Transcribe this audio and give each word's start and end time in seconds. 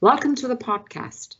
Welcome 0.00 0.36
to 0.36 0.46
the 0.46 0.54
podcast. 0.54 1.34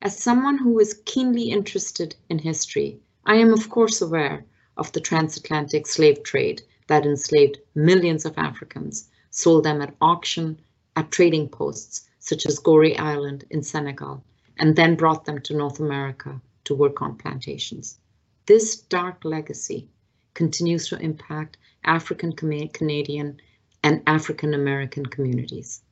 As 0.00 0.18
someone 0.18 0.56
who 0.56 0.78
is 0.78 1.02
keenly 1.04 1.50
interested 1.50 2.16
in 2.30 2.38
history, 2.38 2.98
I 3.26 3.34
am 3.34 3.52
of 3.52 3.68
course 3.68 4.00
aware 4.00 4.46
of 4.78 4.90
the 4.92 5.02
transatlantic 5.02 5.86
slave 5.86 6.22
trade 6.22 6.62
that 6.86 7.04
enslaved 7.04 7.58
millions 7.74 8.24
of 8.24 8.38
Africans, 8.38 9.10
sold 9.28 9.64
them 9.64 9.82
at 9.82 9.94
auction, 10.00 10.58
at 10.96 11.10
trading 11.10 11.46
posts 11.50 12.08
such 12.20 12.46
as 12.46 12.58
Gorée 12.58 12.98
Island 12.98 13.44
in 13.50 13.62
Senegal, 13.62 14.24
and 14.58 14.74
then 14.74 14.96
brought 14.96 15.26
them 15.26 15.38
to 15.42 15.54
North 15.54 15.78
America 15.78 16.40
to 16.64 16.74
work 16.74 17.02
on 17.02 17.18
plantations. 17.18 18.00
This 18.46 18.76
dark 18.76 19.26
legacy 19.26 19.86
continues 20.32 20.88
to 20.88 20.98
impact 21.00 21.58
African 21.84 22.32
Canadian 22.32 23.38
and 23.84 24.02
African 24.06 24.54
American 24.54 25.04
communities. 25.04 25.82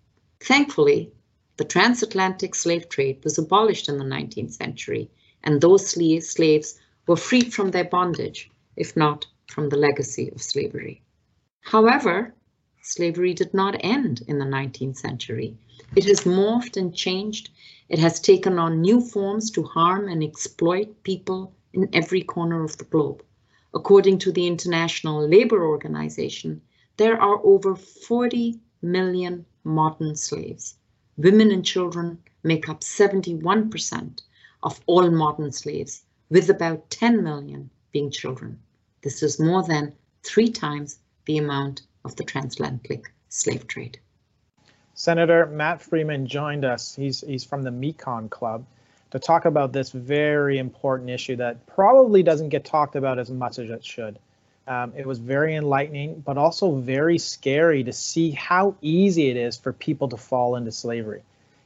Thankfully, 0.40 1.12
the 1.56 1.65
transatlantic 1.65 2.55
slave 2.55 2.88
trade 2.88 3.24
was 3.24 3.38
abolished 3.38 3.88
in 3.88 3.97
the 3.98 4.05
19th 4.05 4.52
century, 4.52 5.10
and 5.42 5.60
those 5.60 5.88
slaves 5.88 6.78
were 7.06 7.16
freed 7.16 7.55
from 7.55 7.70
their 7.70 7.84
bondage, 7.84 8.51
if 8.77 8.97
not 8.97 9.27
from 9.48 9.69
the 9.70 9.77
legacy 9.77 10.30
of 10.30 10.42
slavery. 10.42 11.02
However, 11.61 12.34
slavery 12.83 13.33
did 13.33 13.55
not 13.55 13.77
end 13.80 14.23
in 14.28 14.38
the 14.38 14.45
19th 14.45 14.98
century. 14.98 15.56
It 15.95 16.05
has 16.05 16.20
morphed 16.20 16.77
and 16.77 16.95
changed. 16.95 17.48
It 17.88 17.98
has 18.00 18.20
taken 18.20 18.59
on 18.59 18.80
new 18.80 19.00
forms 19.00 19.50
to 19.52 19.62
harm 19.62 20.09
and 20.09 20.23
exploit 20.23 21.02
people 21.05 21.55
in 21.73 21.88
every 21.92 22.23
corner 22.23 22.64
of 22.64 22.77
the 22.77 22.84
globe. 22.84 23.23
According 23.73 24.19
to 24.19 24.33
the 24.33 24.47
International 24.47 25.27
Labour 25.27 25.66
Organization, 25.66 26.61
there 26.97 27.20
are 27.20 27.41
over 27.45 27.77
40 27.77 28.61
million 28.83 29.47
modern 29.64 30.16
slaves. 30.16 30.77
Women 31.19 31.51
and 31.51 31.65
children 31.65 32.19
make 32.43 32.69
up 32.69 32.81
71% 32.81 34.20
of 34.62 34.81
all 34.86 35.11
modern 35.11 35.50
slaves, 35.53 36.03
with 36.28 36.50
about 36.50 36.91
10 36.91 37.23
million 37.23 37.70
being 37.92 38.11
children. 38.11 38.58
This 39.03 39.23
is 39.23 39.41
more 39.41 39.62
than 39.62 39.95
three 40.23 40.50
times 40.50 40.98
the 41.25 41.39
amount 41.39 41.83
of 42.05 42.17
the 42.17 42.25
transatlantic 42.25 43.12
slave 43.28 43.67
trade. 43.67 43.98
Senator 44.95 45.47
Matt 45.47 45.81
Friedman 45.81 46.27
joined 46.27 46.64
us. 46.64 46.95
He's, 46.95 47.20
he's 47.20 47.45
from 47.45 47.62
the 47.62 47.70
Mekong 47.70 48.28
Club 48.28 48.67
to 49.11 49.19
talk 49.19 49.45
about 49.45 49.73
this 49.73 49.91
very 49.91 50.58
important 50.58 51.11
issue 51.11 51.36
that 51.36 51.67
probably 51.67 52.23
doesn't 52.23 52.51
get 52.51 52.64
talked 52.64 52.97
about 52.97 53.19
as 53.19 53.30
much 53.30 53.58
as 53.58 53.70
it 53.70 53.84
should. 53.84 54.19
Um, 54.67 54.92
it 54.97 55.06
was 55.06 55.19
very 55.19 55.55
enlightening, 55.55 56.20
but 56.20 56.39
also 56.39 56.75
very 56.75 57.19
scary 57.19 57.84
to 57.84 57.92
see 57.92 58.33
how 58.33 58.75
easy 58.81 59.28
it 59.31 59.36
is 59.36 59.56
for 59.56 59.73
people 59.73 60.08
to 60.08 60.17
fall 60.17 60.56
into 60.56 60.73
slavery. 60.73 61.23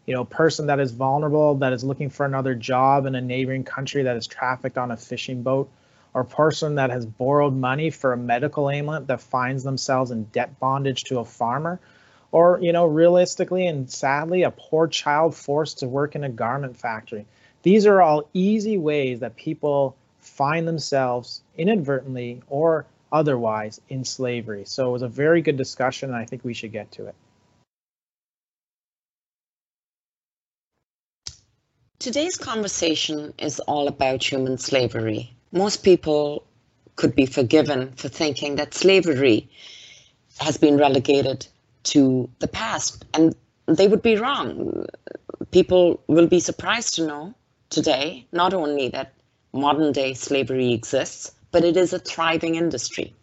You 0.07 0.15
know, 0.15 0.23
a 0.23 0.27
person 0.27 0.67
that 0.67 0.81
is 0.81 0.93
vulnerable, 0.93 1.55
that 1.57 1.73
is 1.73 1.85
looking 1.85 2.11
for 2.11 2.27
another 2.27 2.55
job 2.55 3.07
in 3.07 3.15
a 3.15 3.21
neighboring 3.21 3.65
country 3.65 4.03
that 4.03 4.17
is 4.17 4.27
trafficked 4.27 4.77
on 4.77 4.91
a 4.91 4.97
fishing 4.97 5.43
boat, 5.43 5.71
or 6.13 6.23
a 6.23 6.27
person 6.27 6.75
that 6.75 6.91
has 6.91 7.07
borrowed 7.07 7.55
money 7.55 7.91
for 7.91 8.13
a 8.13 8.17
medical 8.17 8.69
ailment 8.69 9.07
that 9.07 9.21
finds 9.21 9.63
themselves 9.63 10.11
in 10.11 10.25
debt 10.25 10.59
bondage 10.59 11.05
to 11.05 11.21
a 11.21 11.25
farmer, 11.25 11.81
or 12.33 12.59
you 12.61 12.73
know 12.73 12.87
realistically 12.87 13.67
and 13.67 13.91
sadly 13.91 14.43
a 14.43 14.51
poor 14.51 14.87
child 14.87 15.35
forced 15.35 15.79
to 15.79 15.89
work 15.89 16.15
in 16.15 16.25
a 16.25 16.29
garment 16.29 16.77
factory 16.77 17.27
these 17.63 17.87
are 17.87 18.01
all 18.01 18.29
easy 18.33 18.79
ways 18.79 19.21
that 19.21 19.37
people 19.37 19.97
find 20.21 20.67
themselves 20.67 21.43
inadvertently 21.57 22.43
or 22.49 22.87
otherwise 23.13 23.81
in 23.89 24.05
slavery 24.05 24.65
so 24.65 24.89
it 24.89 24.93
was 24.93 25.03
a 25.03 25.09
very 25.09 25.43
good 25.43 25.57
discussion 25.57 26.11
and 26.11 26.19
i 26.19 26.25
think 26.25 26.45
we 26.45 26.55
should 26.55 26.73
get 26.73 26.91
to 26.93 27.07
it 27.07 27.15
Today's 32.01 32.39
conversation 32.39 33.35
is 33.37 33.61
all 33.61 33.87
about 33.87 34.25
human 34.25 34.57
slavery. 34.57 35.35
Most 35.53 35.85
people 35.85 36.47
could 36.97 37.15
be 37.15 37.27
forgiven 37.27 37.93
for 37.93 38.09
thinking 38.09 38.57
that 38.57 38.73
slavery 38.73 39.51
has 40.39 40.57
been 40.57 40.79
relegated 40.79 41.47
to 41.93 42.31
the 42.39 42.49
past, 42.49 43.05
and 43.13 43.35
they 43.67 43.87
would 43.87 44.01
be 44.01 44.17
wrong. 44.17 44.87
People 45.51 46.01
will 46.07 46.27
be 46.27 46.41
surprised 46.41 46.95
to 46.95 47.07
know 47.07 47.35
today 47.69 48.27
not 48.33 48.55
only 48.55 48.89
that 48.89 49.13
modern 49.53 49.93
day 49.93 50.15
slavery 50.15 50.73
exists, 50.73 51.33
but 51.51 51.65
it 51.65 51.77
is 51.77 51.93
a 51.93 51.99
thriving 51.99 52.55
industry. 52.55 53.15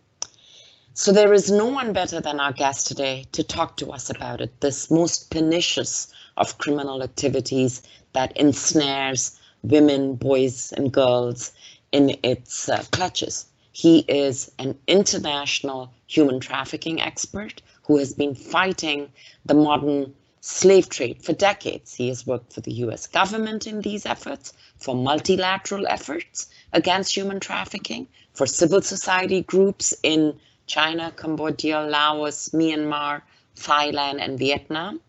So 0.94 1.12
there 1.12 1.34
is 1.34 1.52
no 1.52 1.68
one 1.68 1.94
better 1.94 2.20
than 2.20 2.40
our 2.40 2.52
guest 2.52 2.88
today 2.88 3.26
to 3.34 3.44
talk 3.44 3.78
to 3.78 3.92
us 3.92 4.10
about 4.10 4.42
it, 4.42 4.62
this 4.62 4.90
most 4.90 5.30
pernicious 5.30 6.08
of 6.38 6.58
criminal 6.58 7.04
activities 7.04 7.84
that 8.14 8.36
ensnares 8.36 9.40
women, 9.62 10.16
boys, 10.16 10.74
and 10.74 10.92
girls 10.92 11.52
in 11.92 12.18
its 12.24 12.68
uh, 12.68 12.84
clutches. 12.92 13.46
He 13.72 14.00
is 14.08 14.52
an 14.58 14.78
international 14.88 15.94
human 16.08 16.40
trafficking 16.40 17.00
expert 17.00 17.62
who 17.84 17.98
has 17.98 18.14
been 18.14 18.34
fighting 18.34 19.10
the 19.46 19.54
modern 19.54 20.16
slave 20.42 20.90
trade 20.90 21.24
for 21.24 21.34
decades. 21.34 21.94
He 21.96 22.08
has 22.10 22.28
worked 22.28 22.54
for 22.54 22.62
the 22.62 22.74
US 22.86 23.08
government 23.08 23.68
in 23.68 23.82
these 23.82 24.06
efforts, 24.06 24.54
for 24.78 24.96
multilateral 24.96 25.88
efforts 25.88 26.48
against 26.74 27.16
human 27.16 27.40
trafficking, 27.40 28.08
for 28.34 28.46
civil 28.46 28.82
society 28.82 29.42
groups 29.42 29.94
in 30.04 30.40
China, 30.68 31.12
Cambodia, 31.16 31.82
Laos, 31.82 32.50
Myanmar, 32.50 33.22
Thailand, 33.56 34.22
and 34.22 34.38
Vietnam. 34.38 35.00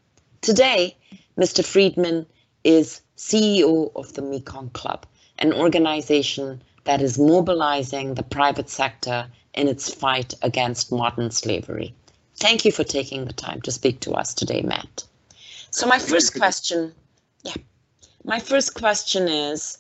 Today, 0.41 0.97
Mr. 1.37 1.65
Friedman 1.65 2.27
is 2.65 3.01
CEO 3.17 3.91
of 3.95 4.15
the 4.15 4.23
Mekong 4.23 4.71
Club, 4.71 5.05
an 5.39 5.53
organization 5.53 6.63
that 6.85 7.03
is 7.03 7.19
mobilizing 7.19 8.15
the 8.15 8.23
private 8.23 8.71
sector 8.71 9.29
in 9.53 9.69
its 9.69 9.93
fight 9.93 10.35
against 10.43 10.93
modern 10.93 11.31
slavery. 11.31 11.95
Thank 12.37 12.65
you 12.65 12.73
for 12.73 12.85
taking 12.85 13.25
the 13.25 13.33
time 13.33 13.61
to 13.63 13.73
speak 13.73 14.01
to 14.01 14.13
us 14.13 14.33
today, 14.33 14.63
Matt. 14.63 15.05
So 15.71 15.87
my 15.87 15.99
first 15.99 16.35
question, 16.35 16.95
yeah, 17.43 17.55
my 18.25 18.41
first 18.41 18.75
question 18.75 19.29
is, 19.29 19.79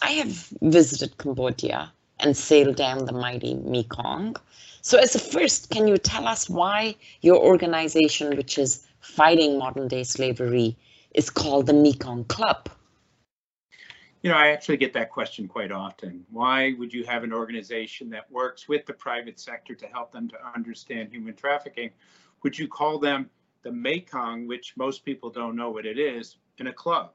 I 0.00 0.10
have 0.12 0.48
visited 0.62 1.18
Cambodia 1.18 1.92
and 2.20 2.36
sailed 2.36 2.76
down 2.76 3.06
the 3.06 3.12
mighty 3.12 3.54
Mekong. 3.54 4.36
So 4.82 4.98
as 4.98 5.14
a 5.14 5.18
first, 5.18 5.70
can 5.70 5.88
you 5.88 5.98
tell 5.98 6.28
us 6.28 6.48
why 6.48 6.94
your 7.22 7.38
organization, 7.38 8.36
which 8.36 8.58
is 8.58 8.86
fighting 9.00 9.58
modern 9.58 9.88
day 9.88 10.04
slavery, 10.04 10.76
is 11.14 11.30
called 11.30 11.66
the 11.66 11.72
Mekong 11.72 12.24
Club? 12.24 12.68
You 14.22 14.30
know, 14.30 14.36
I 14.36 14.48
actually 14.48 14.78
get 14.78 14.92
that 14.94 15.10
question 15.10 15.48
quite 15.48 15.70
often. 15.70 16.24
Why 16.30 16.74
would 16.78 16.94
you 16.94 17.04
have 17.04 17.24
an 17.24 17.32
organization 17.32 18.08
that 18.10 18.30
works 18.30 18.68
with 18.68 18.86
the 18.86 18.94
private 18.94 19.38
sector 19.38 19.74
to 19.74 19.86
help 19.86 20.12
them 20.12 20.28
to 20.28 20.36
understand 20.54 21.10
human 21.10 21.34
trafficking? 21.34 21.90
Would 22.42 22.58
you 22.58 22.68
call 22.68 22.98
them 22.98 23.28
the 23.64 23.72
Mekong, 23.72 24.46
which 24.46 24.76
most 24.76 25.04
people 25.04 25.30
don't 25.30 25.56
know 25.56 25.70
what 25.70 25.86
it 25.86 25.98
is, 25.98 26.36
in 26.58 26.68
a 26.68 26.72
club? 26.72 27.12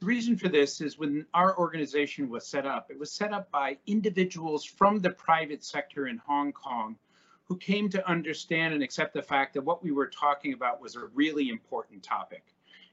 The 0.00 0.06
reason 0.06 0.36
for 0.36 0.48
this 0.48 0.82
is 0.82 0.98
when 0.98 1.24
our 1.32 1.56
organization 1.58 2.28
was 2.28 2.46
set 2.46 2.66
up, 2.66 2.90
it 2.90 2.98
was 2.98 3.10
set 3.10 3.32
up 3.32 3.50
by 3.50 3.78
individuals 3.86 4.62
from 4.62 5.00
the 5.00 5.10
private 5.10 5.64
sector 5.64 6.08
in 6.08 6.18
Hong 6.18 6.52
Kong 6.52 6.98
who 7.44 7.56
came 7.56 7.88
to 7.88 8.08
understand 8.08 8.74
and 8.74 8.82
accept 8.82 9.14
the 9.14 9.22
fact 9.22 9.54
that 9.54 9.62
what 9.62 9.82
we 9.82 9.92
were 9.92 10.08
talking 10.08 10.52
about 10.52 10.82
was 10.82 10.96
a 10.96 11.06
really 11.14 11.48
important 11.48 12.02
topic. 12.02 12.44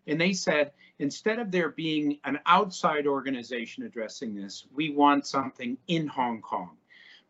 And 0.07 0.19
they 0.19 0.33
said, 0.33 0.71
instead 0.99 1.39
of 1.39 1.51
there 1.51 1.69
being 1.69 2.19
an 2.23 2.39
outside 2.45 3.07
organization 3.07 3.83
addressing 3.83 4.35
this, 4.35 4.65
we 4.73 4.89
want 4.89 5.25
something 5.25 5.77
in 5.87 6.07
Hong 6.07 6.41
Kong. 6.41 6.77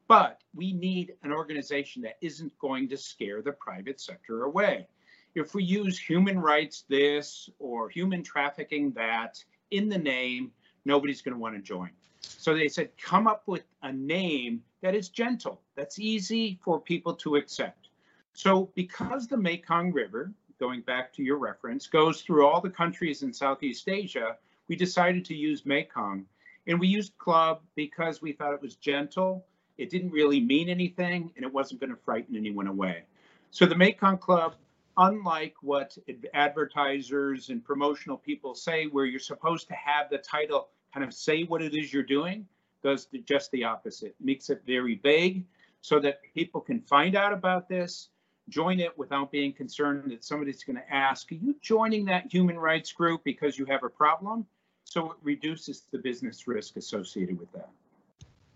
But 0.08 0.42
we 0.54 0.74
need 0.74 1.14
an 1.24 1.32
organization 1.32 2.02
that 2.02 2.18
isn't 2.22 2.58
going 2.60 2.90
to 2.90 2.98
scare 2.98 3.42
the 3.42 3.54
private 3.54 4.02
sector 4.02 4.44
away. 4.44 4.88
If 5.36 5.56
we 5.56 5.64
use 5.64 5.98
human 6.00 6.40
rights 6.40 6.86
this 6.88 7.50
or 7.60 7.90
human 7.90 8.24
trafficking 8.24 8.92
that 8.92 9.44
in 9.72 9.90
the 9.90 9.98
name, 9.98 10.52
nobody's 10.86 11.22
going 11.22 11.34
to 11.34 11.40
want 11.40 11.56
to 11.56 11.62
join. 11.62 11.90
So 12.22 12.54
they 12.54 12.68
said, 12.68 12.90
come 12.98 13.28
up 13.28 13.44
with 13.48 13.64
a 13.82 13.92
name 13.92 14.64
that 14.82 14.96
is 14.96 15.10
gentle, 15.10 15.62
that's 15.76 16.00
easy 16.00 16.60
for 16.62 16.80
people 16.80 17.14
to 17.16 17.36
accept. 17.36 17.90
So 18.34 18.72
because 18.76 19.28
the 19.28 19.38
Mekong 19.38 19.92
River 19.92 20.32
going 20.60 20.82
back 20.82 21.12
to 21.14 21.24
your 21.24 21.38
reference, 21.38 21.88
goes 21.88 22.22
through 22.22 22.46
all 22.46 22.62
the 22.62 22.70
countries 22.70 23.24
in 23.24 23.34
Southeast 23.34 23.90
Asia, 23.90 24.38
we 24.68 24.76
decided 24.76 25.26
to 25.26 25.36
use 25.36 25.66
Mekong. 25.66 26.26
And 26.68 26.80
we 26.80 26.88
used 26.88 27.18
club 27.18 27.62
because 27.76 28.22
we 28.22 28.32
thought 28.32 28.54
it 28.54 28.62
was 28.62 28.76
gentle, 28.76 29.46
it 29.78 29.90
didn't 29.90 30.12
really 30.12 30.40
mean 30.40 30.70
anything, 30.70 31.32
and 31.36 31.44
it 31.44 31.52
wasn't 31.52 31.82
going 31.82 31.90
to 31.90 31.98
frighten 31.98 32.36
anyone 32.38 32.68
away. 32.68 33.04
So 33.52 33.66
the 33.66 33.76
Mekong 33.76 34.20
Club, 34.20 34.56
unlike 34.98 35.56
what 35.62 35.98
advertisers 36.34 37.50
and 37.50 37.64
promotional 37.64 38.18
people 38.18 38.56
say, 38.56 38.86
where 38.86 39.06
you're 39.06 39.20
supposed 39.20 39.68
to 39.68 39.74
have 39.74 40.10
the 40.10 40.18
title 40.18 40.70
kind 40.94 41.04
of 41.04 41.14
say 41.14 41.44
what 41.44 41.62
it 41.62 41.74
is 41.74 41.92
you're 41.94 42.04
doing, 42.04 42.46
does 42.84 43.08
just 43.26 43.52
the 43.52 43.64
opposite, 43.64 44.16
makes 44.20 44.50
it 44.50 44.62
very 44.66 45.00
vague 45.02 45.46
so 45.82 46.00
that 46.00 46.22
people 46.34 46.62
can 46.62 46.80
find 46.82 47.16
out 47.16 47.34
about 47.34 47.68
this, 47.68 48.10
join 48.50 48.80
it 48.80 48.98
without 48.98 49.32
being 49.32 49.54
concerned 49.54 50.12
that 50.12 50.24
somebody's 50.24 50.64
going 50.64 50.76
to 50.76 50.94
ask, 50.94 51.32
are 51.32 51.36
you 51.36 51.56
joining 51.62 52.06
that 52.06 52.32
human 52.32 52.60
rights 52.60 52.92
group 52.92 53.24
because 53.24 53.58
you 53.58 53.66
have 53.66 53.84
a 53.84 53.90
problem? 53.90 54.46
So 54.84 55.12
it 55.12 55.18
reduces 55.24 55.84
the 55.92 55.98
business 55.98 56.48
risk 56.48 56.78
associated 56.78 57.40
with 57.40 57.52
that. 57.54 57.70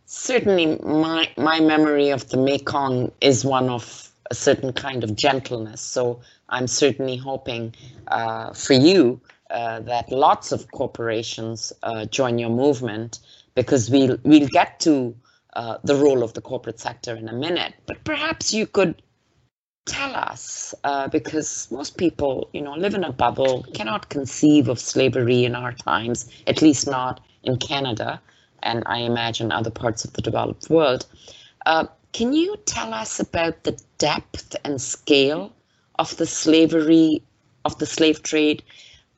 Certainly, 0.06 0.78
my, 0.84 1.30
my 1.38 1.60
memory 1.60 2.12
of 2.12 2.30
the 2.30 2.38
Mekong 2.38 3.12
is 3.20 3.44
one 3.44 3.70
of 3.70 4.10
a 4.30 4.36
certain 4.36 4.74
kind 4.74 5.04
of 5.04 5.16
gentleness. 5.16 5.82
So 5.82 6.20
I'm 6.50 6.68
certainly 6.68 7.18
hoping 7.18 7.74
uh, 8.08 8.54
for 8.54 8.74
you 8.74 9.20
uh, 9.50 9.80
that 9.82 10.12
lots 10.12 10.52
of 10.52 10.72
corporations 10.72 11.74
uh, 11.84 12.06
join 12.06 12.38
your 12.38 12.50
movement 12.50 13.20
because 13.56 13.90
we'll, 13.90 14.18
we'll 14.24 14.48
get 14.48 14.80
to 14.82 15.16
uh, 15.54 15.78
the 15.84 15.96
role 15.96 16.24
of 16.24 16.34
the 16.34 16.42
corporate 16.42 16.80
sector 16.80 17.16
in 17.16 17.28
a 17.30 17.34
minute. 17.34 17.74
But 17.86 18.04
perhaps 18.04 18.54
you 18.54 18.68
could 18.68 19.02
tell 19.86 20.14
us, 20.16 20.76
uh, 20.84 21.08
because 21.08 21.72
most 21.72 21.98
people, 21.98 22.50
you 22.54 22.62
know, 22.62 22.76
live 22.76 22.94
in 22.94 23.04
a 23.04 23.12
bubble, 23.12 23.66
cannot 23.74 24.10
conceive 24.10 24.68
of 24.68 24.80
slavery 24.80 25.46
in 25.46 25.56
our 25.56 25.72
times, 25.72 26.30
at 26.46 26.62
least 26.62 26.88
not 26.88 27.22
in 27.44 27.58
Canada, 27.58 28.22
and 28.64 28.84
I 28.86 29.00
imagine 29.00 29.52
other 29.52 29.72
parts 29.72 30.04
of 30.04 30.14
the 30.14 30.22
developed 30.22 30.70
world. 30.70 31.06
Can 32.14 32.34
you 32.34 32.58
tell 32.66 32.94
us 32.94 33.20
about 33.20 33.64
the 33.64 33.80
depth 33.98 34.56
and 34.64 34.82
scale 34.82 35.54
of 36.00 36.16
the 36.18 36.26
slavery, 36.26 37.22
of 37.66 37.78
the 37.80 37.86
slave 37.86 38.24
trade? 38.24 38.64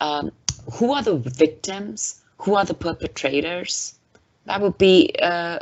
Um, 0.02 0.32
who 0.74 0.94
are 0.94 1.04
the 1.04 1.18
victims? 1.18 2.22
Who 2.40 2.56
are 2.56 2.66
the 2.66 2.74
perpetrators? 2.74 3.96
That 4.46 4.62
would 4.62 4.78
be 4.78 5.14
uh, 5.22 5.60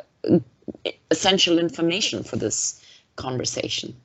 essential 1.11 1.59
information 1.59 2.23
for 2.23 2.37
this 2.37 2.81
conversation. 3.15 3.95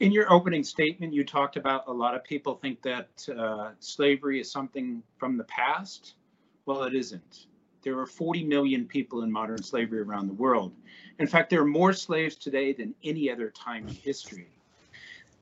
In 0.00 0.10
your 0.10 0.32
opening 0.32 0.64
statement, 0.64 1.14
you 1.14 1.24
talked 1.24 1.56
about 1.56 1.86
a 1.86 1.92
lot 1.92 2.14
of 2.14 2.24
people 2.24 2.56
think 2.56 2.82
that 2.82 3.28
uh, 3.36 3.70
slavery 3.78 4.40
is 4.40 4.50
something 4.50 5.02
from 5.16 5.36
the 5.36 5.44
past. 5.44 6.14
Well, 6.66 6.82
it 6.84 6.94
isn't. 6.94 7.46
There 7.82 7.98
are 7.98 8.06
40 8.06 8.44
million 8.44 8.86
people 8.86 9.22
in 9.22 9.32
modern 9.32 9.62
slavery 9.62 10.00
around 10.00 10.28
the 10.28 10.34
world. 10.34 10.72
In 11.18 11.26
fact, 11.26 11.50
there 11.50 11.60
are 11.60 11.66
more 11.66 11.92
slaves 11.92 12.36
today 12.36 12.72
than 12.72 12.94
any 13.02 13.30
other 13.30 13.50
time 13.50 13.88
in 13.88 13.94
history. 13.94 14.46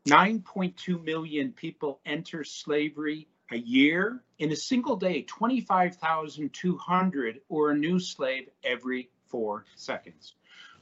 9.2 0.06 1.04
million 1.04 1.52
people 1.52 2.00
enter 2.06 2.42
slavery 2.42 3.28
a 3.50 3.58
year. 3.58 4.22
In 4.38 4.50
a 4.52 4.56
single 4.56 4.96
day, 4.96 5.22
25,200 5.22 7.40
or 7.48 7.70
a 7.70 7.76
new 7.76 7.98
slave 7.98 8.48
every 8.64 9.10
four 9.28 9.66
seconds. 9.76 10.34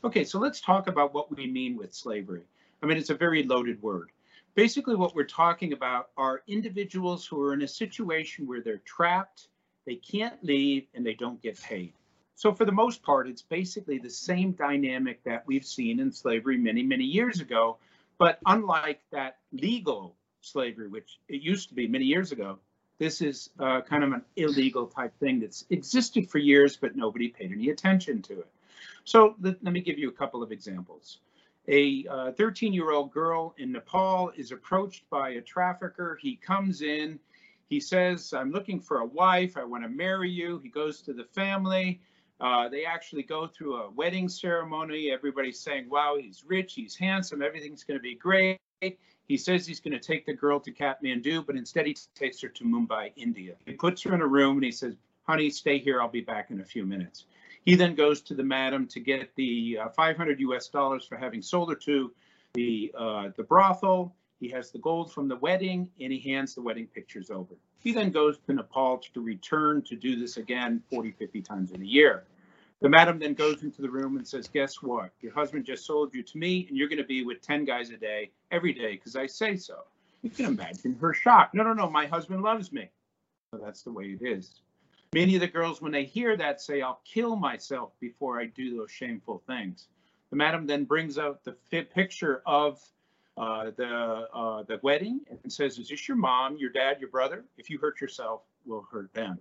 Okay, 0.05 0.25
so 0.25 0.39
let's 0.39 0.61
talk 0.61 0.87
about 0.87 1.13
what 1.13 1.37
we 1.37 1.49
mean 1.49 1.77
with 1.77 1.93
slavery. 1.93 2.45
I 2.83 2.87
mean, 2.87 2.99
it's 2.99 3.11
a 3.11 3.15
very 3.15 3.43
loaded 3.43 3.83
word. 3.83 4.11
Basically, 4.55 4.95
what 4.95 5.15
we're 5.15 5.25
talking 5.25 5.73
about 5.73 6.11
are 6.17 6.43
individuals 6.47 7.27
who 7.27 7.41
are 7.43 7.55
in 7.55 7.63
a 7.63 7.69
situation 7.69 8.47
where 8.47 8.61
they're 8.61 8.79
trapped, 8.79 9.49
they 9.89 9.95
can't 9.95 10.45
leave, 10.45 10.87
and 10.93 11.07
they 11.07 11.15
don't 11.15 11.41
get 11.41 11.59
paid. 11.59 11.95
So 12.35 12.53
for 12.53 12.67
the 12.67 12.73
most 12.73 13.03
part, 13.03 13.27
it's 13.27 13.41
basically 13.41 13.97
the 13.97 14.11
same 14.11 14.53
dynamic 14.53 15.25
that 15.25 15.47
we've 15.47 15.65
seen 15.65 15.99
in 15.99 16.13
slavery 16.13 16.59
many, 16.59 16.83
many 16.83 17.05
years 17.05 17.41
ago. 17.41 17.79
But 18.19 18.39
unlike 18.45 19.01
that 19.13 19.39
legal 19.51 20.15
slavery, 20.43 20.89
which 20.89 21.19
it 21.27 21.41
used 21.41 21.71
to 21.71 21.75
be 21.75 21.89
many 21.89 22.05
years 22.05 22.33
ago, 22.33 22.59
this 22.99 23.23
is 23.23 23.49
uh, 23.59 23.81
kind 23.81 24.05
of 24.05 24.13
an 24.13 24.23
illegal 24.37 24.89
type 24.89 25.19
thing 25.21 25.41
that's 25.41 25.65
existed 25.71 26.29
for 26.29 26.37
years, 26.37 26.77
but 26.77 26.95
nobody 26.95 27.29
paid 27.29 27.51
any 27.51 27.71
attention 27.71 28.21
to 28.23 28.41
it. 28.41 28.49
So 29.05 29.37
let, 29.41 29.65
let 29.65 29.73
me 29.73 29.81
give 29.81 29.99
you 29.99 30.11
a 30.11 30.13
couple 30.13 30.43
of 30.43 30.53
examples. 30.53 31.21
A 31.67 32.03
13 32.37 32.73
uh, 32.73 32.75
year 32.75 32.91
old 32.91 33.11
girl 33.11 33.55
in 33.57 33.73
Nepal 33.73 34.33
is 34.37 34.53
approached 34.53 35.09
by 35.09 35.31
a 35.31 35.41
trafficker. 35.41 36.19
He 36.21 36.37
comes 36.37 36.83
in, 36.83 37.19
he 37.69 37.81
says, 37.81 38.33
I'm 38.33 38.51
looking 38.51 38.81
for 38.81 39.01
a 39.01 39.07
wife. 39.07 39.57
I 39.57 39.65
want 39.65 39.85
to 39.85 39.89
marry 39.89 40.31
you. 40.31 40.59
He 40.63 40.69
goes 40.69 41.03
to 41.03 41.13
the 41.13 41.25
family. 41.25 42.01
Uh, 42.41 42.69
they 42.69 42.85
actually 42.85 43.23
go 43.23 43.47
through 43.47 43.77
a 43.77 43.91
wedding 43.91 44.29
ceremony. 44.29 45.11
Everybody's 45.11 45.59
saying, 45.59 45.89
wow, 45.91 46.17
he's 46.21 46.45
rich, 46.47 46.75
he's 46.75 46.95
handsome, 46.95 47.43
everything's 47.43 47.83
going 47.83 47.99
to 47.99 48.03
be 48.03 48.15
great. 48.15 48.61
He 48.81 49.37
says 49.37 49.67
he's 49.67 49.81
going 49.81 49.93
to 49.93 49.99
take 49.99 50.25
the 50.25 50.33
girl 50.33 50.61
to 50.61 50.73
Kathmandu, 50.73 51.47
but 51.47 51.57
instead 51.57 51.87
he 51.87 51.97
takes 52.15 52.41
her 52.41 52.49
to 52.49 52.65
Mumbai, 52.65 53.13
India. 53.17 53.55
He 53.67 53.73
puts 53.73 54.03
her 54.03 54.15
in 54.15 54.23
a 54.23 54.27
room 54.27 54.57
and 54.57 54.65
he 54.65 54.73
says, 54.73 54.95
honey, 55.25 55.51
stay 55.51 55.79
here. 55.79 56.01
I'll 56.01 56.09
be 56.09 56.21
back 56.21 56.51
in 56.51 56.61
a 56.61 56.65
few 56.65 56.87
minutes. 56.87 57.27
He 57.65 57.75
then 57.75 57.95
goes 57.95 58.23
to 58.23 58.35
the 58.35 58.43
madam 58.43 58.87
to 58.87 59.01
get 59.01 59.35
the 59.35 59.79
uh, 59.83 59.89
500 59.91 60.41
US 60.41 60.69
dollars 60.69 61.05
for 61.05 61.17
having 61.17 61.43
sold 61.43 61.69
her 61.71 61.75
to 61.75 62.13
the 62.55 62.95
uh, 62.97 63.29
the 63.37 63.43
brothel. 63.43 64.15
He 64.41 64.49
has 64.51 64.71
the 64.71 64.79
gold 64.79 65.13
from 65.13 65.29
the 65.29 65.37
wedding 65.37 65.89
and 66.01 66.13
he 66.13 66.21
hands 66.21 66.55
the 66.55 66.63
wedding 66.63 66.87
pictures 66.87 67.31
over. 67.31 67.55
He 67.81 67.93
then 67.93 68.11
goes 68.11 68.39
to 68.47 68.53
Nepal 68.53 68.99
to 68.99 69.21
return 69.21 69.83
to 69.83 69.97
do 69.97 70.17
this 70.17 70.37
again 70.37 70.83
40, 70.91 71.13
50 71.13 71.43
times 71.43 71.73
in 71.73 71.83
a 71.83 71.85
year. 71.85 72.25
The 72.81 72.89
madam 72.89 73.19
then 73.19 73.35
goes 73.35 73.65
into 73.65 73.83
the 73.83 73.91
room 73.91 74.17
and 74.17 74.27
says, 74.27 74.47
Guess 74.47 74.83
what? 74.83 75.11
Your 75.21 75.33
husband 75.33 75.65
just 75.65 75.85
sold 75.85 76.15
you 76.15 76.23
to 76.23 76.39
me, 76.39 76.67
and 76.69 76.77
you're 76.77 76.89
going 76.89 76.99
to 76.99 77.05
be 77.05 77.25
with 77.25 77.41
10 77.43 77.65
guys 77.65 77.91
a 77.91 77.97
day 77.97 78.31
every 78.53 78.73
day 78.73 78.93
because 78.93 79.17
I 79.17 79.27
say 79.27 79.57
so. 79.57 79.79
You 80.23 80.31
can 80.31 80.47
imagine 80.47 80.97
her 81.01 81.13
shock. 81.13 81.51
No, 81.55 81.65
no, 81.65 81.73
no, 81.73 81.91
my 81.91 82.07
husband 82.07 82.43
loves 82.43 82.73
me. 82.73 82.89
So 83.51 83.61
that's 83.63 83.83
the 83.83 83.93
way 83.93 84.17
it 84.21 84.25
is. 84.25 84.61
Many 85.13 85.35
of 85.35 85.41
the 85.41 85.49
girls, 85.49 85.81
when 85.81 85.91
they 85.91 86.05
hear 86.05 86.37
that, 86.37 86.61
say, 86.61 86.83
I'll 86.83 87.01
kill 87.05 87.35
myself 87.35 87.93
before 87.99 88.39
I 88.39 88.47
do 88.47 88.77
those 88.77 88.91
shameful 88.91 89.43
things. 89.47 89.89
The 90.31 90.37
madam 90.37 90.67
then 90.67 90.85
brings 90.85 91.19
out 91.19 91.43
the 91.45 91.57
picture 91.83 92.43
of 92.47 92.81
uh, 93.39 93.71
the 93.77 94.29
uh, 94.35 94.63
the 94.65 94.81
wedding 94.83 95.21
and 95.43 95.53
says, 95.53 95.79
"Is 95.79 95.89
this 95.89 96.09
your 96.09 96.17
mom, 96.17 96.57
your 96.57 96.71
dad, 96.71 96.99
your 97.01 97.11
brother? 97.11 97.45
If 97.57 97.71
you 97.71 97.79
hurt 97.79 98.01
yourself, 98.01 98.43
we'll 98.67 98.87
hurt 98.91 99.13
them." 99.15 99.39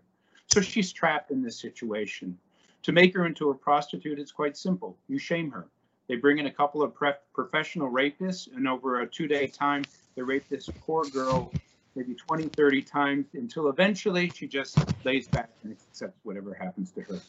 So 0.47 0.61
she's 0.61 0.91
trapped 0.93 1.31
in 1.31 1.41
this 1.41 1.59
situation. 1.59 2.37
To 2.83 2.91
make 2.91 3.13
her 3.15 3.25
into 3.25 3.49
a 3.49 3.55
prostitute, 3.55 4.19
it's 4.19 4.31
quite 4.31 4.55
simple. 4.55 4.97
You 5.07 5.17
shame 5.17 5.51
her. 5.51 5.67
They 6.07 6.15
bring 6.15 6.37
in 6.37 6.45
a 6.45 6.51
couple 6.51 6.81
of 6.81 6.93
professional 7.33 7.91
rapists, 7.91 8.47
and 8.55 8.67
over 8.67 9.01
a 9.01 9.07
two-day 9.07 9.47
time, 9.47 9.83
they 10.15 10.21
rape 10.21 10.47
this 10.47 10.69
poor 10.85 11.03
girl 11.05 11.51
maybe 11.97 12.13
20, 12.13 12.47
30 12.49 12.81
times 12.83 13.25
until 13.33 13.69
eventually 13.69 14.29
she 14.29 14.47
just 14.47 14.77
lays 15.03 15.27
back 15.27 15.49
and 15.63 15.73
accepts 15.73 16.19
whatever 16.23 16.53
happens 16.53 16.91
to 16.91 17.01
her. 17.01 17.19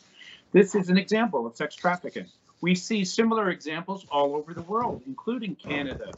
This 0.50 0.74
is 0.74 0.88
an 0.88 0.96
example 0.96 1.46
of 1.46 1.56
sex 1.56 1.74
trafficking. 1.74 2.26
We 2.62 2.74
see 2.74 3.04
similar 3.04 3.50
examples 3.50 4.06
all 4.10 4.34
over 4.34 4.54
the 4.54 4.62
world, 4.62 5.02
including 5.06 5.54
Canada, 5.56 6.10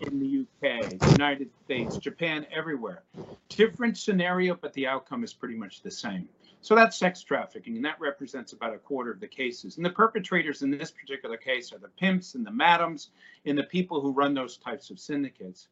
in 0.00 0.20
the 0.20 0.46
UK, 0.62 0.92
United 1.12 1.50
States, 1.64 1.96
Japan, 1.96 2.46
everywhere. 2.52 3.02
Different 3.48 3.96
scenario, 3.96 4.54
but 4.54 4.74
the 4.74 4.86
outcome 4.86 5.24
is 5.24 5.32
pretty 5.32 5.56
much 5.56 5.82
the 5.82 5.90
same. 5.90 6.28
So 6.60 6.74
that's 6.74 6.98
sex 6.98 7.22
trafficking, 7.22 7.76
and 7.76 7.84
that 7.84 7.98
represents 7.98 8.52
about 8.52 8.74
a 8.74 8.78
quarter 8.78 9.10
of 9.10 9.20
the 9.20 9.26
cases. 9.26 9.78
And 9.78 9.86
the 9.86 9.90
perpetrators 9.90 10.60
in 10.62 10.70
this 10.70 10.90
particular 10.90 11.38
case 11.38 11.72
are 11.72 11.78
the 11.78 11.88
pimps 11.88 12.34
and 12.34 12.46
the 12.46 12.52
madams 12.52 13.10
and 13.46 13.56
the 13.56 13.64
people 13.64 14.00
who 14.00 14.12
run 14.12 14.34
those 14.34 14.58
types 14.58 14.90
of 14.90 15.00
syndicates. 15.00 15.68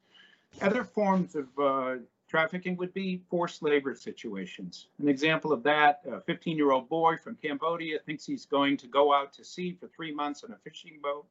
Other 0.62 0.85
forms 0.85 1.35
of 1.35 1.47
uh, 1.59 1.97
Trafficking 2.37 2.76
would 2.76 2.93
be 2.93 3.23
forced 3.31 3.62
labor 3.62 3.95
situations. 3.95 4.88
An 5.00 5.09
example 5.09 5.55
of 5.55 5.62
that, 5.62 6.02
a 6.07 6.21
15 6.21 6.55
year 6.55 6.71
old 6.71 6.87
boy 6.87 7.16
from 7.16 7.35
Cambodia 7.37 7.99
thinks 8.05 8.26
he's 8.26 8.45
going 8.45 8.76
to 8.76 8.87
go 8.87 9.11
out 9.11 9.33
to 9.33 9.43
sea 9.43 9.75
for 9.81 9.88
three 9.88 10.12
months 10.12 10.45
on 10.45 10.52
a 10.52 10.59
fishing 10.59 10.99
boat. 11.02 11.25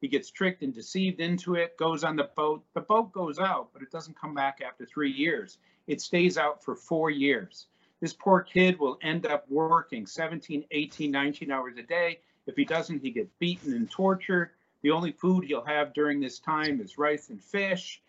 He 0.00 0.08
gets 0.08 0.28
tricked 0.28 0.62
and 0.62 0.74
deceived 0.74 1.20
into 1.20 1.54
it, 1.54 1.76
goes 1.76 2.02
on 2.02 2.16
the 2.16 2.30
boat. 2.34 2.64
The 2.74 2.80
boat 2.80 3.12
goes 3.12 3.38
out, 3.38 3.68
but 3.72 3.80
it 3.80 3.92
doesn't 3.92 4.20
come 4.20 4.34
back 4.34 4.60
after 4.60 4.84
three 4.84 5.12
years. 5.12 5.58
It 5.86 6.00
stays 6.00 6.36
out 6.36 6.64
for 6.64 6.74
four 6.74 7.10
years. 7.10 7.66
This 8.00 8.12
poor 8.12 8.40
kid 8.40 8.76
will 8.76 8.98
end 9.02 9.26
up 9.26 9.48
working 9.48 10.04
17, 10.04 10.64
18, 10.68 11.12
19 11.12 11.52
hours 11.52 11.76
a 11.78 11.84
day. 11.84 12.18
If 12.48 12.56
he 12.56 12.64
doesn't, 12.64 13.02
he 13.02 13.12
gets 13.12 13.30
beaten 13.38 13.72
and 13.72 13.88
tortured. 13.88 14.50
The 14.82 14.90
only 14.90 15.12
food 15.12 15.44
he'll 15.44 15.64
have 15.64 15.94
during 15.94 16.18
this 16.18 16.40
time 16.40 16.80
is 16.80 16.98
rice 16.98 17.30
and 17.30 17.40
fish. 17.40 18.02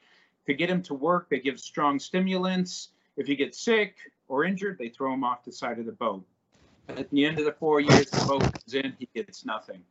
To 0.48 0.53
get 0.53 0.69
him 0.69 0.81
to 0.83 0.93
work, 0.93 1.29
they 1.29 1.39
give 1.39 1.60
strong 1.60 2.00
stimulants. 2.00 2.89
If 3.17 3.27
he 3.27 3.36
gets 3.36 3.62
sick 3.62 3.98
or 4.27 4.43
injured, 4.45 4.77
they 4.77 4.89
throw 4.89 5.13
him 5.13 5.24
off 5.24 5.43
the 5.43 5.51
side 5.51 5.79
of 5.79 5.86
the 5.86 5.91
boat. 5.91 6.25
At 6.89 7.10
the 7.10 7.25
end 7.25 7.39
of 7.39 7.45
the 7.45 7.53
four 7.53 7.79
years, 7.79 8.10
the 8.10 8.25
boat 8.25 8.43
is 8.65 8.74
in, 8.74 8.95
he 8.98 9.07
gets 9.13 9.45
nothing. 9.45 9.83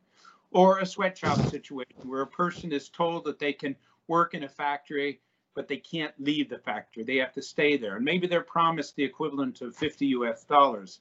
Or 0.51 0.79
a 0.79 0.85
sweatshop 0.85 1.39
situation 1.49 1.95
where 2.03 2.21
a 2.21 2.27
person 2.27 2.71
is 2.71 2.89
told 2.89 3.23
that 3.25 3.39
they 3.39 3.53
can 3.53 3.75
work 4.07 4.33
in 4.33 4.43
a 4.43 4.49
factory, 4.49 5.21
but 5.55 5.67
they 5.67 5.77
can't 5.77 6.13
leave 6.19 6.49
the 6.49 6.57
factory. 6.57 7.03
They 7.03 7.17
have 7.17 7.33
to 7.33 7.41
stay 7.41 7.77
there. 7.77 7.95
And 7.95 8.05
maybe 8.05 8.27
they're 8.27 8.41
promised 8.41 8.95
the 8.95 9.03
equivalent 9.03 9.61
of 9.61 9.75
50 9.75 10.07
US 10.07 10.43
dollars. 10.43 10.99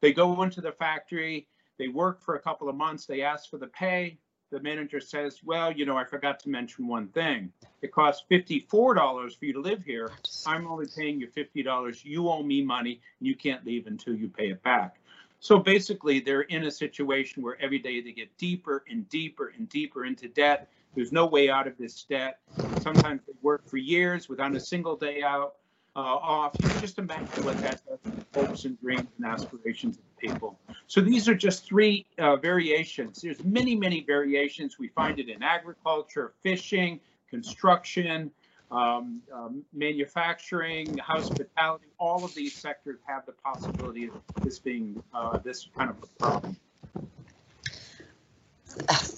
They 0.00 0.12
go 0.12 0.42
into 0.42 0.60
the 0.60 0.72
factory, 0.72 1.48
they 1.78 1.88
work 1.88 2.20
for 2.20 2.34
a 2.34 2.40
couple 2.40 2.68
of 2.68 2.76
months, 2.76 3.06
they 3.06 3.22
ask 3.22 3.48
for 3.48 3.58
the 3.58 3.68
pay, 3.68 4.18
the 4.52 4.60
manager 4.60 5.00
says, 5.00 5.40
well, 5.42 5.72
you 5.72 5.86
know, 5.86 5.96
I 5.96 6.04
forgot 6.04 6.38
to 6.40 6.50
mention 6.50 6.86
one 6.86 7.08
thing. 7.08 7.50
It 7.80 7.90
costs 7.90 8.24
$54 8.30 8.68
for 8.68 9.44
you 9.46 9.54
to 9.54 9.60
live 9.60 9.82
here. 9.82 10.12
I'm 10.46 10.66
only 10.66 10.86
paying 10.94 11.18
you 11.18 11.26
$50. 11.26 12.04
You 12.04 12.28
owe 12.28 12.42
me 12.42 12.62
money 12.62 13.00
and 13.18 13.26
you 13.26 13.34
can't 13.34 13.64
leave 13.64 13.86
until 13.86 14.14
you 14.14 14.28
pay 14.28 14.50
it 14.50 14.62
back. 14.62 14.96
So 15.40 15.58
basically, 15.58 16.20
they're 16.20 16.42
in 16.42 16.64
a 16.64 16.70
situation 16.70 17.42
where 17.42 17.60
every 17.60 17.78
day 17.78 18.02
they 18.02 18.12
get 18.12 18.36
deeper 18.36 18.84
and 18.88 19.08
deeper 19.08 19.52
and 19.56 19.68
deeper 19.70 20.04
into 20.04 20.28
debt. 20.28 20.70
There's 20.94 21.12
no 21.12 21.26
way 21.26 21.48
out 21.48 21.66
of 21.66 21.78
this 21.78 22.04
debt. 22.04 22.38
Sometimes 22.82 23.22
they 23.26 23.32
work 23.40 23.66
for 23.66 23.78
years 23.78 24.28
without 24.28 24.54
a 24.54 24.60
single 24.60 24.96
day 24.96 25.22
out 25.22 25.54
uh, 25.96 26.00
off. 26.00 26.54
You 26.62 26.68
can 26.68 26.80
just 26.80 26.98
imagine 26.98 27.44
what 27.44 27.56
that 27.58 27.80
does 27.86 27.98
hopes 28.34 28.66
and 28.66 28.80
dreams 28.80 29.08
and 29.16 29.26
aspirations 29.26 29.96
of 29.96 30.04
people. 30.22 30.58
So 30.86 31.00
these 31.00 31.28
are 31.28 31.34
just 31.34 31.66
three 31.66 32.06
uh, 32.18 32.36
variations. 32.36 33.20
There's 33.20 33.42
many, 33.44 33.74
many 33.76 34.02
variations. 34.02 34.78
We 34.78 34.88
find 34.88 35.18
it 35.18 35.28
in 35.28 35.42
agriculture, 35.42 36.32
fishing, 36.42 37.00
construction, 37.28 38.30
um, 38.70 39.20
um, 39.34 39.62
manufacturing, 39.74 40.96
hospitality. 40.98 41.88
All 41.98 42.24
of 42.24 42.34
these 42.34 42.54
sectors 42.54 43.00
have 43.06 43.26
the 43.26 43.32
possibility 43.32 44.08
of 44.08 44.14
this 44.42 44.58
being 44.58 45.02
uh, 45.12 45.38
this 45.38 45.68
kind 45.76 45.90
of 45.90 45.96
a 46.02 46.06
problem. 46.18 46.56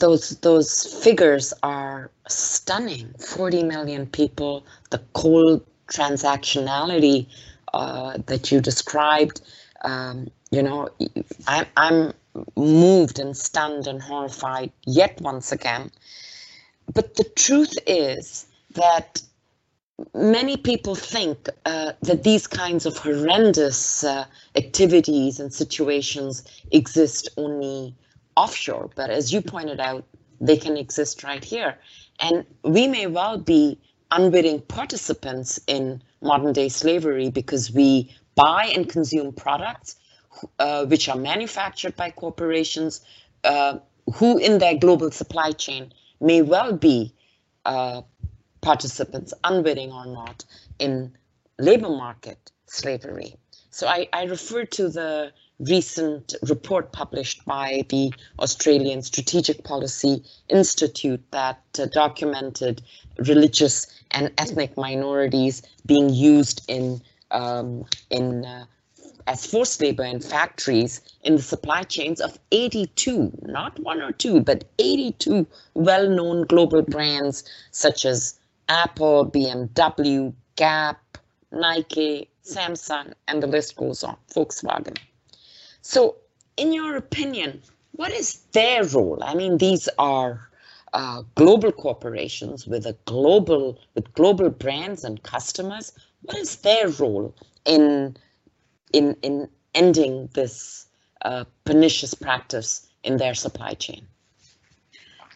Those 0.00 0.30
those 0.40 0.70
figures 1.04 1.54
are 1.62 2.10
stunning. 2.28 3.14
40 3.18 3.62
million 3.62 4.06
people, 4.06 4.66
the 4.90 4.98
coal 5.12 5.62
transactionality 5.86 7.26
uh, 7.72 8.18
that 8.26 8.50
you 8.50 8.60
described, 8.60 9.42
um, 9.82 10.28
you 10.54 10.62
know, 10.62 10.88
I, 11.48 11.66
I'm 11.76 12.12
moved 12.56 13.18
and 13.18 13.36
stunned 13.36 13.86
and 13.88 14.00
horrified 14.00 14.70
yet 14.86 15.20
once 15.20 15.50
again. 15.50 15.90
But 16.92 17.16
the 17.16 17.24
truth 17.24 17.74
is 17.86 18.46
that 18.74 19.20
many 20.14 20.56
people 20.56 20.94
think 20.94 21.48
uh, 21.64 21.92
that 22.02 22.22
these 22.22 22.46
kinds 22.46 22.86
of 22.86 22.96
horrendous 22.96 24.04
uh, 24.04 24.26
activities 24.54 25.40
and 25.40 25.52
situations 25.52 26.44
exist 26.70 27.28
only 27.36 27.94
offshore. 28.36 28.90
But 28.94 29.10
as 29.10 29.32
you 29.32 29.40
pointed 29.42 29.80
out, 29.80 30.04
they 30.40 30.56
can 30.56 30.76
exist 30.76 31.24
right 31.24 31.42
here. 31.42 31.78
And 32.20 32.44
we 32.62 32.86
may 32.86 33.08
well 33.08 33.38
be 33.38 33.78
unwitting 34.12 34.60
participants 34.60 35.60
in 35.66 36.00
modern 36.20 36.52
day 36.52 36.68
slavery 36.68 37.30
because 37.30 37.72
we 37.72 38.14
buy 38.36 38.70
and 38.74 38.88
consume 38.88 39.32
products 39.32 39.96
uh, 40.58 40.86
which 40.86 41.08
are 41.08 41.16
manufactured 41.16 41.96
by 41.96 42.10
corporations 42.10 43.00
uh, 43.44 43.78
who 44.14 44.38
in 44.38 44.58
their 44.58 44.76
global 44.76 45.10
supply 45.10 45.52
chain 45.52 45.92
may 46.20 46.42
well 46.42 46.72
be 46.72 47.12
uh, 47.64 48.02
participants, 48.60 49.34
unwitting 49.44 49.92
or 49.92 50.06
not, 50.06 50.44
in 50.78 51.12
labor 51.58 51.88
market 51.88 52.50
slavery. 52.66 53.36
So 53.70 53.86
I, 53.86 54.08
I 54.12 54.24
refer 54.24 54.64
to 54.64 54.88
the 54.88 55.32
recent 55.60 56.34
report 56.42 56.92
published 56.92 57.44
by 57.44 57.84
the 57.88 58.12
Australian 58.40 59.02
Strategic 59.02 59.64
Policy 59.64 60.24
Institute 60.48 61.22
that 61.30 61.60
uh, 61.78 61.86
documented 61.86 62.82
religious 63.18 63.86
and 64.10 64.32
ethnic 64.38 64.76
minorities 64.76 65.62
being 65.86 66.10
used 66.10 66.64
in 66.68 67.00
um, 67.30 67.84
in 68.10 68.44
uh, 68.44 68.64
as 69.26 69.46
forced 69.46 69.80
labor 69.80 70.04
in 70.04 70.20
factories 70.20 71.00
in 71.22 71.36
the 71.36 71.42
supply 71.42 71.82
chains 71.82 72.20
of 72.20 72.38
82, 72.50 73.32
not 73.42 73.78
one 73.80 74.02
or 74.02 74.12
two, 74.12 74.40
but 74.40 74.64
82 74.78 75.46
well-known 75.74 76.44
global 76.46 76.82
brands 76.82 77.44
such 77.70 78.04
as 78.04 78.38
Apple, 78.68 79.26
BMW, 79.30 80.32
Gap, 80.56 81.18
Nike, 81.52 82.28
Samsung, 82.44 83.14
and 83.28 83.42
the 83.42 83.46
list 83.46 83.76
goes 83.76 84.04
on, 84.04 84.16
Volkswagen. 84.34 84.98
So, 85.80 86.16
in 86.56 86.72
your 86.72 86.96
opinion, 86.96 87.62
what 87.92 88.12
is 88.12 88.40
their 88.52 88.84
role? 88.84 89.18
I 89.22 89.34
mean, 89.34 89.58
these 89.58 89.88
are 89.98 90.48
uh, 90.92 91.22
global 91.34 91.72
corporations 91.72 92.66
with 92.66 92.86
a 92.86 92.96
global 93.04 93.78
with 93.94 94.12
global 94.14 94.50
brands 94.50 95.04
and 95.04 95.22
customers. 95.22 95.92
What 96.22 96.36
is 96.38 96.56
their 96.56 96.88
role 96.88 97.34
in 97.64 98.16
in 98.94 99.16
in 99.22 99.48
ending 99.74 100.28
this 100.34 100.86
uh, 101.22 101.44
pernicious 101.64 102.14
practice 102.14 102.88
in 103.02 103.16
their 103.16 103.34
supply 103.34 103.74
chain? 103.74 104.06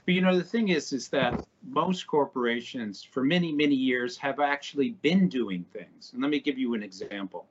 But 0.07 0.15
you 0.15 0.21
know, 0.23 0.38
the 0.38 0.45
thing 0.45 0.69
is, 0.69 0.93
is 0.93 1.09
that 1.09 1.43
most 1.67 2.07
corporations 2.07 3.03
for 3.03 3.23
many, 3.23 3.53
many 3.53 3.75
years 3.75 4.17
have 4.17 4.41
actually 4.41 4.91
been 5.03 5.29
doing 5.29 5.65
things. 5.73 6.12
And 6.12 6.23
let 6.23 6.31
me 6.31 6.41
give 6.41 6.57
you 6.57 6.75
an 6.75 6.83
example. 6.83 7.47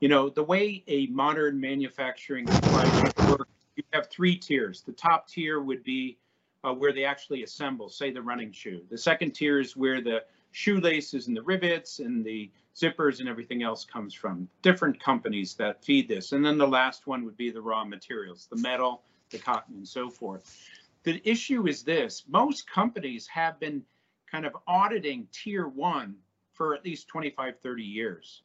You 0.00 0.08
know, 0.08 0.28
the 0.28 0.42
way 0.42 0.82
a 0.88 1.06
modern 1.06 1.58
manufacturing 1.58 2.50
supply 2.50 2.88
chain 2.88 3.12
works, 3.28 3.48
you 3.76 3.84
have 3.92 4.10
three 4.10 4.36
tiers. 4.36 4.82
The 4.82 4.92
top 4.92 5.28
tier 5.28 5.60
would 5.60 5.82
be 5.84 6.18
uh, 6.64 6.74
where 6.74 6.92
they 6.92 7.04
actually 7.04 7.44
assemble, 7.44 7.88
say 7.88 8.10
the 8.10 8.20
running 8.20 8.52
shoe. 8.52 8.82
The 8.90 8.98
second 8.98 9.30
tier 9.30 9.60
is 9.60 9.76
where 9.76 10.00
the 10.02 10.24
shoelaces 10.50 11.28
and 11.28 11.36
the 11.36 11.42
rivets 11.42 12.00
and 12.00 12.24
the 12.24 12.50
zippers 12.76 13.20
and 13.20 13.28
everything 13.28 13.62
else 13.62 13.84
comes 13.84 14.12
from. 14.12 14.48
Different 14.62 15.00
companies 15.00 15.54
that 15.54 15.84
feed 15.84 16.08
this. 16.08 16.32
And 16.32 16.44
then 16.44 16.58
the 16.58 16.68
last 16.68 17.06
one 17.06 17.24
would 17.24 17.36
be 17.36 17.50
the 17.50 17.62
raw 17.62 17.84
materials, 17.84 18.46
the 18.50 18.56
metal, 18.56 19.02
the 19.30 19.38
cotton, 19.38 19.76
and 19.76 19.88
so 19.88 20.10
forth. 20.10 20.60
The 21.04 21.20
issue 21.28 21.66
is 21.66 21.82
this 21.82 22.24
most 22.28 22.68
companies 22.70 23.26
have 23.28 23.58
been 23.58 23.82
kind 24.30 24.44
of 24.44 24.56
auditing 24.66 25.28
tier 25.32 25.66
one 25.66 26.16
for 26.52 26.74
at 26.74 26.84
least 26.84 27.08
25, 27.08 27.54
30 27.62 27.82
years. 27.82 28.42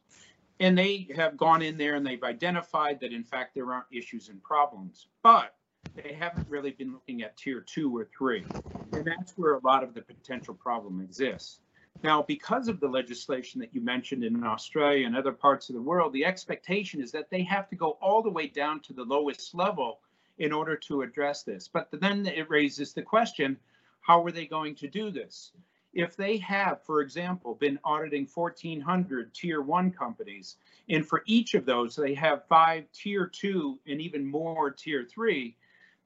And 0.60 0.78
they 0.78 1.08
have 1.16 1.36
gone 1.36 1.60
in 1.60 1.76
there 1.76 1.96
and 1.96 2.06
they've 2.06 2.22
identified 2.22 3.00
that, 3.00 3.12
in 3.12 3.24
fact, 3.24 3.54
there 3.54 3.72
aren't 3.72 3.86
issues 3.90 4.28
and 4.28 4.42
problems. 4.42 5.08
But 5.22 5.54
they 5.96 6.14
haven't 6.18 6.48
really 6.48 6.70
been 6.70 6.92
looking 6.92 7.22
at 7.22 7.36
tier 7.36 7.60
two 7.60 7.94
or 7.94 8.08
three. 8.16 8.44
And 8.92 9.04
that's 9.04 9.32
where 9.36 9.54
a 9.54 9.60
lot 9.64 9.82
of 9.82 9.94
the 9.94 10.02
potential 10.02 10.54
problem 10.54 11.00
exists. 11.00 11.60
Now, 12.02 12.22
because 12.22 12.66
of 12.68 12.80
the 12.80 12.88
legislation 12.88 13.60
that 13.60 13.74
you 13.74 13.80
mentioned 13.80 14.24
in 14.24 14.42
Australia 14.42 15.06
and 15.06 15.16
other 15.16 15.32
parts 15.32 15.68
of 15.68 15.76
the 15.76 15.82
world, 15.82 16.12
the 16.12 16.24
expectation 16.24 17.00
is 17.00 17.12
that 17.12 17.30
they 17.30 17.42
have 17.44 17.68
to 17.68 17.76
go 17.76 17.98
all 18.00 18.22
the 18.22 18.30
way 18.30 18.48
down 18.48 18.80
to 18.80 18.92
the 18.92 19.04
lowest 19.04 19.54
level 19.54 20.00
in 20.38 20.52
order 20.52 20.76
to 20.76 21.02
address 21.02 21.44
this. 21.44 21.68
But 21.68 21.88
then 21.92 22.26
it 22.26 22.50
raises 22.50 22.92
the 22.92 23.02
question, 23.02 23.56
how 24.00 24.24
are 24.24 24.32
they 24.32 24.46
going 24.46 24.74
to 24.76 24.88
do 24.88 25.10
this? 25.10 25.52
If 25.94 26.16
they 26.16 26.38
have, 26.38 26.82
for 26.82 27.02
example, 27.02 27.54
been 27.54 27.78
auditing 27.84 28.26
1,400 28.32 29.34
tier 29.34 29.60
one 29.60 29.92
companies, 29.92 30.56
and 30.88 31.06
for 31.06 31.22
each 31.26 31.54
of 31.54 31.66
those, 31.66 31.94
they 31.94 32.14
have 32.14 32.46
five 32.48 32.90
tier 32.92 33.26
two 33.26 33.78
and 33.86 34.00
even 34.00 34.24
more 34.24 34.70
tier 34.70 35.04
three, 35.04 35.54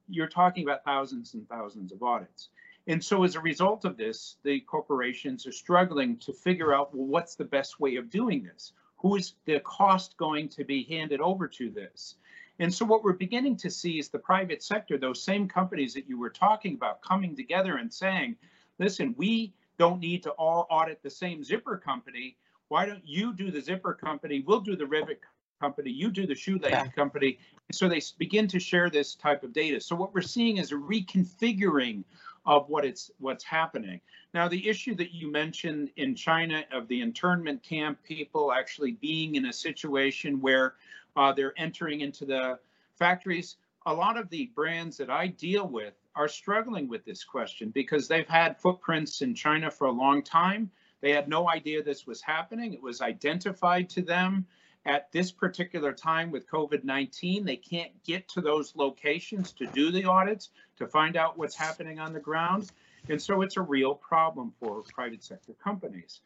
you're 0.08 0.28
talking 0.28 0.64
about 0.64 0.84
thousands 0.84 1.34
and 1.34 1.48
thousands 1.48 1.92
of 1.92 2.02
audits. 2.02 2.48
And 2.88 3.02
so 3.02 3.24
as 3.24 3.34
a 3.34 3.40
result 3.40 3.84
of 3.84 3.96
this, 3.96 4.36
the 4.44 4.60
corporations 4.60 5.46
are 5.46 5.52
struggling 5.52 6.18
to 6.18 6.32
figure 6.32 6.74
out, 6.74 6.94
well, 6.94 7.06
what's 7.06 7.34
the 7.34 7.44
best 7.44 7.80
way 7.80 7.96
of 7.96 8.10
doing 8.10 8.44
this? 8.44 8.72
Who 8.98 9.16
is 9.16 9.34
the 9.44 9.60
cost 9.60 10.16
going 10.16 10.48
to 10.50 10.64
be 10.64 10.84
handed 10.84 11.20
over 11.20 11.48
to 11.48 11.70
this? 11.70 12.14
And 12.58 12.72
so 12.72 12.84
what 12.84 13.04
we're 13.04 13.12
beginning 13.12 13.56
to 13.58 13.70
see 13.70 13.98
is 13.98 14.08
the 14.08 14.18
private 14.18 14.62
sector, 14.62 14.96
those 14.96 15.22
same 15.22 15.48
companies 15.48 15.92
that 15.94 16.08
you 16.08 16.18
were 16.18 16.30
talking 16.30 16.74
about 16.74 17.02
coming 17.02 17.36
together 17.36 17.76
and 17.76 17.92
saying, 17.92 18.36
listen, 18.78 19.14
we 19.18 19.52
don't 19.78 20.00
need 20.00 20.22
to 20.22 20.30
all 20.30 20.66
audit 20.70 21.02
the 21.02 21.10
same 21.10 21.44
zipper 21.44 21.76
company. 21.76 22.36
Why 22.68 22.86
don't 22.86 23.06
you 23.06 23.34
do 23.34 23.50
the 23.50 23.60
zipper 23.60 23.92
company? 23.92 24.42
We'll 24.46 24.60
do 24.60 24.74
the 24.74 24.86
rivet 24.86 25.20
company. 25.60 25.90
You 25.90 26.10
do 26.10 26.26
the 26.26 26.34
shoelace 26.34 26.70
yeah. 26.70 26.86
company. 26.88 27.38
So 27.72 27.88
they 27.88 28.00
begin 28.18 28.48
to 28.48 28.58
share 28.58 28.90
this 28.90 29.14
type 29.14 29.42
of 29.42 29.52
data. 29.52 29.80
So 29.80 29.94
what 29.96 30.14
we're 30.14 30.22
seeing 30.22 30.56
is 30.56 30.72
a 30.72 30.76
reconfiguring 30.76 32.04
of 32.46 32.68
what 32.68 32.84
it's 32.84 33.10
what's 33.18 33.44
happening. 33.44 34.00
Now, 34.34 34.48
the 34.48 34.68
issue 34.68 34.94
that 34.96 35.12
you 35.12 35.30
mentioned 35.30 35.90
in 35.96 36.14
China 36.14 36.64
of 36.72 36.88
the 36.88 37.00
internment 37.00 37.62
camp 37.62 38.02
people 38.02 38.52
actually 38.52 38.92
being 38.92 39.36
in 39.36 39.46
a 39.46 39.52
situation 39.52 40.40
where 40.40 40.74
uh, 41.16 41.32
they're 41.32 41.54
entering 41.56 42.02
into 42.02 42.24
the 42.24 42.58
factories. 42.98 43.56
A 43.86 43.94
lot 43.94 44.16
of 44.16 44.28
the 44.30 44.50
brands 44.54 44.96
that 44.96 45.10
I 45.10 45.28
deal 45.28 45.66
with 45.68 45.94
are 46.14 46.28
struggling 46.28 46.88
with 46.88 47.04
this 47.04 47.24
question 47.24 47.70
because 47.70 48.08
they've 48.08 48.28
had 48.28 48.60
footprints 48.60 49.22
in 49.22 49.34
China 49.34 49.70
for 49.70 49.86
a 49.86 49.92
long 49.92 50.22
time. 50.22 50.70
They 51.00 51.12
had 51.12 51.28
no 51.28 51.48
idea 51.48 51.82
this 51.82 52.06
was 52.06 52.20
happening. 52.20 52.72
It 52.72 52.82
was 52.82 53.00
identified 53.00 53.88
to 53.90 54.02
them 54.02 54.46
at 54.86 55.10
this 55.12 55.32
particular 55.32 55.92
time 55.92 56.30
with 56.30 56.48
COVID-19. 56.48 57.44
They 57.44 57.56
can't 57.56 57.92
get 58.04 58.28
to 58.30 58.40
those 58.40 58.74
locations 58.76 59.52
to 59.52 59.66
do 59.66 59.90
the 59.90 60.04
audits, 60.04 60.50
to 60.78 60.86
find 60.86 61.16
out 61.16 61.36
what's 61.36 61.56
happening 61.56 61.98
on 61.98 62.12
the 62.12 62.20
ground. 62.20 62.70
And 63.08 63.20
so 63.20 63.42
it's 63.42 63.56
a 63.56 63.62
real 63.62 63.94
problem 63.94 64.52
for 64.58 64.82
private 64.94 65.22
sector 65.22 65.54
companies. 65.62 66.20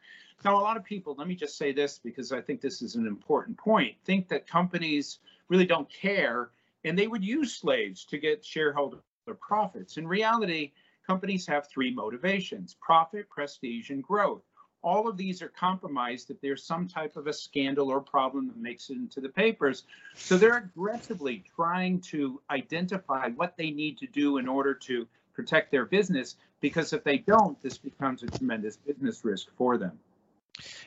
Now, 0.44 0.58
a 0.58 0.62
lot 0.62 0.76
of 0.76 0.84
people, 0.84 1.14
let 1.18 1.26
me 1.26 1.34
just 1.34 1.58
say 1.58 1.72
this 1.72 1.98
because 1.98 2.32
I 2.32 2.40
think 2.40 2.60
this 2.60 2.80
is 2.80 2.94
an 2.94 3.06
important 3.06 3.58
point, 3.58 3.96
think 4.04 4.28
that 4.28 4.46
companies 4.46 5.18
really 5.48 5.66
don't 5.66 5.90
care 5.90 6.50
and 6.84 6.98
they 6.98 7.06
would 7.06 7.24
use 7.24 7.54
slaves 7.54 8.04
to 8.06 8.18
get 8.18 8.44
shareholder 8.44 8.98
profits. 9.40 9.96
In 9.96 10.08
reality, 10.08 10.72
companies 11.06 11.46
have 11.46 11.68
three 11.68 11.92
motivations 11.94 12.76
profit, 12.80 13.28
prestige, 13.28 13.90
and 13.90 14.02
growth. 14.02 14.42
All 14.82 15.08
of 15.08 15.16
these 15.16 15.42
are 15.42 15.48
compromised 15.48 16.30
if 16.30 16.40
there's 16.40 16.64
some 16.64 16.88
type 16.88 17.16
of 17.16 17.26
a 17.26 17.32
scandal 17.32 17.88
or 17.88 18.00
problem 18.00 18.46
that 18.48 18.56
makes 18.56 18.88
it 18.90 18.96
into 18.96 19.20
the 19.20 19.28
papers. 19.28 19.84
So 20.20 20.38
they're 20.38 20.56
aggressively 20.56 21.44
trying 21.54 22.00
to 22.02 22.40
identify 22.50 23.28
what 23.28 23.56
they 23.56 23.70
need 23.70 23.98
to 23.98 24.06
do 24.06 24.38
in 24.38 24.48
order 24.48 24.74
to 24.74 25.06
protect 25.34 25.70
their 25.70 25.84
business 25.84 26.36
because 26.60 26.92
if 26.92 27.04
they 27.04 27.18
don't, 27.18 27.60
this 27.62 27.78
becomes 27.78 28.22
a 28.22 28.28
tremendous 28.28 28.76
business 28.76 29.24
risk 29.24 29.48
for 29.56 29.78
them. 29.78 29.98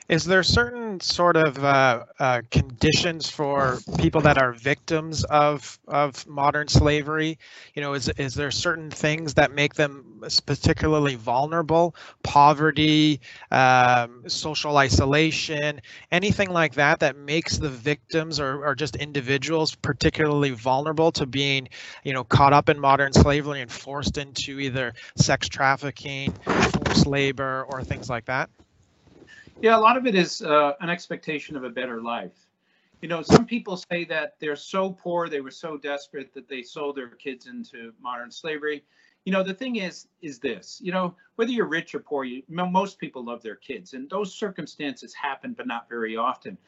Is 0.08 0.24
there 0.24 0.42
certain 0.42 1.00
sort 1.00 1.36
of 1.36 1.64
uh, 1.64 2.04
uh, 2.18 2.42
conditions 2.50 3.28
for 3.28 3.78
people 3.98 4.20
that 4.22 4.38
are 4.38 4.52
victims 4.52 5.24
of 5.24 5.78
of 5.88 6.26
modern 6.26 6.68
slavery? 6.68 7.38
You 7.74 7.82
know, 7.82 7.94
is 7.94 8.08
is 8.10 8.34
there 8.34 8.50
certain 8.50 8.90
things 8.90 9.34
that 9.34 9.52
make 9.52 9.74
them 9.74 10.22
particularly 10.46 11.14
vulnerable? 11.14 11.94
Poverty, 12.22 13.20
um, 13.50 14.22
social 14.28 14.76
isolation, 14.76 15.80
anything 16.12 16.50
like 16.50 16.74
that 16.74 17.00
that 17.00 17.16
makes 17.16 17.58
the 17.58 17.70
victims 17.70 18.40
or, 18.40 18.64
or 18.64 18.74
just 18.74 18.96
individuals 18.96 19.74
particularly 19.74 20.50
vulnerable 20.50 21.12
to 21.12 21.26
being, 21.26 21.68
you 22.04 22.12
know, 22.12 22.24
caught 22.24 22.52
up 22.52 22.68
in 22.68 22.78
modern 22.78 23.12
slavery 23.12 23.60
and 23.60 23.70
forced 23.72 24.18
into 24.18 24.60
either 24.60 24.92
sex 25.16 25.48
trafficking, 25.48 26.32
forced 26.44 27.06
labor, 27.06 27.64
or 27.68 27.82
things 27.82 28.08
like 28.08 28.26
that? 28.26 28.50
Yeah, 29.62 29.76
a 29.76 29.80
lot 29.80 29.96
of 29.96 30.06
it 30.06 30.14
is 30.14 30.42
uh, 30.42 30.72
an 30.80 30.90
expectation 30.90 31.56
of 31.56 31.64
a 31.64 31.70
better 31.70 32.02
life. 32.02 32.46
You 33.00 33.08
know, 33.08 33.22
some 33.22 33.46
people 33.46 33.76
say 33.76 34.04
that 34.06 34.34
they're 34.40 34.56
so 34.56 34.90
poor, 34.90 35.28
they 35.28 35.40
were 35.40 35.50
so 35.50 35.76
desperate 35.76 36.32
that 36.34 36.48
they 36.48 36.62
sold 36.62 36.96
their 36.96 37.08
kids 37.08 37.46
into 37.46 37.92
modern 38.00 38.30
slavery. 38.30 38.84
You 39.24 39.32
know, 39.32 39.42
the 39.42 39.54
thing 39.54 39.76
is, 39.76 40.08
is 40.22 40.38
this, 40.38 40.80
you 40.82 40.92
know, 40.92 41.14
whether 41.36 41.50
you're 41.50 41.66
rich 41.66 41.94
or 41.94 42.00
poor, 42.00 42.24
you, 42.24 42.42
most 42.48 42.98
people 42.98 43.24
love 43.24 43.42
their 43.42 43.56
kids 43.56 43.94
and 43.94 44.08
those 44.08 44.34
circumstances 44.34 45.14
happen, 45.14 45.54
but 45.54 45.66
not 45.66 45.88
very 45.88 46.16
often. 46.16 46.58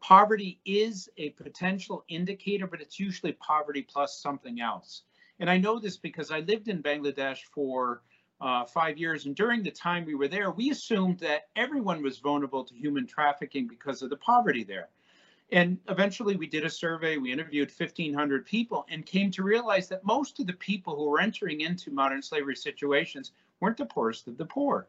Poverty 0.00 0.60
is 0.64 1.08
a 1.16 1.30
potential 1.30 2.04
indicator, 2.08 2.66
but 2.66 2.80
it's 2.80 3.00
usually 3.00 3.32
poverty 3.32 3.82
plus 3.82 4.20
something 4.20 4.60
else. 4.60 5.02
And 5.40 5.50
I 5.50 5.58
know 5.58 5.78
this 5.78 5.96
because 5.96 6.30
I 6.30 6.40
lived 6.40 6.68
in 6.68 6.82
Bangladesh 6.82 7.42
for 7.52 8.02
uh, 8.44 8.62
five 8.66 8.98
years. 8.98 9.24
And 9.24 9.34
during 9.34 9.62
the 9.62 9.70
time 9.70 10.04
we 10.04 10.14
were 10.14 10.28
there, 10.28 10.50
we 10.50 10.70
assumed 10.70 11.18
that 11.20 11.48
everyone 11.56 12.02
was 12.02 12.18
vulnerable 12.18 12.62
to 12.62 12.74
human 12.74 13.06
trafficking 13.06 13.66
because 13.66 14.02
of 14.02 14.10
the 14.10 14.18
poverty 14.18 14.62
there. 14.62 14.90
And 15.50 15.78
eventually 15.88 16.36
we 16.36 16.46
did 16.46 16.64
a 16.64 16.70
survey, 16.70 17.16
we 17.16 17.32
interviewed 17.32 17.72
1,500 17.74 18.44
people 18.44 18.84
and 18.90 19.06
came 19.06 19.30
to 19.30 19.42
realize 19.42 19.88
that 19.88 20.04
most 20.04 20.40
of 20.40 20.46
the 20.46 20.52
people 20.52 20.94
who 20.94 21.08
were 21.08 21.20
entering 21.20 21.62
into 21.62 21.90
modern 21.90 22.20
slavery 22.20 22.56
situations 22.56 23.32
weren't 23.60 23.78
the 23.78 23.86
poorest 23.86 24.28
of 24.28 24.36
the 24.36 24.44
poor. 24.44 24.88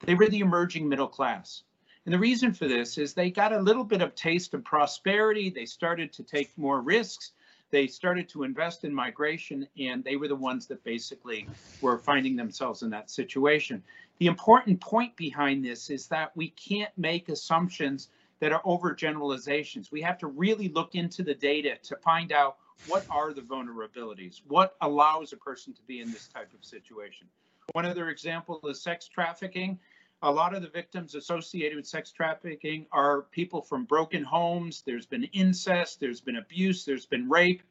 They 0.00 0.14
were 0.14 0.28
the 0.28 0.40
emerging 0.40 0.88
middle 0.88 1.08
class. 1.08 1.62
And 2.04 2.12
the 2.12 2.18
reason 2.18 2.52
for 2.52 2.66
this 2.66 2.98
is 2.98 3.14
they 3.14 3.30
got 3.30 3.52
a 3.52 3.60
little 3.60 3.84
bit 3.84 4.02
of 4.02 4.16
taste 4.16 4.54
of 4.54 4.64
prosperity. 4.64 5.50
They 5.50 5.66
started 5.66 6.12
to 6.14 6.24
take 6.24 6.56
more 6.58 6.80
risks 6.80 7.32
they 7.70 7.86
started 7.86 8.28
to 8.30 8.44
invest 8.44 8.84
in 8.84 8.94
migration 8.94 9.66
and 9.78 10.02
they 10.02 10.16
were 10.16 10.28
the 10.28 10.34
ones 10.34 10.66
that 10.66 10.82
basically 10.84 11.46
were 11.80 11.98
finding 11.98 12.36
themselves 12.36 12.82
in 12.82 12.90
that 12.90 13.10
situation. 13.10 13.82
The 14.18 14.26
important 14.26 14.80
point 14.80 15.14
behind 15.16 15.64
this 15.64 15.90
is 15.90 16.06
that 16.08 16.36
we 16.36 16.50
can't 16.50 16.92
make 16.96 17.28
assumptions 17.28 18.08
that 18.40 18.52
are 18.52 18.62
overgeneralizations. 18.62 19.90
We 19.90 20.02
have 20.02 20.18
to 20.18 20.28
really 20.28 20.68
look 20.68 20.94
into 20.94 21.22
the 21.22 21.34
data 21.34 21.76
to 21.82 21.96
find 21.96 22.32
out 22.32 22.56
what 22.86 23.04
are 23.10 23.32
the 23.32 23.42
vulnerabilities, 23.42 24.40
what 24.46 24.76
allows 24.80 25.32
a 25.32 25.36
person 25.36 25.72
to 25.74 25.82
be 25.82 26.00
in 26.00 26.12
this 26.12 26.28
type 26.28 26.52
of 26.54 26.64
situation. 26.64 27.26
One 27.72 27.84
other 27.84 28.08
example 28.08 28.60
is 28.64 28.80
sex 28.80 29.08
trafficking. 29.08 29.78
A 30.22 30.30
lot 30.30 30.52
of 30.52 30.62
the 30.62 30.68
victims 30.68 31.14
associated 31.14 31.76
with 31.76 31.86
sex 31.86 32.10
trafficking 32.10 32.86
are 32.90 33.22
people 33.30 33.62
from 33.62 33.84
broken 33.84 34.24
homes. 34.24 34.82
There's 34.84 35.06
been 35.06 35.24
incest, 35.24 36.00
there's 36.00 36.20
been 36.20 36.36
abuse, 36.36 36.84
there's 36.84 37.06
been 37.06 37.28
rape. 37.28 37.62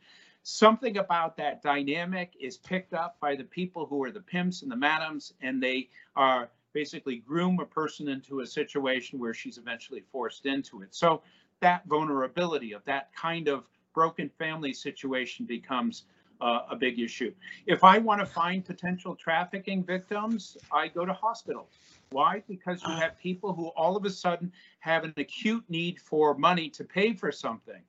Something 0.44 0.98
about 0.98 1.36
that 1.38 1.62
dynamic 1.62 2.32
is 2.40 2.56
picked 2.56 2.94
up 2.94 3.20
by 3.20 3.36
the 3.36 3.44
people 3.44 3.86
who 3.86 4.02
are 4.06 4.12
the 4.12 4.22
pimps 4.22 4.62
and 4.62 4.72
the 4.72 4.78
madams, 4.78 5.34
and 5.42 5.62
they 5.62 5.90
are 6.16 6.50
basically 6.72 7.18
groom 7.18 7.60
a 7.60 7.66
person 7.66 8.08
into 8.08 8.40
a 8.40 8.46
situation 8.46 9.20
where 9.20 9.34
she's 9.34 9.58
eventually 9.58 10.04
forced 10.10 10.46
into 10.46 10.82
it. 10.82 10.96
So 10.96 11.24
that 11.60 11.86
vulnerability 11.88 12.72
of 12.72 12.86
that 12.86 13.14
kind 13.14 13.50
of 13.50 13.66
broken 13.94 14.30
family 14.30 14.72
situation 14.72 15.46
becomes 15.46 16.06
uh, 16.42 16.62
a 16.70 16.76
big 16.76 17.00
issue. 17.00 17.34
If 17.66 17.84
I 17.84 17.98
want 17.98 18.22
to 18.22 18.26
find 18.26 18.64
potential 18.64 19.16
trafficking 19.16 19.84
victims, 19.84 20.58
I 20.72 20.88
go 20.88 21.06
to 21.06 21.14
hospitals. 21.14 21.70
Why? 22.12 22.44
Because 22.48 22.82
you 22.84 22.94
have 22.94 23.18
people 23.20 23.54
who 23.54 23.68
all 23.70 23.98
of 23.98 24.06
a 24.06 24.10
sudden 24.10 24.52
have 24.80 25.04
an 25.04 25.14
acute 25.18 25.64
need 25.68 26.00
for 26.00 26.38
money 26.38 26.70
to 26.70 26.84
pay 26.84 27.14
for 27.14 27.32
something. 27.32 27.82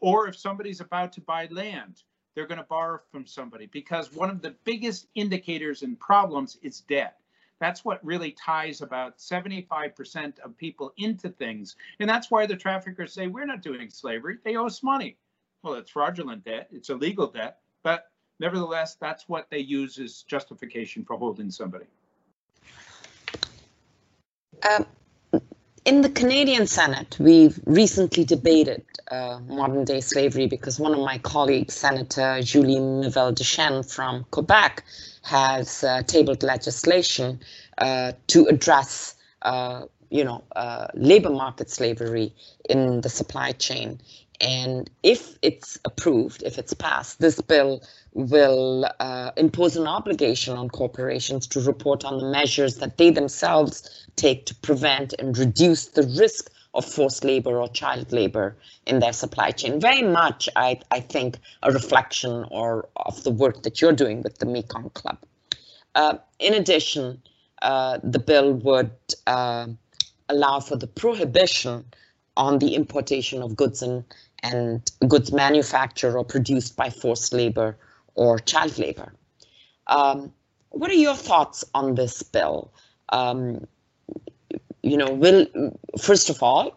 Or 0.00 0.28
if 0.28 0.36
somebody's 0.36 0.80
about 0.80 1.12
to 1.14 1.20
buy 1.20 1.48
land, 1.50 2.02
they're 2.34 2.46
going 2.46 2.58
to 2.58 2.64
borrow 2.64 3.00
from 3.10 3.26
somebody 3.26 3.66
because 3.66 4.12
one 4.12 4.30
of 4.30 4.42
the 4.42 4.54
biggest 4.64 5.06
indicators 5.14 5.82
and 5.82 5.98
problems 5.98 6.58
is 6.62 6.80
debt. 6.80 7.18
That's 7.60 7.84
what 7.84 8.04
really 8.04 8.32
ties 8.32 8.80
about 8.80 9.18
75% 9.18 10.38
of 10.40 10.56
people 10.56 10.92
into 10.98 11.28
things. 11.28 11.76
And 12.00 12.08
that's 12.08 12.30
why 12.30 12.46
the 12.46 12.56
traffickers 12.56 13.12
say, 13.12 13.28
we're 13.28 13.46
not 13.46 13.62
doing 13.62 13.90
slavery. 13.90 14.38
They 14.44 14.56
owe 14.56 14.66
us 14.66 14.82
money. 14.82 15.16
Well, 15.62 15.74
it's 15.74 15.90
fraudulent 15.90 16.44
debt, 16.44 16.68
it's 16.72 16.90
illegal 16.90 17.26
debt, 17.26 17.60
but 17.84 18.10
nevertheless, 18.40 18.96
that's 19.00 19.28
what 19.28 19.46
they 19.50 19.60
use 19.60 19.98
as 19.98 20.22
justification 20.22 21.04
for 21.04 21.16
holding 21.16 21.50
somebody. 21.50 21.84
Um, 24.68 24.86
in 25.84 26.00
the 26.00 26.08
Canadian 26.08 26.66
Senate, 26.66 27.16
we've 27.20 27.60
recently 27.66 28.24
debated 28.24 28.82
uh, 29.10 29.38
modern 29.46 29.84
day 29.84 30.00
slavery 30.00 30.46
because 30.46 30.80
one 30.80 30.94
of 30.94 31.00
my 31.00 31.18
colleagues, 31.18 31.74
Senator 31.74 32.40
Julie 32.40 32.80
Miville-Dechêne 32.80 33.84
from 33.94 34.24
Quebec, 34.30 34.82
has 35.22 35.84
uh, 35.84 36.02
tabled 36.06 36.42
legislation 36.42 37.38
uh, 37.78 38.12
to 38.28 38.46
address, 38.46 39.14
uh, 39.42 39.84
you 40.10 40.24
know, 40.24 40.42
uh, 40.56 40.86
labor 40.94 41.30
market 41.30 41.68
slavery 41.68 42.34
in 42.68 43.02
the 43.02 43.10
supply 43.10 43.52
chain. 43.52 44.00
And 44.40 44.90
if 45.02 45.38
it's 45.42 45.78
approved, 45.84 46.42
if 46.42 46.58
it's 46.58 46.74
passed, 46.74 47.20
this 47.20 47.40
bill 47.40 47.82
will 48.12 48.88
uh, 48.98 49.30
impose 49.36 49.76
an 49.76 49.86
obligation 49.86 50.56
on 50.56 50.68
corporations 50.68 51.46
to 51.48 51.60
report 51.60 52.04
on 52.04 52.18
the 52.18 52.30
measures 52.30 52.76
that 52.76 52.98
they 52.98 53.10
themselves 53.10 54.06
take 54.16 54.46
to 54.46 54.54
prevent 54.56 55.14
and 55.18 55.38
reduce 55.38 55.86
the 55.86 56.02
risk 56.18 56.50
of 56.74 56.84
forced 56.84 57.24
labor 57.24 57.60
or 57.60 57.68
child 57.68 58.12
labor 58.12 58.56
in 58.86 58.98
their 58.98 59.12
supply 59.12 59.50
chain. 59.50 59.80
Very 59.80 60.02
much, 60.02 60.48
I, 60.56 60.80
I 60.90 61.00
think, 61.00 61.38
a 61.62 61.70
reflection 61.70 62.44
or 62.50 62.88
of 62.96 63.22
the 63.22 63.30
work 63.30 63.62
that 63.62 63.80
you're 63.80 63.92
doing 63.92 64.22
with 64.22 64.38
the 64.38 64.46
Mekong 64.46 64.90
Club. 64.90 65.18
Uh, 65.94 66.18
in 66.40 66.54
addition, 66.54 67.22
uh, 67.62 67.98
the 68.02 68.18
bill 68.18 68.52
would 68.52 68.90
uh, 69.28 69.68
allow 70.28 70.58
for 70.58 70.76
the 70.76 70.88
prohibition 70.88 71.84
on 72.36 72.58
the 72.58 72.74
importation 72.74 73.42
of 73.42 73.56
goods 73.56 73.82
and, 73.82 74.04
and 74.42 74.90
goods 75.08 75.32
manufactured 75.32 76.16
or 76.16 76.24
produced 76.24 76.76
by 76.76 76.90
forced 76.90 77.32
labor 77.32 77.76
or 78.14 78.38
child 78.38 78.78
labor. 78.78 79.12
Um, 79.86 80.32
what 80.70 80.90
are 80.90 80.94
your 80.94 81.14
thoughts 81.14 81.64
on 81.74 81.94
this 81.94 82.22
bill? 82.22 82.72
Um, 83.10 83.66
you 84.82 84.96
know, 84.96 85.12
will 85.12 85.46
first 86.00 86.30
of 86.30 86.42
all, 86.42 86.76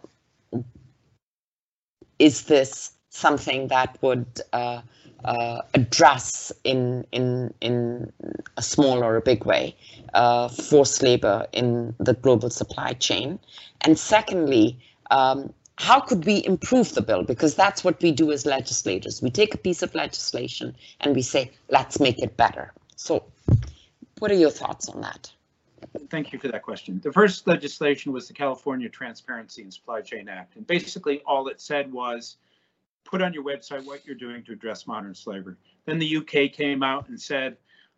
is 2.20 2.43
this 2.43 2.91
something 3.10 3.67
that 3.67 3.98
would 4.02 4.41
uh, 4.54 4.82
uh, 5.26 5.62
address 5.74 6.52
in 6.63 7.06
in 7.12 7.54
in 7.62 8.12
a 8.56 8.62
small 8.62 9.04
or 9.04 9.15
a 9.15 9.22
big 9.22 9.46
way 9.46 9.76
uh, 10.13 10.48
forced 10.48 11.02
labor 11.02 11.48
in 11.52 11.96
the 12.00 12.13
global 12.13 12.50
supply 12.50 12.93
chain? 12.93 13.39
And 13.82 13.98
secondly, 13.98 14.80
um, 15.12 15.54
how 15.78 16.00
could 16.00 16.26
we 16.26 16.43
improve 16.46 16.93
the 16.96 17.02
bill? 17.02 17.24
Because 17.24 17.56
that's 17.56 17.84
what 17.84 18.02
we 18.02 18.12
do 18.12 18.32
as 18.32 18.46
legislators. 18.46 19.22
We 19.22 19.30
take 19.30 19.54
a 19.54 19.58
piece 19.58 19.84
of 19.84 19.93
legislation 19.93 20.76
and 21.02 21.15
we 21.15 21.22
say, 21.22 21.52
let's 21.70 22.00
make 22.00 22.20
it 22.20 22.36
better. 22.36 22.74
So 22.96 23.24
what 24.20 24.32
are 24.32 24.36
your 24.36 24.50
thoughts 24.50 24.89
on 24.89 25.02
that? 25.02 25.32
Thank 26.10 26.34
you 26.34 26.39
for 26.39 26.48
that 26.48 26.63
question. 26.63 27.00
The 27.04 27.12
first 27.12 27.48
legislation 27.48 28.12
was 28.12 28.28
the 28.28 28.34
California 28.34 28.89
Transparency 28.89 29.62
and 29.62 29.74
Supply 29.74 30.02
Chain 30.02 30.28
Act. 30.28 30.56
And 30.56 30.65
basically 30.65 31.22
all 31.26 31.48
it 31.48 31.62
said 31.62 31.91
was 31.91 32.38
put 33.04 33.22
on 33.22 33.34
your 33.34 33.43
website 33.43 33.86
what 33.86 34.06
you're 34.06 34.15
doing 34.15 34.43
to 34.43 34.54
address 34.54 34.88
modern 34.88 35.13
slavery. 35.13 35.56
Then 35.86 36.00
the 36.00 36.17
UK 36.17 36.52
came 36.52 36.82
out 36.82 37.08
and 37.08 37.20
said, 37.20 37.58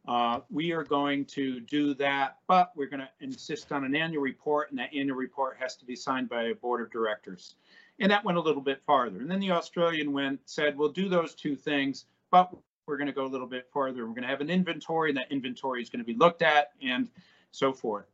uh, 0.09 0.39
we 0.49 0.71
are 0.71 0.83
going 0.83 1.23
to 1.23 1.59
do 1.59 1.93
that, 1.93 2.37
but 2.47 2.71
we're 2.75 2.87
going 2.87 2.99
to 2.99 3.09
insist 3.21 3.71
on 3.71 3.85
an 3.85 3.95
annual 3.95 4.23
report, 4.23 4.71
and 4.71 4.79
that 4.79 4.89
annual 4.91 5.15
report 5.15 5.55
has 5.59 5.75
to 5.75 5.85
be 5.85 5.95
signed 5.95 6.27
by 6.27 6.45
a 6.45 6.55
board 6.55 6.81
of 6.81 6.91
directors. 6.91 7.53
And 7.99 8.11
that 8.11 8.25
went 8.25 8.39
a 8.39 8.41
little 8.41 8.63
bit 8.63 8.81
farther. 8.87 9.19
And 9.19 9.29
then 9.29 9.39
the 9.39 9.51
Australian 9.51 10.11
went 10.11 10.39
said, 10.45 10.75
we'll 10.75 10.89
do 10.89 11.09
those 11.09 11.35
two 11.35 11.55
things, 11.55 12.05
but 12.31 12.51
we're 12.87 12.97
going 12.97 13.05
to 13.05 13.13
go 13.13 13.25
a 13.25 13.27
little 13.27 13.45
bit 13.45 13.69
farther. 13.71 14.07
We're 14.07 14.15
going 14.15 14.23
to 14.23 14.29
have 14.29 14.41
an 14.41 14.49
inventory, 14.49 15.11
and 15.11 15.17
that 15.19 15.31
inventory 15.31 15.83
is 15.83 15.91
going 15.91 15.99
to 15.99 16.11
be 16.11 16.17
looked 16.17 16.41
at, 16.41 16.71
and 16.81 17.07
so 17.51 17.71
forth. 17.71 18.07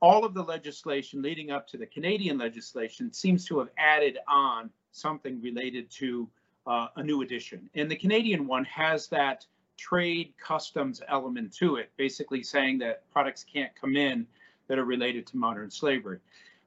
All 0.00 0.24
of 0.24 0.32
the 0.32 0.42
legislation 0.42 1.20
leading 1.20 1.50
up 1.50 1.68
to 1.68 1.76
the 1.76 1.86
Canadian 1.86 2.38
legislation 2.38 3.12
seems 3.12 3.44
to 3.44 3.58
have 3.58 3.68
added 3.76 4.16
on 4.26 4.70
something 4.92 5.42
related 5.42 5.90
to 5.90 6.30
uh, 6.66 6.88
a 6.96 7.02
new 7.02 7.20
edition. 7.20 7.68
And 7.74 7.90
the 7.90 7.96
Canadian 7.96 8.46
one 8.46 8.64
has 8.64 9.06
that 9.08 9.44
trade 9.76 10.32
customs 10.38 11.02
element 11.08 11.52
to 11.54 11.76
it, 11.76 11.90
basically 11.96 12.42
saying 12.42 12.78
that 12.78 13.08
products 13.10 13.44
can't 13.44 13.74
come 13.74 13.96
in 13.96 14.26
that 14.68 14.78
are 14.78 14.84
related 14.84 15.26
to 15.28 15.36
modern 15.36 15.70
slavery. 15.70 16.18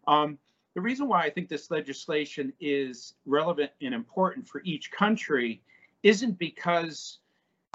Um, 0.08 0.38
the 0.76 0.82
reason 0.82 1.08
why 1.08 1.24
I 1.24 1.30
think 1.30 1.50
this 1.50 1.72
legislation 1.72 2.54
is 2.60 3.16
relevant 3.26 3.72
and 3.82 3.94
important 3.94 4.48
for 4.48 4.62
each 4.64 4.92
country 4.92 5.62
isn't 6.04 6.40
because 6.40 7.20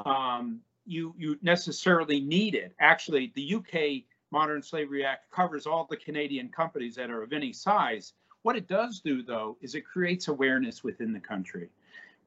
um, 0.05 0.61
you 0.87 1.14
you 1.18 1.38
necessarily 1.42 2.20
need 2.20 2.55
it. 2.55 2.73
Actually, 2.79 3.33
the 3.35 3.55
UK 3.57 4.05
Modern 4.31 4.62
Slavery 4.62 5.05
Act 5.05 5.31
covers 5.31 5.66
all 5.66 5.87
the 5.88 5.97
Canadian 5.97 6.49
companies 6.49 6.97
that 6.97 7.11
are 7.11 7.23
of 7.23 7.33
any 7.33 7.53
size. 7.53 8.14
What 8.42 8.57
it 8.57 8.66
does 8.66 9.01
do, 9.01 9.23
though, 9.23 9.57
is 9.61 9.75
it 9.75 9.83
creates 9.87 10.29
awareness 10.29 10.83
within 10.83 11.12
the 11.12 11.20
country. 11.20 11.68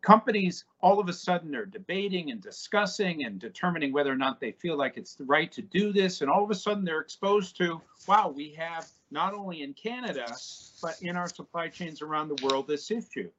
Companies 0.01 0.65
all 0.81 0.99
of 0.99 1.09
a 1.09 1.13
sudden 1.13 1.55
are 1.55 1.65
debating 1.65 2.31
and 2.31 2.41
discussing 2.41 3.25
and 3.25 3.39
determining 3.39 3.91
whether 3.91 4.11
or 4.11 4.15
not 4.15 4.39
they 4.39 4.51
feel 4.51 4.77
like 4.77 4.95
it's 4.95 5.15
the 5.15 5.25
right 5.25 5.51
to 5.51 5.61
do 5.61 5.91
this. 5.91 6.21
And 6.21 6.29
all 6.29 6.43
of 6.43 6.51
a 6.51 6.55
sudden 6.55 6.85
they're 6.85 7.01
exposed 7.01 7.57
to, 7.57 7.81
wow, 8.07 8.29
we 8.29 8.53
have 8.53 8.87
not 9.11 9.33
only 9.33 9.63
in 9.63 9.73
Canada, 9.73 10.27
but 10.81 11.01
in 11.01 11.17
our 11.17 11.27
supply 11.27 11.67
chains 11.67 12.01
around 12.01 12.29
the 12.29 12.45
world 12.45 12.67
this 12.67 12.91
issue. 12.91 13.29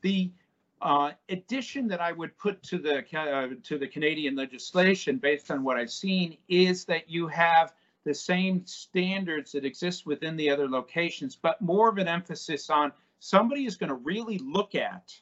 The 0.00 0.30
uh, 0.80 1.12
addition 1.28 1.86
that 1.88 2.00
I 2.00 2.12
would 2.12 2.36
put 2.38 2.62
to 2.64 2.78
the 2.78 3.04
uh, 3.16 3.48
to 3.62 3.78
the 3.78 3.86
Canadian 3.86 4.34
legislation, 4.34 5.16
based 5.16 5.50
on 5.50 5.62
what 5.62 5.76
I've 5.76 5.92
seen, 5.92 6.36
is 6.48 6.84
that 6.86 7.08
you 7.08 7.28
have 7.28 7.72
the 8.04 8.14
same 8.14 8.66
standards 8.66 9.52
that 9.52 9.64
exist 9.64 10.06
within 10.06 10.36
the 10.36 10.50
other 10.50 10.68
locations, 10.68 11.36
but 11.36 11.60
more 11.60 11.88
of 11.88 11.98
an 11.98 12.08
emphasis 12.08 12.68
on 12.68 12.92
somebody 13.20 13.64
is 13.64 13.76
going 13.76 13.90
to 13.90 13.94
really 13.94 14.38
look 14.38 14.74
at 14.74 15.14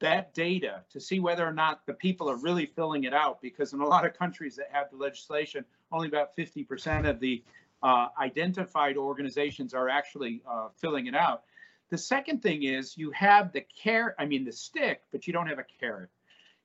that 0.00 0.32
data 0.34 0.82
to 0.90 1.00
see 1.00 1.20
whether 1.20 1.46
or 1.46 1.52
not 1.52 1.84
the 1.86 1.92
people 1.92 2.30
are 2.30 2.36
really 2.36 2.66
filling 2.66 3.04
it 3.04 3.14
out. 3.14 3.40
Because 3.40 3.72
in 3.72 3.80
a 3.80 3.86
lot 3.86 4.06
of 4.06 4.16
countries 4.16 4.56
that 4.56 4.68
have 4.72 4.90
the 4.90 4.96
legislation, 4.96 5.64
only 5.92 6.08
about 6.08 6.36
50% 6.36 7.08
of 7.08 7.20
the 7.20 7.42
uh, 7.82 8.08
identified 8.20 8.96
organizations 8.96 9.74
are 9.74 9.88
actually 9.88 10.42
uh, 10.48 10.68
filling 10.76 11.06
it 11.06 11.14
out. 11.14 11.42
The 11.90 11.98
second 11.98 12.42
thing 12.42 12.64
is 12.64 12.98
you 12.98 13.10
have 13.12 13.52
the 13.52 13.64
carrot, 13.82 14.14
I 14.18 14.26
mean 14.26 14.44
the 14.44 14.52
stick, 14.52 15.02
but 15.10 15.26
you 15.26 15.32
don't 15.32 15.46
have 15.46 15.58
a 15.58 15.64
carrot. 15.80 16.10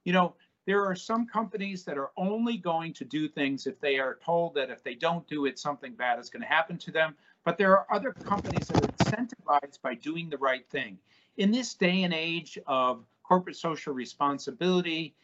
You 0.03 0.13
know, 0.13 0.35
there 0.65 0.85
are 0.85 0.95
some 0.95 1.27
companies 1.27 1.83
that 1.85 1.97
are 1.97 2.11
only 2.17 2.57
going 2.57 2.93
to 2.93 3.05
do 3.05 3.27
things 3.27 3.67
if 3.67 3.79
they 3.79 3.99
are 3.99 4.17
told 4.23 4.55
that 4.55 4.69
if 4.69 4.83
they 4.83 4.95
don't 4.95 5.27
do 5.27 5.45
it, 5.45 5.59
something 5.59 5.93
bad 5.93 6.19
is 6.19 6.29
going 6.29 6.41
to 6.41 6.47
happen 6.47 6.77
to 6.79 6.91
them. 6.91 7.15
But 7.45 7.57
there 7.57 7.77
are 7.77 7.85
other 7.93 8.11
companies 8.11 8.67
that 8.67 8.83
are 8.83 8.87
incentivized 8.87 9.81
by 9.81 9.95
doing 9.95 10.29
the 10.29 10.37
right 10.37 10.67
thing. 10.69 10.97
In 11.37 11.51
this 11.51 11.73
day 11.73 12.03
and 12.03 12.13
age 12.13 12.57
of 12.67 13.05
corporate 13.33 13.55
social 13.55 13.95
responsibility, 13.95 15.15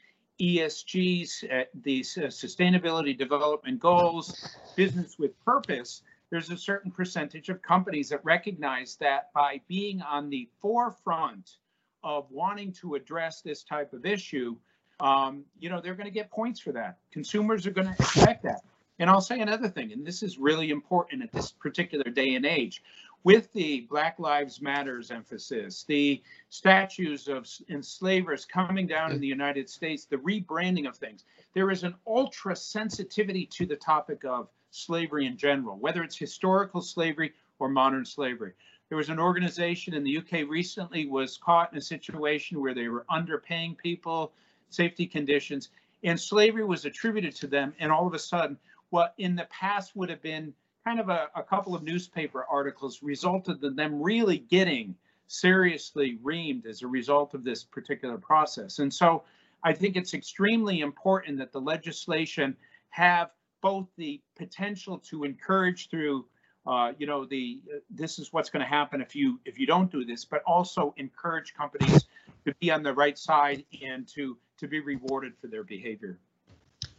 ESGs, 0.41 1.43
uh, 1.43 1.65
the 1.83 2.01
sustainability 2.01 3.15
development 3.15 3.79
goals, 3.79 4.57
business 4.75 5.19
with 5.19 5.39
purpose, 5.45 6.01
there's 6.31 6.49
a 6.49 6.57
certain 6.57 6.89
percentage 6.89 7.49
of 7.49 7.61
companies 7.61 8.09
that 8.09 8.25
recognize 8.25 8.95
that 8.95 9.31
by 9.33 9.61
being 9.67 10.01
on 10.01 10.27
the 10.31 10.49
forefront 10.59 11.57
of 12.03 12.25
wanting 12.31 12.73
to 12.73 12.95
address 12.95 13.41
this 13.41 13.61
type 13.61 13.93
of 13.93 14.07
issue, 14.07 14.55
um, 14.99 15.43
you 15.59 15.69
know, 15.69 15.79
they're 15.79 15.93
going 15.93 16.07
to 16.07 16.11
get 16.11 16.31
points 16.31 16.59
for 16.59 16.71
that. 16.71 16.97
Consumers 17.11 17.67
are 17.67 17.71
going 17.71 17.93
to 17.93 17.93
expect 17.93 18.41
that. 18.41 18.61
And 18.97 19.07
I'll 19.07 19.21
say 19.21 19.39
another 19.39 19.69
thing, 19.69 19.93
and 19.93 20.03
this 20.03 20.23
is 20.23 20.39
really 20.39 20.71
important 20.71 21.21
at 21.21 21.31
this 21.31 21.51
particular 21.51 22.09
day 22.09 22.33
and 22.33 22.43
age. 22.43 22.81
With 23.25 23.51
the 23.51 23.81
Black 23.81 24.17
Lives 24.17 24.61
Matters 24.61 25.11
emphasis, 25.11 25.83
the 25.83 26.23
statues 26.47 27.27
of 27.27 27.45
enslavers 27.69 28.45
coming 28.45 28.87
down 28.87 29.11
in 29.11 29.19
the 29.19 29.27
United 29.27 29.69
States, 29.69 30.05
the 30.05 30.17
rebranding 30.17 30.87
of 30.87 30.95
things, 30.95 31.25
there 31.53 31.69
is 31.69 31.83
an 31.83 31.95
ultra 32.07 32.55
sensitivity 32.55 33.45
to 33.47 33.65
the 33.65 33.75
topic 33.75 34.23
of 34.23 34.47
slavery 34.71 35.25
in 35.25 35.35
general, 35.35 35.77
whether 35.77 36.01
it's 36.01 36.17
historical 36.17 36.81
slavery 36.81 37.33
or 37.59 37.67
modern 37.67 38.05
slavery. 38.05 38.53
There 38.87 38.97
was 38.97 39.09
an 39.09 39.19
organization 39.19 39.93
in 39.93 40.05
the 40.05 40.17
UK 40.19 40.47
recently 40.47 41.05
was 41.05 41.37
caught 41.37 41.73
in 41.73 41.77
a 41.77 41.81
situation 41.81 42.61
where 42.61 42.73
they 42.73 42.87
were 42.87 43.05
underpaying 43.11 43.77
people, 43.77 44.31
safety 44.69 45.05
conditions, 45.05 45.69
and 46.03 46.17
slavery 46.17 46.63
was 46.63 46.85
attributed 46.85 47.35
to 47.35 47.47
them. 47.47 47.73
And 47.79 47.91
all 47.91 48.07
of 48.07 48.13
a 48.13 48.19
sudden, 48.19 48.57
what 48.91 49.13
in 49.17 49.35
the 49.35 49.47
past 49.51 49.93
would 49.97 50.09
have 50.09 50.21
been 50.21 50.53
kind 50.89 50.99
of 50.99 51.09
a, 51.09 51.27
a 51.35 51.43
couple 51.43 51.75
of 51.75 51.83
newspaper 51.83 52.43
articles 52.49 53.03
resulted 53.03 53.63
in 53.63 53.75
them 53.75 54.01
really 54.01 54.39
getting 54.39 54.95
seriously 55.27 56.17
reamed 56.23 56.65
as 56.65 56.81
a 56.81 56.87
result 56.87 57.35
of 57.35 57.43
this 57.43 57.63
particular 57.63 58.17
process. 58.17 58.79
And 58.79 58.91
so 58.91 59.21
I 59.63 59.73
think 59.73 59.95
it's 59.95 60.15
extremely 60.15 60.79
important 60.79 61.37
that 61.37 61.51
the 61.51 61.61
legislation 61.61 62.57
have 62.89 63.29
both 63.61 63.85
the 63.97 64.19
potential 64.35 64.97
to 65.09 65.25
encourage 65.25 65.89
through 65.91 66.25
uh, 66.65 66.91
you 66.97 67.07
know 67.07 67.23
the 67.23 67.61
uh, 67.73 67.77
this 67.89 68.19
is 68.19 68.33
what's 68.33 68.49
going 68.49 68.63
to 68.63 68.69
happen 68.69 68.99
if 68.99 69.15
you 69.15 69.39
if 69.45 69.57
you 69.57 69.65
don't 69.65 69.91
do 69.91 70.03
this 70.03 70.25
but 70.25 70.43
also 70.45 70.93
encourage 70.97 71.53
companies 71.53 72.05
to 72.45 72.53
be 72.59 72.69
on 72.69 72.83
the 72.83 72.93
right 72.93 73.17
side 73.17 73.63
and 73.81 74.07
to 74.07 74.37
to 74.57 74.67
be 74.67 74.79
rewarded 74.81 75.33
for 75.39 75.47
their 75.47 75.63
behavior 75.63 76.19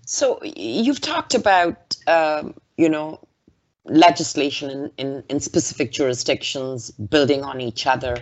so 0.07 0.43
you've 0.43 1.01
talked 1.01 1.35
about 1.35 1.95
um, 2.07 2.55
you 2.79 2.89
know 2.89 3.21
legislation 3.85 4.71
in, 4.71 4.91
in, 4.99 5.25
in 5.29 5.41
specific 5.41 5.93
jurisdictions 5.93 6.91
building 6.91 7.43
on 7.43 7.61
each 7.61 7.87
other 7.87 8.17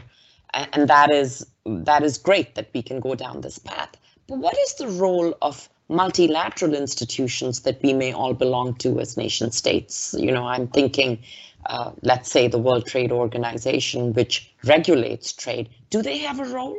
and, 0.54 0.88
that 0.88 1.10
is 1.10 1.46
that 1.66 2.02
is 2.02 2.16
great 2.16 2.54
that 2.54 2.70
we 2.72 2.82
can 2.82 3.00
go 3.00 3.14
down 3.14 3.40
this 3.40 3.58
path 3.58 3.96
but 4.26 4.38
what 4.38 4.56
is 4.58 4.74
the 4.74 4.88
role 4.88 5.36
of 5.42 5.68
multilateral 5.88 6.74
institutions 6.74 7.60
that 7.60 7.82
we 7.82 7.92
may 7.92 8.12
all 8.12 8.34
belong 8.34 8.74
to 8.74 9.00
as 9.00 9.16
nation 9.16 9.50
states. 9.50 10.14
You 10.18 10.32
know, 10.32 10.46
I'm 10.46 10.68
thinking, 10.68 11.18
uh, 11.66 11.92
let's 12.02 12.30
say 12.30 12.46
the 12.48 12.58
World 12.58 12.86
Trade 12.86 13.10
Organization, 13.10 14.12
which 14.12 14.52
regulates 14.64 15.32
trade. 15.32 15.68
Do 15.90 16.02
they 16.02 16.18
have 16.18 16.40
a 16.40 16.44
role? 16.44 16.78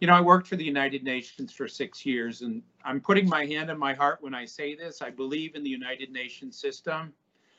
You 0.00 0.06
know, 0.06 0.14
I 0.14 0.20
worked 0.20 0.48
for 0.48 0.56
the 0.56 0.64
United 0.64 1.04
Nations 1.04 1.52
for 1.52 1.68
six 1.68 2.04
years, 2.04 2.40
and 2.42 2.62
I'm 2.84 3.00
putting 3.00 3.28
my 3.28 3.44
hand 3.46 3.70
on 3.70 3.78
my 3.78 3.94
heart 3.94 4.18
when 4.20 4.34
I 4.34 4.44
say 4.44 4.74
this. 4.74 5.02
I 5.02 5.10
believe 5.10 5.54
in 5.54 5.62
the 5.62 5.70
United 5.70 6.10
Nations 6.10 6.56
system, 6.58 7.12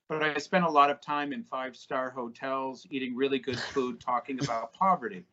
but 0.07 0.23
I 0.23 0.37
spent 0.37 0.65
a 0.65 0.69
lot 0.69 0.89
of 0.89 1.01
time 1.01 1.33
in 1.33 1.43
five 1.43 1.75
star 1.75 2.09
hotels 2.09 2.87
eating 2.89 3.15
really 3.15 3.39
good 3.39 3.59
food, 3.59 3.99
talking 3.99 4.41
about 4.43 4.73
poverty. 4.73 5.23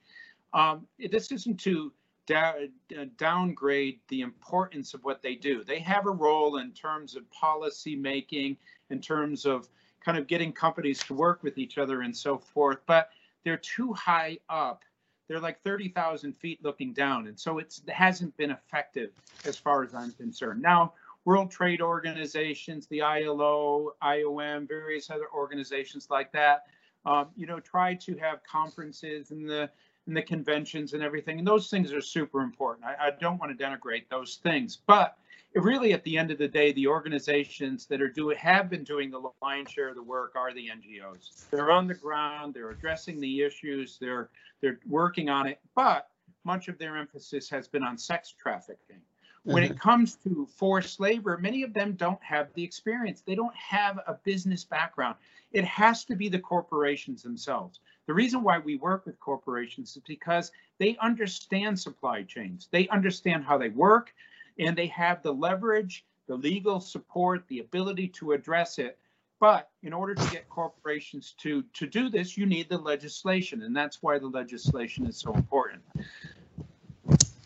Um, 0.52 0.86
this 1.10 1.32
isn't 1.32 1.58
to 1.60 1.92
da- 2.26 2.68
downgrade 3.16 4.00
the 4.08 4.20
importance 4.20 4.94
of 4.94 5.02
what 5.04 5.22
they 5.22 5.34
do. 5.34 5.64
They 5.64 5.78
have 5.80 6.06
a 6.06 6.10
role 6.10 6.58
in 6.58 6.72
terms 6.72 7.16
of 7.16 7.28
policy 7.30 7.96
making, 7.96 8.56
in 8.90 9.00
terms 9.00 9.46
of 9.46 9.68
kind 10.04 10.16
of 10.18 10.26
getting 10.26 10.52
companies 10.52 11.00
to 11.00 11.14
work 11.14 11.42
with 11.42 11.58
each 11.58 11.78
other 11.78 12.02
and 12.02 12.16
so 12.16 12.38
forth, 12.38 12.78
but 12.86 13.10
they're 13.44 13.56
too 13.56 13.92
high 13.94 14.38
up. 14.48 14.84
They're 15.28 15.40
like 15.40 15.62
30,000 15.62 16.34
feet 16.34 16.64
looking 16.64 16.92
down. 16.92 17.26
And 17.26 17.38
so 17.38 17.58
it 17.58 17.78
hasn't 17.88 18.36
been 18.36 18.50
effective 18.50 19.10
as 19.44 19.56
far 19.56 19.84
as 19.84 19.94
I'm 19.94 20.12
concerned. 20.12 20.62
Now, 20.62 20.94
World 21.24 21.50
Trade 21.50 21.82
Organizations, 21.82 22.86
the 22.86 23.02
ILO, 23.02 23.92
IOM, 24.02 24.66
various 24.66 25.10
other 25.10 25.26
organizations 25.34 26.08
like 26.10 26.32
that, 26.32 26.64
um, 27.04 27.28
you 27.36 27.46
know, 27.46 27.60
try 27.60 27.94
to 27.94 28.16
have 28.16 28.42
conferences 28.44 29.30
in 29.30 29.46
the 29.46 29.70
and 30.06 30.16
the 30.16 30.22
conventions 30.22 30.94
and 30.94 31.02
everything. 31.02 31.38
And 31.38 31.46
those 31.46 31.68
things 31.68 31.92
are 31.92 32.00
super 32.00 32.40
important. 32.40 32.86
I, 32.86 33.08
I 33.08 33.10
don't 33.20 33.38
want 33.38 33.56
to 33.56 33.64
denigrate 33.64 34.08
those 34.10 34.36
things, 34.36 34.78
but 34.86 35.18
really 35.54 35.92
at 35.92 36.04
the 36.04 36.18
end 36.18 36.30
of 36.30 36.38
the 36.38 36.48
day, 36.48 36.72
the 36.72 36.86
organizations 36.86 37.86
that 37.86 38.00
are 38.00 38.08
doing 38.08 38.36
have 38.38 38.68
been 38.68 38.84
doing 38.84 39.10
the 39.10 39.20
lion's 39.42 39.70
share 39.70 39.88
of 39.88 39.94
the 39.94 40.02
work 40.02 40.32
are 40.36 40.52
the 40.52 40.68
NGOs. 40.68 41.48
They're 41.50 41.70
on 41.70 41.86
the 41.86 41.94
ground, 41.94 42.54
they're 42.54 42.70
addressing 42.70 43.20
the 43.20 43.42
issues, 43.42 43.98
they're 44.00 44.30
they're 44.60 44.80
working 44.88 45.28
on 45.28 45.46
it, 45.46 45.60
but 45.74 46.08
much 46.44 46.68
of 46.68 46.78
their 46.78 46.96
emphasis 46.96 47.48
has 47.48 47.68
been 47.68 47.82
on 47.82 47.96
sex 47.96 48.34
trafficking. 48.38 49.00
When 49.44 49.62
mm-hmm. 49.62 49.72
it 49.72 49.80
comes 49.80 50.16
to 50.24 50.46
forced 50.46 51.00
labor, 51.00 51.38
many 51.38 51.62
of 51.62 51.72
them 51.72 51.92
don't 51.92 52.22
have 52.22 52.52
the 52.54 52.64
experience. 52.64 53.22
They 53.22 53.34
don't 53.34 53.54
have 53.54 53.98
a 54.06 54.14
business 54.24 54.64
background. 54.64 55.16
It 55.52 55.64
has 55.64 56.04
to 56.06 56.16
be 56.16 56.28
the 56.28 56.38
corporations 56.38 57.22
themselves. 57.22 57.80
The 58.06 58.14
reason 58.14 58.42
why 58.42 58.58
we 58.58 58.76
work 58.76 59.06
with 59.06 59.18
corporations 59.20 59.96
is 59.96 60.02
because 60.06 60.50
they 60.78 60.96
understand 61.00 61.78
supply 61.78 62.24
chains. 62.24 62.68
They 62.70 62.88
understand 62.88 63.44
how 63.44 63.58
they 63.58 63.68
work 63.68 64.12
and 64.58 64.76
they 64.76 64.86
have 64.88 65.22
the 65.22 65.32
leverage, 65.32 66.04
the 66.26 66.36
legal 66.36 66.80
support, 66.80 67.44
the 67.48 67.60
ability 67.60 68.08
to 68.08 68.32
address 68.32 68.78
it. 68.78 68.98
But 69.40 69.70
in 69.82 69.92
order 69.92 70.14
to 70.14 70.30
get 70.30 70.48
corporations 70.48 71.34
to, 71.38 71.62
to 71.74 71.86
do 71.86 72.08
this, 72.08 72.36
you 72.36 72.44
need 72.44 72.68
the 72.68 72.78
legislation, 72.78 73.62
and 73.62 73.74
that's 73.74 74.02
why 74.02 74.18
the 74.18 74.26
legislation 74.26 75.06
is 75.06 75.16
so 75.16 75.32
important. 75.32 75.82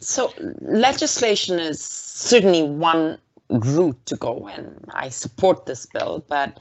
So, 0.01 0.33
legislation 0.61 1.59
is 1.59 1.81
certainly 1.83 2.63
one 2.63 3.19
route 3.51 4.07
to 4.07 4.17
go, 4.17 4.49
in. 4.49 4.85
I 4.95 5.11
support 5.11 5.67
this 5.67 5.87
bill, 5.87 6.25
but 6.29 6.59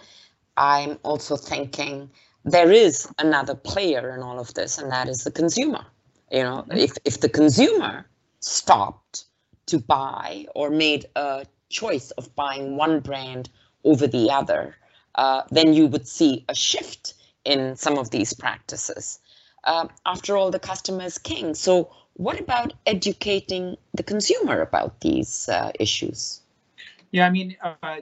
I'm 0.58 1.00
also 1.04 1.38
thinking 1.38 2.10
there 2.44 2.72
is 2.72 3.08
another 3.18 3.56
player 3.56 4.14
in 4.14 4.22
all 4.22 4.40
of 4.40 4.54
this, 4.54 4.78
and 4.78 4.92
that 4.92 5.08
is 5.08 5.24
the 5.24 5.32
consumer. 5.32 5.86
You 6.32 6.44
know, 6.44 6.66
if, 6.72 6.92
if 7.06 7.22
the 7.22 7.30
consumer 7.30 8.06
stopped 8.42 9.26
to 9.68 9.80
buy 9.80 10.46
or 10.56 10.70
made 10.70 11.06
a 11.16 11.46
choice 11.70 12.12
of 12.12 12.36
buying 12.36 12.76
one 12.76 13.00
brand 13.00 13.50
over 13.84 14.08
the 14.08 14.30
other, 14.30 14.76
uh, 15.16 15.44
then 15.52 15.74
you 15.74 15.88
would 15.88 16.08
see 16.08 16.46
a 16.50 16.56
shift 16.56 17.14
in 17.46 17.76
some 17.76 17.98
of 17.98 18.12
these 18.12 18.34
practices. 18.34 19.20
Uh, 19.64 19.88
after 20.06 20.38
all, 20.38 20.52
the 20.52 20.60
customer 20.60 21.04
is 21.04 21.18
king. 21.18 21.54
So, 21.54 21.92
what 22.14 22.40
about 22.40 22.74
educating 22.86 23.78
the 23.94 24.04
consumer 24.04 24.62
about 24.62 25.00
these 25.02 25.48
uh, 25.50 25.72
issues? 25.80 26.42
Yeah, 27.12 27.26
I 27.26 27.30
mean, 27.30 27.56
uh, 27.62 27.98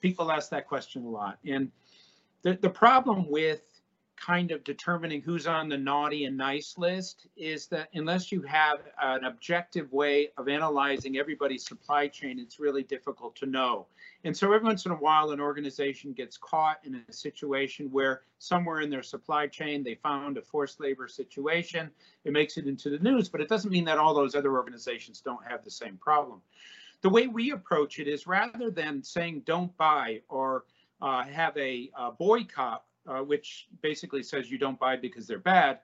people 0.00 0.30
ask 0.30 0.50
that 0.50 0.68
question 0.68 1.04
a 1.04 1.08
lot. 1.08 1.38
And 1.46 1.70
the, 2.42 2.58
the 2.60 2.70
problem 2.70 3.30
with 3.30 3.60
kind 4.22 4.52
of 4.52 4.62
determining 4.62 5.20
who's 5.20 5.48
on 5.48 5.68
the 5.68 5.76
naughty 5.76 6.26
and 6.26 6.36
nice 6.36 6.78
list 6.78 7.26
is 7.36 7.66
that 7.66 7.88
unless 7.94 8.30
you 8.30 8.40
have 8.42 8.78
an 9.02 9.24
objective 9.24 9.92
way 9.92 10.28
of 10.38 10.48
analyzing 10.48 11.16
everybody's 11.18 11.66
supply 11.66 12.06
chain, 12.06 12.38
it's 12.38 12.60
really 12.60 12.84
difficult 12.84 13.34
to 13.34 13.46
know. 13.46 13.86
And 14.22 14.36
so 14.36 14.52
every 14.52 14.64
once 14.64 14.86
in 14.86 14.92
a 14.92 14.96
while, 14.96 15.32
an 15.32 15.40
organization 15.40 16.12
gets 16.12 16.36
caught 16.36 16.78
in 16.84 17.02
a 17.08 17.12
situation 17.12 17.90
where 17.90 18.22
somewhere 18.38 18.80
in 18.80 18.90
their 18.90 19.02
supply 19.02 19.48
chain, 19.48 19.82
they 19.82 19.96
found 19.96 20.38
a 20.38 20.42
forced 20.42 20.78
labor 20.78 21.08
situation. 21.08 21.90
It 22.24 22.32
makes 22.32 22.56
it 22.56 22.68
into 22.68 22.90
the 22.90 23.00
news, 23.00 23.28
but 23.28 23.40
it 23.40 23.48
doesn't 23.48 23.72
mean 23.72 23.84
that 23.86 23.98
all 23.98 24.14
those 24.14 24.36
other 24.36 24.52
organizations 24.52 25.20
don't 25.20 25.44
have 25.44 25.64
the 25.64 25.70
same 25.70 25.96
problem. 25.96 26.40
The 27.00 27.10
way 27.10 27.26
we 27.26 27.50
approach 27.50 27.98
it 27.98 28.06
is 28.06 28.28
rather 28.28 28.70
than 28.70 29.02
saying 29.02 29.42
don't 29.46 29.76
buy 29.76 30.20
or 30.28 30.62
uh, 31.00 31.24
have 31.24 31.56
a, 31.56 31.90
a 31.98 32.12
boycott 32.12 32.84
uh, 33.06 33.20
which 33.20 33.68
basically 33.80 34.22
says 34.22 34.50
you 34.50 34.58
don't 34.58 34.78
buy 34.78 34.96
because 34.96 35.26
they're 35.26 35.38
bad. 35.38 35.80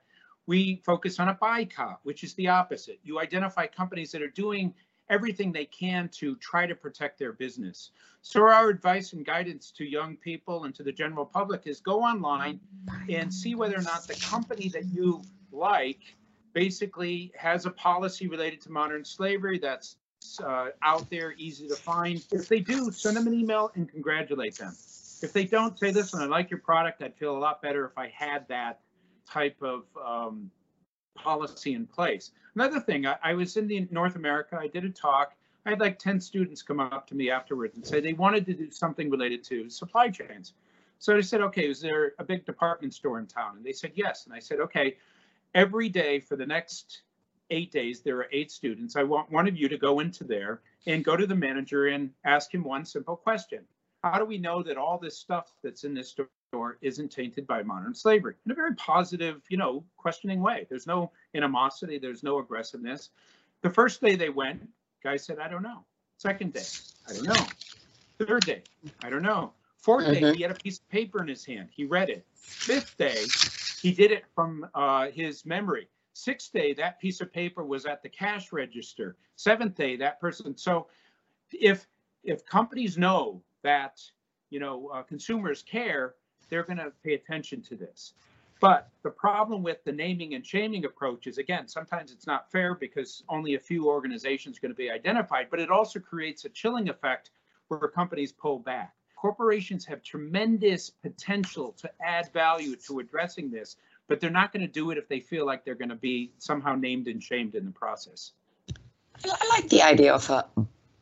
We 0.47 0.81
focus 0.85 1.19
on 1.19 1.29
a 1.29 1.35
buycott, 1.35 1.97
which 2.03 2.23
is 2.23 2.33
the 2.33 2.47
opposite. 2.47 2.99
You 3.03 3.19
identify 3.19 3.67
companies 3.67 4.11
that 4.11 4.21
are 4.21 4.29
doing 4.29 4.73
everything 5.09 5.51
they 5.51 5.65
can 5.65 6.07
to 6.09 6.35
try 6.37 6.65
to 6.65 6.75
protect 6.75 7.19
their 7.19 7.33
business. 7.33 7.91
So 8.21 8.41
our 8.41 8.69
advice 8.69 9.13
and 9.13 9.25
guidance 9.25 9.71
to 9.71 9.85
young 9.85 10.15
people 10.17 10.65
and 10.65 10.75
to 10.75 10.83
the 10.83 10.91
general 10.91 11.25
public 11.25 11.63
is 11.65 11.79
go 11.79 12.01
online 12.01 12.59
and 13.09 13.33
see 13.33 13.55
whether 13.55 13.77
or 13.77 13.81
not 13.81 14.07
the 14.07 14.15
company 14.15 14.69
that 14.69 14.85
you 14.85 15.21
like 15.51 16.01
basically 16.53 17.31
has 17.35 17.65
a 17.65 17.71
policy 17.71 18.27
related 18.27 18.61
to 18.61 18.71
modern 18.71 19.03
slavery 19.03 19.57
that's 19.57 19.97
uh, 20.43 20.67
out 20.81 21.09
there, 21.09 21.33
easy 21.37 21.67
to 21.67 21.75
find. 21.75 22.23
If 22.31 22.49
they 22.49 22.59
do, 22.59 22.91
send 22.91 23.17
them 23.17 23.27
an 23.27 23.33
email 23.33 23.71
and 23.75 23.89
congratulate 23.89 24.55
them. 24.57 24.73
If 25.21 25.33
they 25.33 25.45
don't 25.45 25.77
say, 25.77 25.91
this 25.91 26.13
and 26.13 26.23
I 26.23 26.25
like 26.25 26.49
your 26.49 26.59
product, 26.59 27.01
I'd 27.01 27.15
feel 27.15 27.35
a 27.35 27.39
lot 27.39 27.61
better 27.61 27.85
if 27.85 27.97
I 27.97 28.07
had 28.07 28.47
that 28.47 28.79
type 29.27 29.61
of 29.61 29.83
um, 30.03 30.49
policy 31.15 31.73
in 31.73 31.85
place. 31.85 32.31
Another 32.55 32.79
thing, 32.79 33.05
I, 33.05 33.17
I 33.23 33.33
was 33.33 33.57
in 33.57 33.67
the 33.67 33.87
North 33.91 34.15
America, 34.15 34.57
I 34.59 34.67
did 34.67 34.85
a 34.85 34.89
talk. 34.89 35.33
I 35.65 35.71
had 35.71 35.79
like 35.79 35.99
10 35.99 36.21
students 36.21 36.61
come 36.61 36.79
up 36.79 37.05
to 37.07 37.15
me 37.15 37.29
afterwards 37.29 37.75
and 37.75 37.85
say 37.85 37.99
they 37.99 38.13
wanted 38.13 38.45
to 38.47 38.53
do 38.53 38.71
something 38.71 39.09
related 39.09 39.43
to 39.45 39.69
supply 39.69 40.09
chains. 40.09 40.53
So 40.99 41.15
I 41.15 41.21
said, 41.21 41.41
okay, 41.41 41.69
is 41.69 41.79
there 41.79 42.13
a 42.19 42.23
big 42.23 42.45
department 42.45 42.93
store 42.93 43.19
in 43.19 43.27
town? 43.27 43.57
And 43.57 43.65
they 43.65 43.71
said, 43.71 43.91
yes. 43.95 44.25
And 44.25 44.33
I 44.33 44.39
said, 44.39 44.59
okay, 44.59 44.97
every 45.53 45.89
day 45.89 46.19
for 46.19 46.35
the 46.35 46.45
next 46.45 47.01
eight 47.51 47.71
days, 47.71 48.01
there 48.01 48.17
are 48.17 48.27
eight 48.31 48.51
students. 48.51 48.95
I 48.95 49.03
want 49.03 49.31
one 49.31 49.47
of 49.47 49.55
you 49.55 49.69
to 49.69 49.77
go 49.77 49.99
into 49.99 50.23
there 50.23 50.61
and 50.87 51.03
go 51.03 51.15
to 51.15 51.25
the 51.27 51.35
manager 51.35 51.87
and 51.87 52.11
ask 52.25 52.53
him 52.53 52.63
one 52.63 52.85
simple 52.85 53.15
question 53.15 53.63
how 54.03 54.17
do 54.17 54.25
we 54.25 54.37
know 54.37 54.63
that 54.63 54.77
all 54.77 54.97
this 54.97 55.17
stuff 55.17 55.51
that's 55.63 55.83
in 55.83 55.93
this 55.93 56.09
store 56.09 56.77
isn't 56.81 57.09
tainted 57.11 57.45
by 57.45 57.63
modern 57.63 57.93
slavery 57.93 58.35
in 58.45 58.51
a 58.51 58.55
very 58.55 58.75
positive, 58.75 59.41
you 59.49 59.57
know, 59.57 59.83
questioning 59.97 60.41
way? 60.41 60.65
There's 60.69 60.87
no 60.87 61.11
animosity, 61.35 61.97
there's 61.97 62.23
no 62.23 62.39
aggressiveness. 62.39 63.09
The 63.61 63.69
first 63.69 64.01
day 64.01 64.15
they 64.15 64.29
went, 64.29 64.67
guy 65.03 65.17
said, 65.17 65.39
I 65.39 65.47
don't 65.47 65.63
know. 65.63 65.83
Second 66.17 66.53
day, 66.53 66.63
I 67.07 67.13
don't 67.13 67.27
know. 67.27 67.45
Third 68.25 68.45
day, 68.45 68.63
I 69.03 69.09
don't 69.09 69.23
know. 69.23 69.53
4th 69.85 70.07
mm-hmm. 70.07 70.13
day, 70.13 70.33
he 70.35 70.41
had 70.41 70.51
a 70.51 70.55
piece 70.55 70.79
of 70.79 70.89
paper 70.89 71.21
in 71.21 71.27
his 71.27 71.45
hand. 71.45 71.69
He 71.71 71.85
read 71.85 72.09
it. 72.09 72.25
Fifth 72.33 72.97
day, 72.97 73.25
he 73.81 73.93
did 73.93 74.11
it 74.11 74.25
from 74.35 74.67
uh, 74.73 75.07
his 75.07 75.45
memory. 75.45 75.87
Sixth 76.13 76.51
day, 76.51 76.73
that 76.73 76.99
piece 76.99 77.21
of 77.21 77.31
paper 77.31 77.63
was 77.63 77.85
at 77.85 78.03
the 78.03 78.09
cash 78.09 78.51
register. 78.51 79.15
Seventh 79.37 79.75
day, 79.75 79.95
that 79.97 80.19
person. 80.19 80.57
So 80.57 80.87
if 81.51 81.87
if 82.23 82.45
companies 82.45 82.97
know 82.97 83.41
that 83.63 84.01
you 84.49 84.59
know 84.59 84.89
uh, 84.93 85.03
consumers 85.03 85.63
care, 85.63 86.15
they're 86.49 86.63
going 86.63 86.77
to 86.77 86.91
pay 87.03 87.13
attention 87.13 87.61
to 87.63 87.75
this. 87.75 88.13
But 88.59 88.89
the 89.03 89.09
problem 89.09 89.63
with 89.63 89.83
the 89.85 89.91
naming 89.91 90.33
and 90.33 90.45
shaming 90.45 90.83
approach 90.83 91.27
is, 91.27 91.37
again, 91.37 91.67
sometimes 91.67 92.11
it's 92.11 92.27
not 92.27 92.51
fair 92.51 92.75
because 92.75 93.23
only 93.29 93.55
a 93.55 93.59
few 93.59 93.87
organizations 93.87 94.57
are 94.57 94.61
going 94.61 94.73
to 94.73 94.77
be 94.77 94.91
identified, 94.91 95.47
but 95.49 95.61
it 95.61 95.69
also 95.69 95.99
creates 95.99 96.43
a 96.43 96.49
chilling 96.49 96.89
effect 96.89 97.31
where 97.69 97.79
companies 97.87 98.33
pull 98.33 98.59
back. 98.59 98.93
Corporations 99.15 99.85
have 99.85 100.03
tremendous 100.03 100.89
potential 100.89 101.73
to 101.77 101.89
add 102.01 102.31
value 102.33 102.75
to 102.87 102.99
addressing 102.99 103.49
this, 103.49 103.77
but 104.07 104.19
they're 104.19 104.29
not 104.29 104.51
going 104.51 104.65
to 104.65 104.71
do 104.71 104.91
it 104.91 104.97
if 104.97 105.07
they 105.07 105.19
feel 105.21 105.45
like 105.45 105.63
they're 105.63 105.75
going 105.75 105.89
to 105.89 105.95
be 105.95 106.31
somehow 106.37 106.75
named 106.75 107.07
and 107.07 107.23
shamed 107.23 107.55
in 107.55 107.65
the 107.65 107.71
process. 107.71 108.33
I 109.23 109.47
like 109.49 109.69
the 109.69 109.81
idea 109.81 110.13
of 110.13 110.29
a 110.29 110.45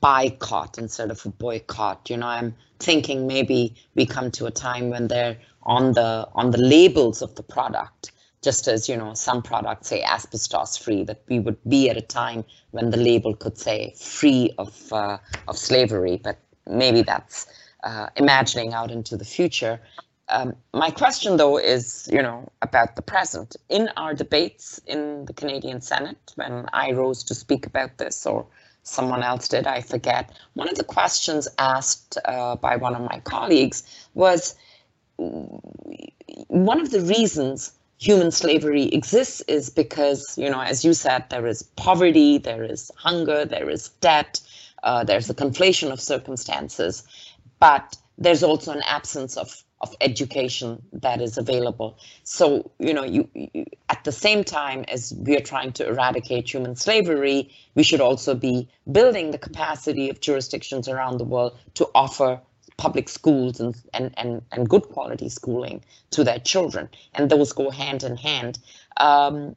buycott 0.02 0.78
instead 0.78 1.12
of 1.12 1.26
a 1.26 1.30
boycott. 1.30 2.10
You 2.10 2.18
know, 2.18 2.28
I'm 2.28 2.56
thinking 2.80 3.28
maybe 3.28 3.76
we 3.96 4.06
come 4.06 4.32
to 4.32 4.46
a 4.46 4.52
time 4.52 4.90
when 4.90 5.08
they're 5.08 5.38
on 5.64 5.94
the 5.94 6.28
on 6.34 6.52
the 6.52 6.58
labels 6.58 7.22
of 7.22 7.36
the 7.36 7.44
product, 7.44 8.12
just 8.44 8.68
as 8.68 8.88
you 8.88 8.96
know 8.96 9.14
some 9.14 9.42
products 9.42 9.88
say 9.90 10.04
asbestos 10.04 10.78
free, 10.78 11.04
that 11.04 11.24
we 11.28 11.40
would 11.40 11.58
be 11.68 11.90
at 11.90 11.98
a 11.98 12.02
time 12.02 12.44
when 12.72 12.90
the 12.92 12.98
label 12.98 13.36
could 13.36 13.58
say 13.58 13.94
free 13.98 14.54
of 14.58 14.92
uh, 14.94 15.18
of 15.48 15.58
slavery. 15.58 16.20
But 16.24 16.38
maybe 16.66 17.02
that's 17.02 17.48
uh, 17.84 18.08
imagining 18.16 18.74
out 18.74 18.92
into 18.92 19.18
the 19.18 19.26
future. 19.26 19.80
Um, 20.30 20.56
my 20.74 20.90
question, 20.92 21.38
though, 21.38 21.58
is 21.58 22.10
you 22.12 22.22
know 22.22 22.50
about 22.62 22.96
the 22.96 23.02
present. 23.02 23.56
In 23.70 23.90
our 23.98 24.14
debates 24.14 24.80
in 24.86 25.26
the 25.26 25.34
Canadian 25.34 25.82
Senate, 25.82 26.34
when 26.36 26.66
I 26.74 26.92
rose 26.92 27.24
to 27.26 27.36
speak 27.36 27.66
about 27.66 27.98
this, 27.98 28.26
or 28.26 28.46
someone 28.88 29.24
else 29.24 29.48
did, 29.48 29.68
I 29.68 29.82
forget. 29.82 30.32
One 30.54 30.70
of 30.70 30.76
the 30.76 30.84
questions 30.84 31.48
asked 31.60 32.18
uh, 32.26 32.56
by 32.56 32.76
one 32.76 32.96
of 32.96 33.02
my 33.02 33.20
colleagues 33.20 33.84
was 34.14 34.56
one 36.48 36.80
of 36.80 36.92
the 36.92 37.02
reasons 37.02 37.72
human 38.00 38.32
slavery 38.32 38.84
exists 38.84 39.42
is 39.48 39.70
because, 39.70 40.38
you 40.38 40.50
know, 40.50 40.62
as 40.62 40.86
you 40.86 40.94
said, 40.94 41.26
there 41.30 41.48
is 41.48 41.64
poverty, 41.76 42.38
there 42.38 42.64
is 42.64 42.92
hunger, 42.96 43.46
there 43.46 43.70
is 43.70 43.90
debt, 44.02 44.40
uh, 44.84 45.04
there's 45.04 45.30
a 45.30 45.34
conflation 45.34 45.92
of 45.92 46.00
circumstances, 46.00 47.04
but 47.60 47.98
there's 48.18 48.44
also 48.44 48.72
an 48.72 48.84
absence 48.86 49.36
of 49.36 49.64
of 49.82 49.96
education 50.02 50.82
that 50.92 51.22
is 51.22 51.38
available. 51.38 51.98
So, 52.24 52.72
you 52.80 52.94
know, 52.94 53.04
you, 53.04 53.30
you, 53.34 53.66
at 53.90 54.04
the 54.04 54.12
same 54.12 54.44
time 54.44 54.86
as 54.88 55.14
we 55.18 55.36
are 55.38 55.42
trying 55.42 55.72
to 55.74 55.88
eradicate 55.88 56.52
human 56.52 56.76
slavery, 56.76 57.50
we 57.76 57.84
should 57.84 58.02
also 58.02 58.34
be 58.34 58.68
building 58.92 59.32
the 59.32 59.38
capacity 59.38 60.10
of 60.10 60.20
jurisdictions 60.20 60.88
around 60.88 61.20
the 61.20 61.26
world 61.26 61.58
to 61.76 61.88
offer 61.94 62.42
public 62.78 63.10
schools 63.10 63.60
and, 63.60 63.76
and, 63.94 64.14
and, 64.18 64.42
and 64.52 64.70
good 64.70 64.84
quality 64.84 65.30
schooling 65.30 65.84
to 66.12 66.24
their 66.24 66.40
children. 66.40 66.90
And 67.14 67.30
those 67.30 67.54
go 67.54 67.70
hand 67.70 68.04
in 68.04 68.16
hand. 68.16 68.60
Um, 68.98 69.56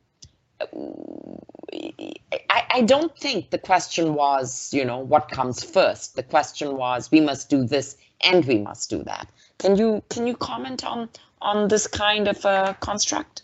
I, 2.51 2.65
I 2.71 2.83
don't 2.83 3.17
think 3.19 3.51
the 3.51 3.59
question 3.59 4.15
was, 4.15 4.73
you 4.75 4.85
know, 4.85 4.99
what 4.99 5.31
comes 5.31 5.65
first. 5.65 6.17
The 6.17 6.23
question 6.23 6.77
was, 6.77 7.11
we 7.11 7.21
must 7.21 7.49
do 7.49 7.65
this 7.65 7.97
and 8.25 8.45
we 8.45 8.59
must 8.59 8.91
do 8.91 9.03
that. 9.05 9.29
Can 9.61 9.77
you 9.77 10.03
can 10.09 10.27
you 10.27 10.37
comment 10.37 10.87
on 10.87 11.11
on 11.43 11.69
this 11.69 11.87
kind 11.87 12.29
of 12.29 12.45
uh, 12.47 12.73
construct? 12.81 13.43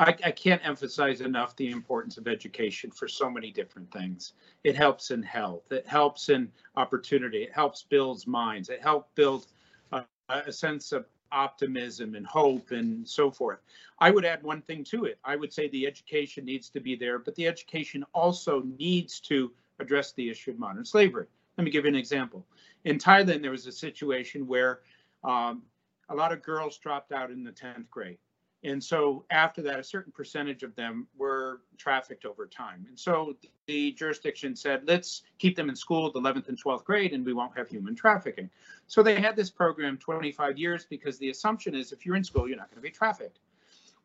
I, 0.00 0.16
I, 0.24 0.30
can't 0.32 0.60
emphasize 0.64 1.20
enough 1.20 1.54
the 1.54 1.70
importance 1.70 2.18
of 2.18 2.26
education 2.26 2.90
for 2.90 3.06
so 3.06 3.30
many 3.30 3.52
different 3.52 3.92
things. 3.92 4.32
It 4.64 4.74
helps 4.74 5.12
in 5.12 5.22
health. 5.22 5.70
It 5.70 5.86
helps 5.86 6.28
in 6.28 6.50
opportunity. 6.74 7.44
It 7.44 7.52
helps 7.52 7.84
build 7.84 8.26
minds. 8.26 8.68
It 8.68 8.82
helps 8.82 9.10
build 9.14 9.46
uh, 9.92 10.02
a 10.28 10.50
sense 10.50 10.90
of 10.90 11.06
optimism 11.30 12.16
and 12.16 12.26
hope 12.26 12.72
and 12.72 13.08
so 13.08 13.30
forth. 13.30 13.60
I 14.00 14.10
would 14.10 14.24
add 14.24 14.42
one 14.42 14.62
thing 14.62 14.82
to 14.84 15.04
it. 15.04 15.18
I 15.24 15.36
would 15.36 15.52
say 15.52 15.68
the 15.68 15.86
education 15.86 16.44
needs 16.44 16.68
to 16.70 16.80
be 16.80 16.96
there, 16.96 17.20
but 17.20 17.36
the 17.36 17.46
education 17.46 18.04
also 18.12 18.62
needs 18.76 19.20
to 19.20 19.52
address 19.78 20.12
the 20.14 20.28
issue 20.28 20.50
of 20.50 20.58
modern 20.58 20.84
slavery. 20.84 21.26
Let 21.58 21.64
me 21.64 21.70
give 21.70 21.84
you 21.84 21.90
an 21.90 21.96
example. 21.96 22.44
In 22.84 22.98
Thailand, 22.98 23.42
there 23.42 23.50
was 23.50 23.66
a 23.66 23.72
situation 23.72 24.46
where 24.46 24.80
um, 25.24 25.62
a 26.08 26.14
lot 26.14 26.32
of 26.32 26.42
girls 26.42 26.78
dropped 26.78 27.12
out 27.12 27.30
in 27.30 27.44
the 27.44 27.52
10th 27.52 27.88
grade. 27.90 28.18
And 28.64 28.82
so 28.82 29.24
after 29.30 29.60
that, 29.62 29.80
a 29.80 29.84
certain 29.84 30.12
percentage 30.12 30.62
of 30.62 30.74
them 30.76 31.08
were 31.16 31.62
trafficked 31.78 32.24
over 32.24 32.46
time. 32.46 32.84
And 32.88 32.98
so 32.98 33.36
the 33.66 33.90
jurisdiction 33.92 34.54
said, 34.54 34.82
let's 34.86 35.22
keep 35.38 35.56
them 35.56 35.68
in 35.68 35.74
school 35.74 36.12
the 36.12 36.20
11th 36.20 36.48
and 36.48 36.62
12th 36.62 36.84
grade 36.84 37.12
and 37.12 37.26
we 37.26 37.32
won't 37.32 37.56
have 37.56 37.68
human 37.68 37.96
trafficking. 37.96 38.48
So 38.86 39.02
they 39.02 39.20
had 39.20 39.34
this 39.34 39.50
program 39.50 39.98
25 39.98 40.58
years 40.58 40.86
because 40.88 41.18
the 41.18 41.30
assumption 41.30 41.74
is 41.74 41.90
if 41.90 42.06
you're 42.06 42.14
in 42.14 42.22
school, 42.22 42.46
you're 42.46 42.56
not 42.56 42.70
going 42.70 42.76
to 42.76 42.82
be 42.82 42.90
trafficked. 42.90 43.40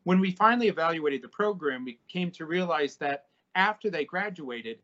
When 0.02 0.18
we 0.18 0.32
finally 0.32 0.68
evaluated 0.68 1.22
the 1.22 1.28
program, 1.28 1.84
we 1.84 2.00
came 2.08 2.32
to 2.32 2.44
realize 2.44 2.96
that 2.96 3.26
after 3.54 3.90
they 3.90 4.04
graduated, 4.04 4.78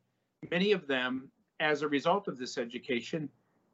many 0.50 0.70
of 0.70 0.86
them 0.86 1.30
as 1.60 1.82
a 1.82 1.88
result 1.88 2.28
of 2.28 2.38
this 2.38 2.58
education, 2.58 3.28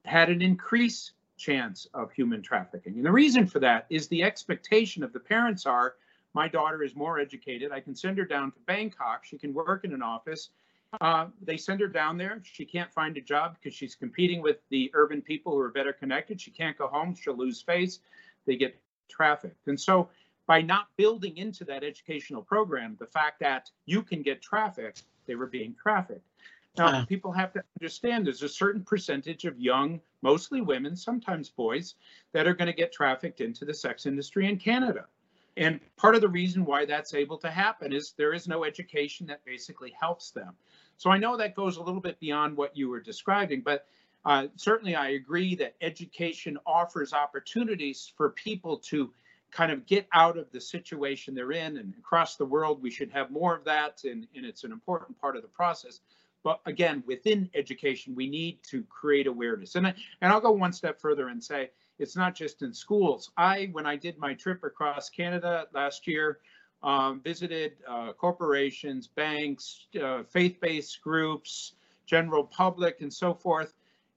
had 0.05 0.31
an 0.31 0.41
increased 0.41 1.13
chance 1.41 1.87
of 1.95 2.13
human 2.13 2.43
trafficking. 2.43 2.95
And 2.97 3.05
the 3.05 3.11
reason 3.11 3.47
for 3.47 3.59
that 3.61 3.87
is 3.91 4.07
the 4.09 4.23
expectation 4.23 5.03
of 5.03 5.13
the 5.13 5.19
parents 5.19 5.67
are 5.67 5.95
my 6.35 6.47
daughter 6.47 6.85
is 6.85 6.95
more 6.95 7.19
educated. 7.19 7.73
I 7.73 7.81
can 7.81 7.95
send 7.95 8.19
her 8.19 8.25
down 8.25 8.53
to 8.53 8.59
Bangkok. 8.67 9.25
She 9.25 9.39
can 9.39 9.53
work 9.53 9.85
in 9.85 9.93
an 9.93 10.03
office. 10.03 10.51
Uh, 11.01 11.27
they 11.43 11.57
send 11.57 11.81
her 11.81 11.89
down 11.89 12.19
there. 12.19 12.41
She 12.45 12.65
can't 12.65 12.93
find 12.93 13.17
a 13.17 13.21
job 13.21 13.57
because 13.57 13.75
she's 13.77 13.95
competing 13.95 14.43
with 14.43 14.59
the 14.71 14.91
urban 14.95 15.23
people 15.23 15.53
who 15.53 15.61
are 15.61 15.71
better 15.71 15.93
connected. 15.93 16.41
She 16.41 16.51
can't 16.51 16.77
go 16.77 16.89
home. 16.89 17.15
She'll 17.15 17.37
lose 17.37 17.63
face. 17.63 18.01
They 18.47 18.57
get 18.57 18.77
trafficked. 19.09 19.67
And 19.67 19.81
so, 19.81 20.09
by 20.47 20.61
not 20.61 20.89
building 20.97 21.37
into 21.37 21.65
that 21.65 21.85
educational 21.85 22.43
program 22.43 22.97
the 22.99 23.07
fact 23.07 23.39
that 23.39 23.71
you 23.87 24.03
can 24.03 24.21
get 24.21 24.43
trafficked, 24.43 25.05
they 25.27 25.37
were 25.37 25.47
being 25.47 25.77
trafficked. 25.81 26.27
Now, 26.79 26.93
yeah. 26.93 27.05
people 27.05 27.33
have 27.33 27.53
to 27.55 27.63
understand 27.81 28.27
there's 28.27 28.43
a 28.43 28.49
certain 28.49 28.85
percentage 28.85 29.45
of 29.45 29.59
young, 29.59 30.01
mostly 30.23 30.61
women, 30.61 30.97
sometimes 30.97 31.49
boys, 31.49 31.97
that 32.33 32.47
are 32.47 32.55
going 32.55 32.67
to 32.67 32.73
get 32.73 32.93
trafficked 32.93 33.41
into 33.41 33.65
the 33.65 33.75
sex 33.75 34.07
industry 34.07 34.49
in 34.49 34.57
Canada. 34.57 35.07
And 35.57 35.81
part 35.97 36.15
of 36.15 36.21
the 36.21 36.29
reason 36.29 36.65
why 36.65 36.85
that's 36.85 37.13
able 37.13 37.37
to 37.39 37.51
happen 37.51 37.93
is 37.93 38.15
there 38.17 38.33
is 38.33 38.47
no 38.47 38.65
education 38.65 39.27
that 39.27 39.45
basically 39.45 39.93
helps 40.01 40.31
them. 40.31 40.55
So 40.97 41.11
I 41.11 41.19
know 41.19 41.37
that 41.37 41.57
goes 41.57 41.77
a 41.77 41.83
little 41.83 42.01
bit 42.01 42.21
beyond 42.21 42.57
what 42.57 42.77
you 42.77 42.89
were 42.89 43.01
describing, 43.01 43.63
but 43.63 43.87
uh, 44.25 44.47
certainly 44.57 44.95
I 44.95 45.11
agree 45.11 45.55
that 45.57 45.75
education 45.81 46.59
offers 46.67 47.13
opportunities 47.13 48.13
for 48.17 48.31
people 48.31 48.79
to 48.79 49.13
kind 49.51 49.73
of 49.73 49.87
get 49.87 50.07
out 50.13 50.39
of 50.39 50.51
the 50.53 50.61
situation 50.61 51.35
they're 51.35 51.53
in 51.53 51.79
and 51.79 51.95
across 51.99 52.37
the 52.37 52.45
world 52.45 52.81
we 52.81 52.91
should 52.91 53.11
have 53.11 53.31
more 53.31 53.57
of 53.57 53.65
that 53.65 54.03
and, 54.05 54.29
and 54.37 54.47
it's 54.47 54.63
an 54.63 54.71
important 54.71 55.19
part 55.21 55.35
of 55.35 55.43
the 55.43 55.49
process 55.49 56.01
but 56.43 56.61
again 56.67 57.03
within 57.07 57.49
education 57.55 58.15
we 58.15 58.29
need 58.29 58.63
to 58.63 58.83
create 58.85 59.27
awareness 59.27 59.75
and 59.75 59.87
I, 59.87 59.95
and 60.21 60.33
I'll 60.33 60.41
go 60.41 60.53
one 60.53 60.73
step 60.73 61.01
further 61.01 61.29
and 61.29 61.43
say 61.43 61.71
it's 62.01 62.17
not 62.17 62.35
just 62.35 62.63
in 62.63 62.73
schools. 62.73 63.31
I, 63.37 63.69
when 63.73 63.85
I 63.85 63.95
did 63.95 64.19
my 64.19 64.33
trip 64.35 64.65
across 64.65 65.11
Canada 65.11 65.67
last 65.75 66.07
year, 66.07 66.39
um, 66.83 67.21
visited 67.21 67.75
uh, 67.87 68.13
corporations, 68.15 69.07
banks, 69.07 69.87
uh, 70.03 70.23
faith-based 70.23 71.03
groups, 71.03 71.75
general 72.07 72.43
public, 72.43 73.03
and 73.03 73.13
so 73.13 73.35
forth. 73.35 73.75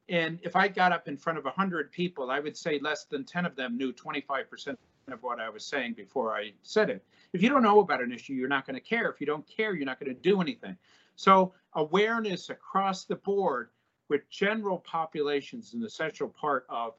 And 0.07 0.39
if 0.43 0.55
I 0.55 0.69
got 0.69 0.93
up 0.93 1.09
in 1.09 1.17
front 1.17 1.37
of 1.37 1.43
100 1.43 1.91
people, 1.91 2.31
I 2.31 2.39
would 2.39 2.55
say 2.55 2.79
less 2.79 3.03
than 3.03 3.25
10 3.25 3.45
of 3.45 3.55
them 3.55 3.77
knew 3.77 3.91
25% 3.91 4.77
of 5.11 5.21
what 5.21 5.41
I 5.41 5.49
was 5.49 5.65
saying 5.65 5.93
before 5.93 6.33
I 6.33 6.53
said 6.61 6.89
it. 6.89 7.03
If 7.33 7.43
you 7.43 7.49
don't 7.49 7.63
know 7.63 7.81
about 7.81 8.01
an 8.01 8.13
issue, 8.13 8.33
you're 8.33 8.47
not 8.47 8.65
going 8.65 8.75
to 8.75 8.81
care. 8.81 9.09
If 9.09 9.19
you 9.19 9.27
don't 9.27 9.45
care, 9.45 9.75
you're 9.75 9.85
not 9.85 9.99
going 9.99 10.13
to 10.13 10.21
do 10.21 10.39
anything. 10.39 10.77
So 11.15 11.53
awareness 11.75 12.49
across 12.49 13.05
the 13.05 13.15
board 13.15 13.69
with 14.09 14.29
general 14.29 14.79
populations 14.79 15.73
an 15.73 15.83
essential 15.83 16.27
part 16.27 16.65
of 16.69 16.93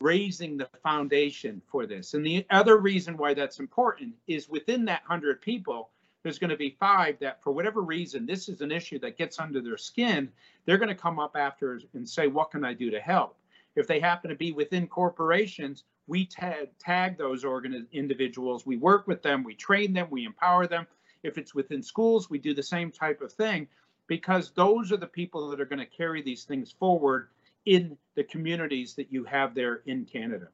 raising 0.00 0.56
the 0.56 0.68
foundation 0.82 1.62
for 1.66 1.86
this. 1.86 2.14
And 2.14 2.24
the 2.24 2.46
other 2.50 2.78
reason 2.78 3.16
why 3.16 3.34
that's 3.34 3.60
important 3.60 4.14
is 4.26 4.48
within 4.48 4.84
that 4.86 5.02
100 5.02 5.40
people, 5.40 5.90
there's 6.22 6.38
going 6.38 6.50
to 6.50 6.56
be 6.56 6.76
five 6.80 7.18
that, 7.20 7.42
for 7.42 7.52
whatever 7.52 7.80
reason, 7.82 8.26
this 8.26 8.48
is 8.48 8.60
an 8.60 8.72
issue 8.72 8.98
that 9.00 9.18
gets 9.18 9.38
under 9.38 9.60
their 9.60 9.76
skin. 9.76 10.30
They're 10.64 10.78
going 10.78 10.88
to 10.88 10.94
come 10.94 11.18
up 11.18 11.36
after 11.36 11.80
and 11.94 12.08
say, 12.08 12.26
What 12.26 12.50
can 12.50 12.64
I 12.64 12.74
do 12.74 12.90
to 12.90 13.00
help? 13.00 13.36
If 13.76 13.86
they 13.86 14.00
happen 14.00 14.30
to 14.30 14.36
be 14.36 14.52
within 14.52 14.86
corporations, 14.86 15.84
we 16.06 16.26
tag, 16.26 16.68
tag 16.78 17.18
those 17.18 17.44
organ- 17.44 17.86
individuals, 17.92 18.66
we 18.66 18.76
work 18.76 19.06
with 19.06 19.22
them, 19.22 19.42
we 19.42 19.54
train 19.54 19.92
them, 19.92 20.08
we 20.10 20.24
empower 20.24 20.66
them. 20.66 20.86
If 21.22 21.38
it's 21.38 21.54
within 21.54 21.82
schools, 21.82 22.28
we 22.28 22.38
do 22.38 22.54
the 22.54 22.62
same 22.62 22.90
type 22.90 23.20
of 23.20 23.32
thing 23.32 23.68
because 24.06 24.50
those 24.52 24.92
are 24.92 24.96
the 24.96 25.06
people 25.06 25.48
that 25.48 25.60
are 25.60 25.66
going 25.66 25.78
to 25.78 25.86
carry 25.86 26.22
these 26.22 26.44
things 26.44 26.72
forward 26.72 27.28
in 27.66 27.96
the 28.14 28.24
communities 28.24 28.94
that 28.94 29.12
you 29.12 29.24
have 29.24 29.54
there 29.54 29.82
in 29.86 30.04
Canada. 30.04 30.48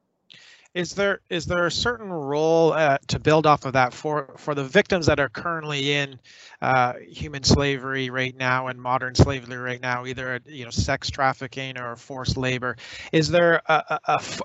Is 0.73 0.93
there 0.93 1.19
is 1.29 1.45
there 1.47 1.65
a 1.65 1.71
certain 1.71 2.09
role 2.09 2.71
uh, 2.71 2.97
to 3.07 3.19
build 3.19 3.45
off 3.45 3.65
of 3.65 3.73
that 3.73 3.93
for 3.93 4.33
for 4.37 4.55
the 4.55 4.63
victims 4.63 5.07
that 5.07 5.19
are 5.19 5.27
currently 5.27 5.91
in 5.91 6.17
uh, 6.61 6.93
human 7.09 7.43
slavery 7.43 8.09
right 8.09 8.33
now 8.37 8.67
and 8.67 8.81
modern 8.81 9.13
slavery 9.13 9.57
right 9.57 9.81
now, 9.81 10.05
either 10.05 10.39
you 10.45 10.63
know 10.63 10.71
sex 10.71 11.09
trafficking 11.09 11.77
or 11.77 11.97
forced 11.97 12.37
labor? 12.37 12.77
Is 13.11 13.29
there 13.29 13.61
a, 13.65 13.99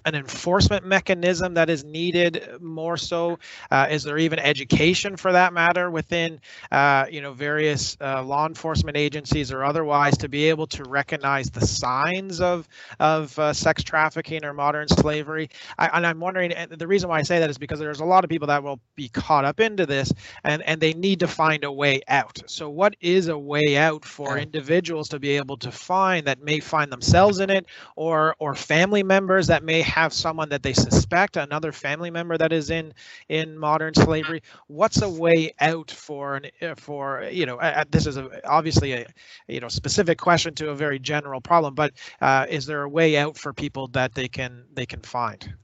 an 0.05 0.17
enforcement 0.17 0.85
mechanism 0.85 1.55
that 1.55 1.71
is 1.71 1.85
needed 1.85 2.61
more 2.61 2.97
so? 2.97 3.39
Uh, 3.71 3.87
is 3.89 4.03
there 4.03 4.19
even 4.19 4.41
education 4.41 5.17
for 5.17 5.31
that 5.31 5.53
matter 5.53 5.93
within 5.93 6.41
uh, 6.73 7.07
you 7.09 7.21
know 7.21 7.35
various 7.35 7.97
uh, 8.01 8.21
law 8.25 8.49
enforcement 8.49 8.97
agencies 8.97 9.53
or 9.53 9.63
otherwise 9.63 10.17
to 10.19 10.29
be 10.29 10.49
able 10.49 10.67
to 10.67 10.83
recognize 10.83 11.51
the 11.51 11.65
signs 11.65 12.41
of 12.41 12.69
of 12.99 13.39
uh, 13.39 13.53
sex 13.53 13.85
trafficking 13.85 14.45
or 14.45 14.53
modern 14.53 14.89
slavery? 14.89 15.51
I, 15.79 15.87
and 15.93 16.05
I'm 16.05 16.16
I'm 16.17 16.21
wondering, 16.21 16.51
and 16.53 16.71
the 16.71 16.87
reason 16.87 17.11
why 17.11 17.19
I 17.19 17.23
say 17.23 17.41
that 17.41 17.51
is 17.51 17.59
because 17.59 17.79
there's 17.79 18.01
a 18.01 18.05
lot 18.07 18.25
of 18.25 18.31
people 18.31 18.47
that 18.49 18.63
will 18.63 18.81
be 18.95 19.11
caught 19.11 19.45
up 19.45 19.61
into 19.61 19.85
this 19.85 20.11
and, 20.45 20.63
and 20.63 20.81
they 20.81 20.95
need 20.95 21.21
to 21.21 21.29
find 21.29 21.63
a 21.63 21.71
way 21.71 22.01
out. 22.09 22.43
So 22.47 22.71
what 22.71 22.97
is 23.03 23.29
a 23.29 23.37
way 23.37 23.77
out 23.77 24.03
for 24.03 24.39
individuals 24.39 25.09
to 25.11 25.19
be 25.19 25.37
able 25.37 25.59
to 25.59 25.71
find 25.71 26.27
that 26.27 26.41
may 26.43 26.59
find 26.59 26.91
themselves 26.91 27.41
in 27.41 27.51
it 27.51 27.67
or 27.97 28.35
or 28.39 28.55
family 28.55 29.03
members 29.03 29.47
that 29.49 29.63
may 29.63 29.83
have 29.83 30.15
someone 30.15 30.49
that 30.49 30.63
they 30.63 30.73
suspect, 30.73 31.37
another 31.37 31.71
family 31.71 32.11
member 32.11 32.39
that 32.39 32.51
is 32.51 32.71
in 32.71 32.95
in 33.29 33.59
modern 33.59 33.93
slavery? 33.93 34.41
What's 34.69 35.03
a 35.03 35.11
way 35.11 35.53
out 35.61 35.91
for 35.91 36.37
an 36.37 36.47
uh, 36.63 36.77
for 36.77 37.25
you 37.31 37.45
know 37.45 37.57
uh, 37.59 37.85
this 37.91 38.07
is 38.07 38.17
a, 38.17 38.41
obviously 38.49 38.93
a 38.93 39.07
you 39.49 39.61
know 39.61 39.69
specific 39.69 40.17
question 40.17 40.55
to 40.55 40.71
a 40.71 40.75
very 40.75 40.99
general 40.99 41.43
problem, 41.43 41.75
but 41.75 41.93
uh, 42.23 42.47
is 42.49 42.65
there 42.65 42.83
a 42.85 42.89
way 42.89 43.19
out 43.19 43.37
for 43.37 43.53
people 43.53 43.89
that 43.89 44.15
they 44.15 44.29
can 44.29 44.65
they 44.73 44.87
can 44.87 45.03
find? 45.03 45.55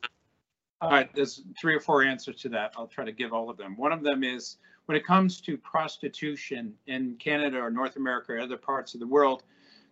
All 0.82 0.90
right, 0.90 1.08
there's 1.14 1.44
three 1.60 1.76
or 1.76 1.80
four 1.80 2.02
answers 2.02 2.40
to 2.42 2.48
that. 2.48 2.74
I'll 2.76 2.88
try 2.88 3.04
to 3.04 3.12
give 3.12 3.32
all 3.32 3.48
of 3.48 3.56
them. 3.56 3.76
One 3.76 3.92
of 3.92 4.02
them 4.02 4.24
is 4.24 4.56
when 4.86 4.96
it 4.96 5.06
comes 5.06 5.40
to 5.42 5.56
prostitution 5.56 6.74
in 6.88 7.14
Canada 7.20 7.58
or 7.58 7.70
North 7.70 7.94
America 7.94 8.32
or 8.32 8.40
other 8.40 8.56
parts 8.56 8.92
of 8.94 8.98
the 8.98 9.06
world, 9.06 9.44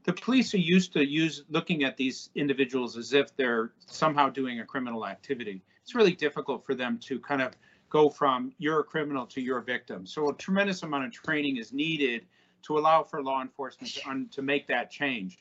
the 0.02 0.12
police 0.12 0.52
are 0.52 0.58
used 0.58 0.92
to 0.94 1.06
use 1.06 1.44
looking 1.48 1.84
at 1.84 1.96
these 1.96 2.30
individuals 2.34 2.96
as 2.96 3.12
if 3.12 3.36
they're 3.36 3.70
somehow 3.86 4.28
doing 4.30 4.58
a 4.58 4.64
criminal 4.64 5.06
activity. 5.06 5.62
It's 5.80 5.94
really 5.94 6.14
difficult 6.14 6.66
for 6.66 6.74
them 6.74 6.98
to 7.04 7.20
kind 7.20 7.40
of 7.40 7.52
go 7.88 8.10
from 8.10 8.52
you're 8.58 8.80
a 8.80 8.84
criminal 8.84 9.26
to 9.26 9.40
you're 9.40 9.58
a 9.58 9.62
victim. 9.62 10.04
So 10.06 10.30
a 10.30 10.34
tremendous 10.34 10.82
amount 10.82 11.04
of 11.04 11.12
training 11.12 11.58
is 11.58 11.72
needed 11.72 12.26
to 12.62 12.78
allow 12.78 13.04
for 13.04 13.22
law 13.22 13.42
enforcement 13.42 13.94
to, 13.94 14.26
to 14.36 14.42
make 14.42 14.66
that 14.66 14.90
change. 14.90 15.38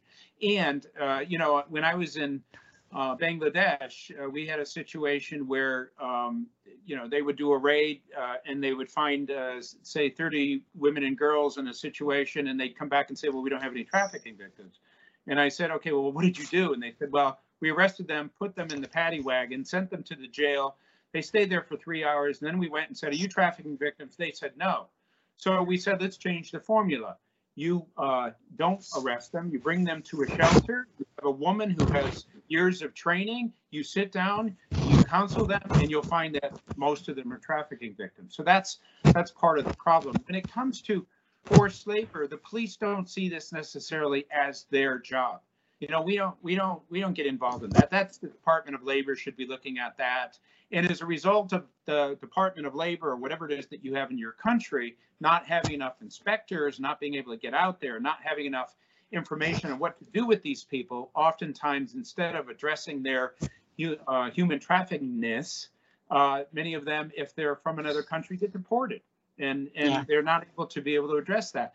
And 0.48 0.86
uh, 1.02 1.24
you 1.28 1.40
know, 1.40 1.64
when 1.70 1.84
I 1.84 1.96
was 1.96 2.18
in 2.18 2.44
uh, 2.92 3.16
Bangladesh, 3.16 4.12
uh, 4.20 4.30
we 4.30 4.48
had 4.48 4.60
a 4.60 4.66
situation 4.66 5.48
where, 5.48 5.92
um, 6.02 6.48
you 6.86 6.96
know, 6.96 7.08
they 7.08 7.22
would 7.22 7.36
do 7.36 7.52
a 7.52 7.58
raid 7.58 8.02
uh, 8.18 8.36
and 8.46 8.64
they 8.64 8.74
would 8.74 8.90
find, 8.90 9.30
uh, 9.30 9.62
say, 9.62 10.10
30 10.10 10.64
women 10.76 11.04
and 11.04 11.18
girls 11.18 11.58
in 11.58 11.68
a 11.68 11.74
situation, 11.74 12.48
and 12.48 12.60
they'd 12.60 12.78
come 12.78 12.90
back 12.90 13.10
and 13.10 13.18
say, 13.18 13.30
well, 13.30 13.42
we 13.42 13.50
don't 13.50 13.62
have 13.62 13.74
any 13.74 13.84
trafficking 13.84 14.36
victims. 14.36 14.80
And 15.28 15.40
I 15.40 15.50
said, 15.50 15.70
okay, 15.72 15.92
well, 15.92 16.12
what 16.12 16.24
did 16.24 16.38
you 16.38 16.48
do? 16.48 16.74
And 16.74 16.82
they 16.82 16.94
said, 16.98 17.12
well, 17.12 17.40
we 17.60 17.70
arrested 17.70 18.08
them, 18.08 18.32
put 18.40 18.56
them 18.56 18.70
in 18.72 18.82
the 18.82 18.88
paddy 18.88 19.22
wagon, 19.22 19.64
sent 19.66 19.92
them 19.92 20.02
to 20.04 20.16
the 20.16 20.28
jail. 20.28 20.76
They 21.14 21.22
stayed 21.22 21.52
there 21.52 21.62
for 21.62 21.78
three 21.78 22.04
hours, 22.04 22.42
and 22.42 22.48
then 22.48 22.58
we 22.58 22.70
went 22.70 22.88
and 22.88 22.98
said, 22.98 23.12
are 23.12 23.16
you 23.16 23.28
trafficking 23.28 23.78
victims? 23.78 24.16
They 24.16 24.32
said 24.32 24.54
no. 24.58 24.88
So 25.38 25.62
we 25.62 25.78
said, 25.78 26.02
let's 26.02 26.18
change 26.18 26.52
the 26.52 26.60
formula. 26.60 27.18
You 27.56 27.86
uh, 27.98 28.32
don't 28.56 28.84
arrest 28.98 29.32
them. 29.32 29.50
You 29.52 29.60
bring 29.60 29.84
them 29.84 30.02
to 30.04 30.24
a 30.24 30.28
shelter. 30.28 30.88
You 30.98 31.06
a 31.24 31.32
woman 31.32 31.70
who 31.70 31.86
has 31.94 32.26
years 32.48 32.82
of 32.82 32.94
training. 32.94 33.54
You 33.72 33.84
sit 33.84 34.12
down, 34.12 34.56
you 34.86 35.04
counsel 35.04 35.46
them, 35.46 35.62
and 35.72 35.90
you'll 35.90 36.02
find 36.02 36.36
that 36.36 36.60
most 36.76 37.08
of 37.08 37.16
them 37.16 37.32
are 37.32 37.38
trafficking 37.38 37.96
victims. 37.96 38.36
So 38.36 38.44
that's 38.44 38.80
that's 39.06 39.32
part 39.32 39.60
of 39.60 39.66
the 39.66 39.74
problem. 39.76 40.16
When 40.26 40.36
it 40.36 40.52
comes 40.52 40.82
to 40.84 41.06
forced 41.46 41.88
labor, 41.88 42.28
the 42.28 42.38
police 42.38 42.76
don't 42.76 43.10
see 43.10 43.30
this 43.30 43.52
necessarily 43.52 44.26
as 44.32 44.66
their 44.72 45.00
job. 45.00 45.42
You 45.80 45.88
know, 45.88 46.02
we 46.02 46.18
don't 46.18 46.36
we 46.42 46.56
don't 46.56 46.82
we 46.90 47.00
don't 47.00 47.14
get 47.14 47.26
involved 47.26 47.64
in 47.64 47.70
that. 47.72 47.90
That's 47.90 48.18
the 48.18 48.28
Department 48.28 48.76
of 48.76 48.84
Labor 48.84 49.16
should 49.16 49.38
be 49.38 49.46
looking 49.46 49.78
at 49.78 49.98
that. 49.98 50.38
And 50.72 50.90
as 50.90 51.02
a 51.02 51.06
result 51.06 51.54
of 51.54 51.66
the 51.86 52.18
Department 52.22 52.68
of 52.68 52.76
Labor 52.76 53.10
or 53.10 53.16
whatever 53.16 53.50
it 53.50 53.58
is 53.58 53.68
that 53.68 53.84
you 53.84 53.96
have 53.96 54.12
in 54.12 54.18
your 54.18 54.34
country, 54.34 54.98
not 55.20 55.46
having 55.48 55.74
enough 55.74 56.02
inspectors, 56.02 56.80
not 56.80 57.00
being 57.00 57.16
able 57.16 57.32
to 57.32 57.40
get 57.40 57.54
out 57.54 57.80
there, 57.80 58.00
not 58.00 58.20
having 58.22 58.46
enough 58.46 58.76
information 59.12 59.72
on 59.72 59.80
what 59.80 59.98
to 60.00 60.06
do 60.06 60.26
with 60.26 60.42
these 60.44 60.64
people, 60.64 61.12
oftentimes 61.16 61.96
instead 61.96 62.36
of 62.36 62.50
addressing 62.50 63.04
their 63.04 63.34
uh, 64.08 64.30
human 64.32 64.60
traffickingness, 64.60 65.68
uh, 66.12 66.44
many 66.52 66.74
of 66.74 66.86
them, 66.86 67.12
if 67.16 67.36
they're 67.36 67.56
from 67.56 67.80
another 67.80 68.04
country, 68.04 68.38
get 68.38 68.52
deported, 68.52 69.02
and 69.38 69.70
and 69.76 69.90
yeah. 69.92 70.04
they're 70.08 70.24
not 70.24 70.46
able 70.52 70.66
to 70.66 70.82
be 70.82 70.96
able 70.96 71.10
to 71.10 71.16
address 71.16 71.52
that. 71.52 71.74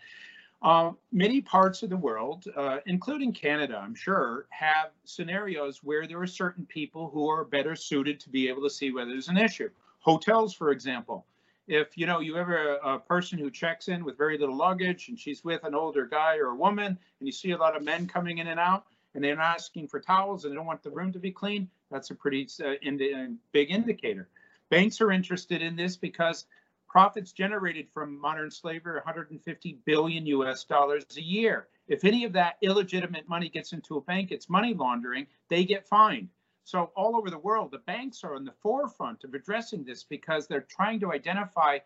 Uh, 0.62 0.92
many 1.12 1.42
parts 1.42 1.82
of 1.82 1.90
the 1.90 1.96
world, 1.96 2.46
uh, 2.56 2.78
including 2.86 3.32
Canada, 3.32 3.76
I'm 3.76 3.94
sure, 3.94 4.46
have 4.48 4.92
scenarios 5.04 5.84
where 5.84 6.06
there 6.06 6.18
are 6.20 6.26
certain 6.26 6.64
people 6.64 7.10
who 7.12 7.28
are 7.28 7.44
better 7.44 7.76
suited 7.76 8.18
to 8.20 8.30
be 8.30 8.48
able 8.48 8.62
to 8.62 8.70
see 8.70 8.90
whether 8.90 9.10
there's 9.10 9.28
an 9.28 9.36
issue. 9.36 9.68
Hotels, 9.98 10.54
for 10.54 10.70
example, 10.70 11.26
if 11.66 11.96
you 11.96 12.06
know 12.06 12.20
you 12.20 12.36
ever 12.36 12.76
a, 12.76 12.94
a 12.94 12.98
person 12.98 13.38
who 13.38 13.50
checks 13.50 13.88
in 13.88 14.04
with 14.04 14.18
very 14.18 14.38
little 14.38 14.56
luggage 14.56 15.08
and 15.08 15.18
she's 15.18 15.44
with 15.44 15.64
an 15.64 15.74
older 15.74 16.06
guy 16.06 16.36
or 16.36 16.48
a 16.48 16.54
woman 16.54 16.86
and 16.86 17.26
you 17.26 17.32
see 17.32 17.52
a 17.52 17.56
lot 17.56 17.76
of 17.76 17.82
men 17.82 18.06
coming 18.06 18.38
in 18.38 18.48
and 18.48 18.60
out 18.60 18.84
and 19.14 19.22
they're 19.22 19.36
not 19.36 19.54
asking 19.54 19.88
for 19.88 20.00
towels 20.00 20.44
and 20.44 20.52
they 20.52 20.56
don't 20.56 20.66
want 20.66 20.82
the 20.82 20.90
room 20.90 21.12
to 21.12 21.18
be 21.18 21.30
clean 21.30 21.68
that's 21.90 22.10
a 22.10 22.14
pretty 22.14 22.48
uh, 22.64 22.72
indi- 22.82 23.36
big 23.52 23.70
indicator. 23.70 24.28
Banks 24.68 25.00
are 25.00 25.12
interested 25.12 25.62
in 25.62 25.76
this 25.76 25.96
because 25.96 26.46
profits 26.88 27.32
generated 27.32 27.88
from 27.92 28.20
modern 28.20 28.50
slavery 28.50 28.94
150 28.94 29.78
billion 29.84 30.26
us 30.26 30.64
dollars 30.64 31.04
a 31.16 31.22
year. 31.22 31.68
If 31.86 32.04
any 32.04 32.24
of 32.24 32.32
that 32.32 32.56
illegitimate 32.62 33.28
money 33.28 33.48
gets 33.48 33.72
into 33.72 33.96
a 33.96 34.00
bank 34.00 34.32
it's 34.32 34.48
money 34.48 34.74
laundering 34.74 35.26
they 35.48 35.64
get 35.64 35.86
fined 35.86 36.28
so 36.64 36.90
all 36.96 37.14
over 37.14 37.30
the 37.30 37.38
world, 37.38 37.70
the 37.70 37.78
banks 37.78 38.24
are 38.24 38.34
on 38.34 38.44
the 38.44 38.52
forefront 38.62 39.22
of 39.24 39.34
addressing 39.34 39.84
this 39.84 40.02
because 40.02 40.46
they're 40.46 40.62
trying 40.62 40.98
to 41.00 41.12
identify 41.12 41.78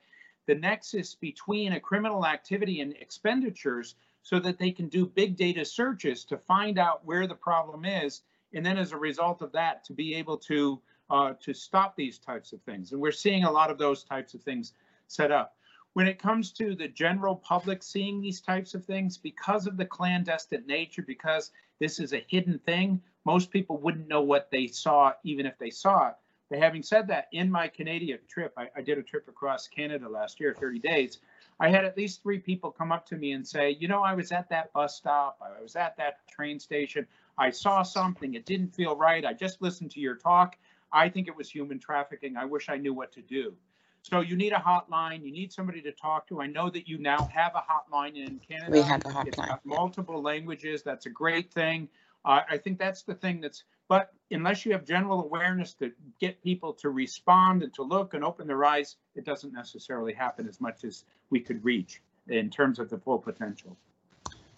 the 0.47 0.55
nexus 0.55 1.15
between 1.15 1.73
a 1.73 1.81
criminal 1.81 2.25
activity 2.25 2.81
and 2.81 2.95
expenditures 2.95 3.97
so 4.23 4.39
that 4.39 4.59
they 4.59 4.71
can 4.71 4.89
do 4.89 5.05
big 5.05 5.37
data 5.37 5.65
searches 5.65 6.25
to 6.25 6.39
find 6.39 6.79
out 6.79 7.05
where 7.05 7.27
the 7.27 7.35
problem 7.35 7.85
is. 7.85 8.23
And 8.55 8.65
then 8.65 8.79
as 8.79 8.93
a 8.93 8.97
result 8.97 9.43
of 9.43 9.53
that, 9.53 9.85
to 9.85 9.93
be 9.93 10.15
able 10.15 10.39
to 10.39 10.81
uh, 11.11 11.33
to 11.41 11.55
stop 11.55 11.97
these 11.97 12.19
types 12.19 12.53
of 12.53 12.61
things. 12.63 12.93
And 12.93 13.01
we're 13.01 13.13
seeing 13.13 13.45
a 13.45 13.51
lot 13.51 13.71
of 13.71 13.79
those 13.79 14.05
types 14.05 14.35
of 14.35 14.43
things 14.43 14.75
set 15.07 15.33
up. 15.33 15.57
When 15.95 16.07
it 16.07 16.19
comes 16.19 16.53
to 16.53 16.75
the 16.75 16.89
general 16.89 17.35
public 17.35 17.83
seeing 17.83 18.21
these 18.21 18.43
types 18.43 18.75
of 18.75 18.85
things, 18.85 19.17
because 19.17 19.67
of 19.67 19.77
the 19.79 19.87
clandestine 19.87 20.67
nature, 20.67 21.03
because 21.03 21.51
this 21.81 21.99
is 21.99 22.13
a 22.13 22.25
hidden 22.29 22.59
thing, 22.59 23.01
most 23.29 23.51
people 23.51 23.77
wouldn't 23.77 24.09
know 24.09 24.23
what 24.23 24.51
they 24.51 24.67
saw, 24.67 25.13
even 25.23 25.45
if 25.45 25.59
they 25.59 25.69
saw 25.69 26.09
it. 26.09 26.15
But 26.49 26.61
having 26.61 26.83
said 26.83 27.07
that, 27.09 27.29
in 27.33 27.51
my 27.51 27.69
Canadian 27.69 28.21
trip, 28.27 28.55
I, 28.57 28.69
I, 28.75 28.81
did 28.81 28.97
a 28.97 29.03
trip 29.03 29.29
across 29.29 29.69
Canada 29.69 30.09
last 30.09 30.41
year, 30.41 30.55
30 30.59 30.79
days. 30.79 31.19
I 31.61 31.69
had 31.69 31.85
at 31.85 31.95
least 31.95 32.23
three 32.23 32.39
people 32.39 32.71
come 32.71 32.91
up 32.91 33.05
to 33.09 33.17
me 33.17 33.33
and 33.33 33.47
say, 33.47 33.77
you 33.79 33.87
know, 33.87 34.03
I 34.03 34.15
was 34.15 34.33
at 34.33 34.49
that 34.49 34.73
bus 34.73 34.97
stop, 34.97 35.43
I 35.43 35.61
was 35.61 35.77
at 35.77 35.95
that 35.99 36.27
train 36.27 36.59
station, 36.59 37.07
I 37.37 37.51
saw 37.51 37.83
something, 37.83 38.33
it 38.33 38.47
didn't 38.47 38.75
feel 38.75 38.97
right. 38.97 39.27
I 39.27 39.35
just 39.35 39.61
listened 39.61 39.91
to 39.91 40.01
your 40.01 40.15
talk. 40.15 40.57
I 40.91 41.11
think 41.11 41.29
it 41.29 41.37
was 41.37 41.51
human 41.51 41.79
trafficking. 41.79 42.35
I 42.35 42.47
wish 42.47 42.71
I 42.71 42.79
knew 42.79 42.95
what 42.95 43.13
to 43.13 43.21
do. 43.21 43.53
So 44.01 44.21
you 44.21 44.37
need 44.37 44.55
a 44.55 44.57
hotline. 44.57 45.23
You 45.23 45.33
need 45.33 45.53
somebody 45.53 45.83
to 45.83 45.93
talk 45.93 46.27
to. 46.29 46.41
I 46.41 46.47
know 46.47 46.71
that 46.71 46.89
you 46.89 46.97
now 46.97 47.29
have 47.35 47.53
a 47.55 47.63
hotline 47.71 48.17
in 48.17 48.41
Canada. 48.49 48.73
We 48.73 48.81
have 48.81 49.05
a 49.05 49.09
hotline. 49.11 49.27
It's 49.27 49.37
got 49.37 49.67
multiple 49.67 50.23
languages. 50.23 50.83
That's 50.83 51.05
a 51.05 51.11
great 51.11 51.53
thing. 51.53 51.91
Uh, 52.29 52.43
I 52.51 52.59
think 52.59 52.79
that's 52.79 53.03
the 53.03 53.15
thing 53.15 53.41
that's, 53.41 53.65
but 53.89 54.13
unless 54.31 54.67
you 54.67 54.73
have 54.73 54.85
general 54.85 55.25
awareness 55.25 55.73
to 55.75 55.91
get 56.21 56.43
people 56.43 56.75
to 56.75 56.91
respond 56.91 57.63
and 57.63 57.73
to 57.73 57.83
look 57.83 58.13
and 58.13 58.23
open 58.23 58.47
their 58.47 58.67
eyes, 58.67 58.97
it 59.17 59.25
doesn't 59.25 59.55
necessarily 59.55 60.13
happen 60.13 60.47
as 60.47 60.61
much 60.61 60.85
as 60.85 61.05
we 61.31 61.41
could 61.41 61.65
reach 61.65 62.03
in 62.29 62.51
terms 62.51 62.79
of 62.79 62.91
the 62.91 62.99
full 62.99 63.19
potential. 63.19 63.79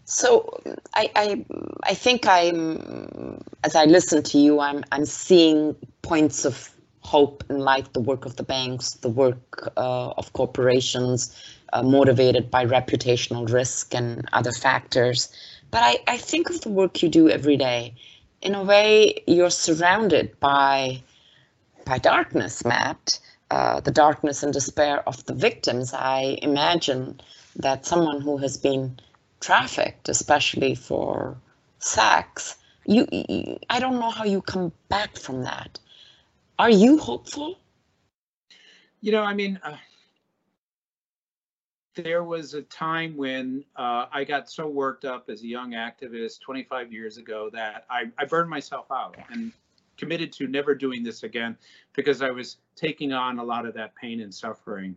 So 0.04 0.60
I, 0.94 1.12
I, 1.14 1.44
I 1.84 1.94
think 1.94 2.26
I'm, 2.26 3.40
as 3.62 3.76
I 3.76 3.84
listen 3.84 4.24
to 4.24 4.38
you, 4.38 4.58
I'm, 4.58 4.82
I'm 4.90 5.06
seeing 5.06 5.76
points 6.02 6.44
of 6.44 6.70
hope 7.02 7.44
in 7.48 7.60
light, 7.60 7.92
the 7.92 8.00
work 8.00 8.26
of 8.26 8.34
the 8.34 8.42
banks, 8.42 8.94
the 8.94 9.08
work 9.08 9.72
uh, 9.76 10.10
of 10.10 10.32
corporations, 10.32 11.40
uh, 11.72 11.84
motivated 11.84 12.50
by 12.50 12.66
reputational 12.66 13.48
risk 13.48 13.94
and 13.94 14.28
other 14.32 14.50
factors. 14.50 15.32
But 15.70 15.82
I, 15.82 15.98
I 16.08 16.16
think 16.16 16.50
of 16.50 16.60
the 16.62 16.68
work 16.68 17.02
you 17.02 17.08
do 17.08 17.28
every 17.28 17.56
day. 17.56 17.94
In 18.42 18.54
a 18.54 18.62
way, 18.62 19.22
you're 19.26 19.50
surrounded 19.50 20.38
by 20.40 21.02
by 21.84 21.98
darkness, 21.98 22.64
Matt. 22.64 23.18
Uh, 23.50 23.80
the 23.80 23.90
darkness 23.90 24.42
and 24.44 24.52
despair 24.52 25.06
of 25.08 25.24
the 25.26 25.34
victims. 25.34 25.92
I 25.92 26.38
imagine 26.40 27.20
that 27.56 27.84
someone 27.84 28.20
who 28.20 28.36
has 28.36 28.56
been 28.56 28.98
trafficked, 29.40 30.08
especially 30.08 30.76
for 30.76 31.36
sex, 31.80 32.56
you, 32.86 33.06
you 33.10 33.58
I 33.68 33.80
don't 33.80 33.98
know 33.98 34.10
how 34.10 34.24
you 34.24 34.40
come 34.40 34.72
back 34.88 35.16
from 35.16 35.42
that. 35.42 35.80
Are 36.58 36.70
you 36.70 36.98
hopeful? 36.98 37.58
You 39.00 39.12
know, 39.12 39.22
I 39.22 39.34
mean, 39.34 39.58
uh, 39.64 39.76
there 42.02 42.24
was 42.24 42.54
a 42.54 42.62
time 42.62 43.16
when 43.16 43.64
uh, 43.76 44.06
I 44.12 44.24
got 44.24 44.50
so 44.50 44.66
worked 44.66 45.04
up 45.04 45.28
as 45.28 45.42
a 45.42 45.46
young 45.46 45.72
activist 45.72 46.40
25 46.40 46.92
years 46.92 47.16
ago 47.16 47.50
that 47.52 47.84
I, 47.90 48.10
I 48.18 48.24
burned 48.24 48.50
myself 48.50 48.86
out 48.90 49.16
and 49.30 49.52
committed 49.96 50.32
to 50.32 50.46
never 50.46 50.74
doing 50.74 51.02
this 51.02 51.22
again 51.22 51.56
because 51.94 52.22
I 52.22 52.30
was 52.30 52.56
taking 52.74 53.12
on 53.12 53.38
a 53.38 53.44
lot 53.44 53.66
of 53.66 53.74
that 53.74 53.94
pain 53.94 54.20
and 54.20 54.34
suffering. 54.34 54.96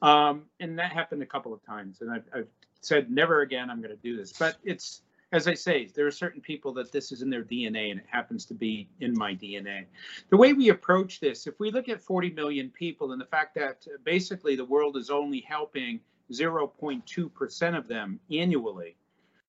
Um, 0.00 0.44
and 0.60 0.78
that 0.78 0.92
happened 0.92 1.22
a 1.22 1.26
couple 1.26 1.52
of 1.52 1.64
times. 1.64 2.00
And 2.00 2.10
I've, 2.10 2.24
I've 2.34 2.48
said, 2.80 3.10
never 3.10 3.40
again, 3.40 3.68
I'm 3.68 3.82
going 3.82 3.94
to 3.94 4.02
do 4.02 4.16
this. 4.16 4.32
But 4.32 4.56
it's, 4.62 5.02
as 5.32 5.48
I 5.48 5.54
say, 5.54 5.86
there 5.94 6.06
are 6.06 6.12
certain 6.12 6.40
people 6.40 6.72
that 6.74 6.92
this 6.92 7.10
is 7.10 7.20
in 7.20 7.30
their 7.30 7.42
DNA 7.42 7.90
and 7.90 7.98
it 7.98 8.06
happens 8.08 8.46
to 8.46 8.54
be 8.54 8.88
in 9.00 9.12
my 9.18 9.34
DNA. 9.34 9.86
The 10.30 10.36
way 10.36 10.52
we 10.52 10.68
approach 10.68 11.18
this, 11.18 11.46
if 11.46 11.58
we 11.58 11.70
look 11.72 11.88
at 11.88 12.00
40 12.00 12.30
million 12.30 12.70
people 12.70 13.12
and 13.12 13.20
the 13.20 13.26
fact 13.26 13.56
that 13.56 13.86
basically 14.04 14.54
the 14.54 14.64
world 14.64 14.96
is 14.96 15.10
only 15.10 15.40
helping 15.40 16.00
0.2% 16.32 17.78
of 17.78 17.88
them 17.88 18.20
annually, 18.30 18.96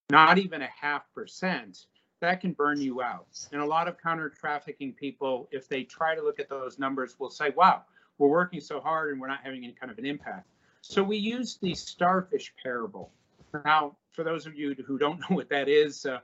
not 0.09 0.37
even 0.37 0.61
a 0.61 0.67
half 0.67 1.03
percent, 1.13 1.85
that 2.21 2.41
can 2.41 2.53
burn 2.53 2.81
you 2.81 3.01
out. 3.01 3.27
And 3.51 3.61
a 3.61 3.65
lot 3.65 3.87
of 3.87 3.97
counter 4.01 4.29
trafficking 4.29 4.93
people, 4.93 5.47
if 5.51 5.67
they 5.69 5.83
try 5.83 6.15
to 6.15 6.21
look 6.21 6.39
at 6.39 6.49
those 6.49 6.79
numbers, 6.79 7.19
will 7.19 7.29
say, 7.29 7.51
wow, 7.55 7.83
we're 8.17 8.27
working 8.27 8.59
so 8.59 8.79
hard 8.79 9.11
and 9.11 9.21
we're 9.21 9.27
not 9.27 9.39
having 9.43 9.63
any 9.63 9.73
kind 9.73 9.91
of 9.91 9.97
an 9.97 10.05
impact. 10.05 10.47
So 10.81 11.03
we 11.03 11.17
use 11.17 11.57
the 11.61 11.75
starfish 11.75 12.53
parable. 12.61 13.11
Now, 13.65 13.95
for 14.11 14.23
those 14.23 14.45
of 14.45 14.55
you 14.55 14.75
who 14.85 14.97
don't 14.97 15.19
know 15.19 15.35
what 15.35 15.49
that 15.49 15.67
is, 15.69 16.05
uh, 16.05 16.19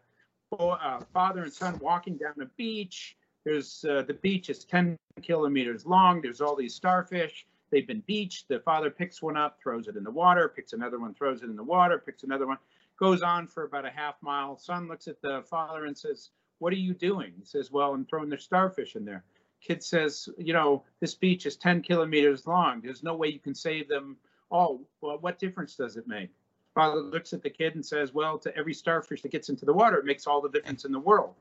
uh, 0.59 0.99
father 1.13 1.43
and 1.43 1.53
son 1.53 1.77
walking 1.79 2.17
down 2.17 2.33
a 2.41 2.45
beach. 2.57 3.17
There's 3.43 3.85
uh, 3.85 4.03
the 4.03 4.13
beach 4.13 4.49
is 4.49 4.63
10 4.65 4.97
kilometers 5.21 5.85
long. 5.85 6.21
There's 6.21 6.41
all 6.41 6.55
these 6.55 6.73
starfish. 6.73 7.45
They've 7.71 7.87
been 7.87 8.03
beached. 8.05 8.47
The 8.47 8.59
father 8.59 8.89
picks 8.89 9.21
one 9.21 9.37
up, 9.37 9.59
throws 9.61 9.87
it 9.87 9.95
in 9.95 10.03
the 10.03 10.11
water, 10.11 10.47
picks 10.47 10.73
another 10.73 10.99
one, 10.99 11.13
throws 11.13 11.41
it 11.41 11.49
in 11.49 11.55
the 11.55 11.63
water, 11.63 11.97
picks 11.97 12.23
another 12.23 12.47
one, 12.47 12.57
goes 12.99 13.21
on 13.21 13.47
for 13.47 13.63
about 13.63 13.85
a 13.85 13.89
half 13.89 14.15
mile. 14.21 14.57
Son 14.57 14.87
looks 14.87 15.07
at 15.07 15.21
the 15.21 15.43
father 15.49 15.85
and 15.85 15.97
says, 15.97 16.29
What 16.59 16.73
are 16.73 16.77
you 16.77 16.93
doing? 16.93 17.33
He 17.37 17.45
says, 17.45 17.71
Well, 17.71 17.93
I'm 17.93 18.05
throwing 18.05 18.29
the 18.29 18.37
starfish 18.37 18.95
in 18.95 19.05
there. 19.05 19.23
Kid 19.61 19.83
says, 19.83 20.29
You 20.37 20.53
know, 20.53 20.83
this 20.99 21.15
beach 21.15 21.45
is 21.45 21.57
10 21.57 21.81
kilometers 21.81 22.47
long. 22.47 22.81
There's 22.81 23.03
no 23.03 23.15
way 23.15 23.29
you 23.29 23.39
can 23.39 23.55
save 23.55 23.87
them 23.87 24.17
all. 24.49 24.81
Well, 25.01 25.17
what 25.19 25.39
difference 25.39 25.75
does 25.75 25.97
it 25.97 26.07
make? 26.07 26.29
Father 26.75 26.99
looks 26.99 27.33
at 27.33 27.41
the 27.41 27.49
kid 27.49 27.75
and 27.75 27.85
says, 27.85 28.13
Well, 28.13 28.37
to 28.39 28.55
every 28.55 28.73
starfish 28.73 29.21
that 29.23 29.31
gets 29.31 29.49
into 29.49 29.65
the 29.65 29.73
water, 29.73 29.97
it 29.97 30.05
makes 30.05 30.27
all 30.27 30.41
the 30.41 30.49
difference 30.49 30.85
in 30.85 30.91
the 30.91 30.99
world. 30.99 31.35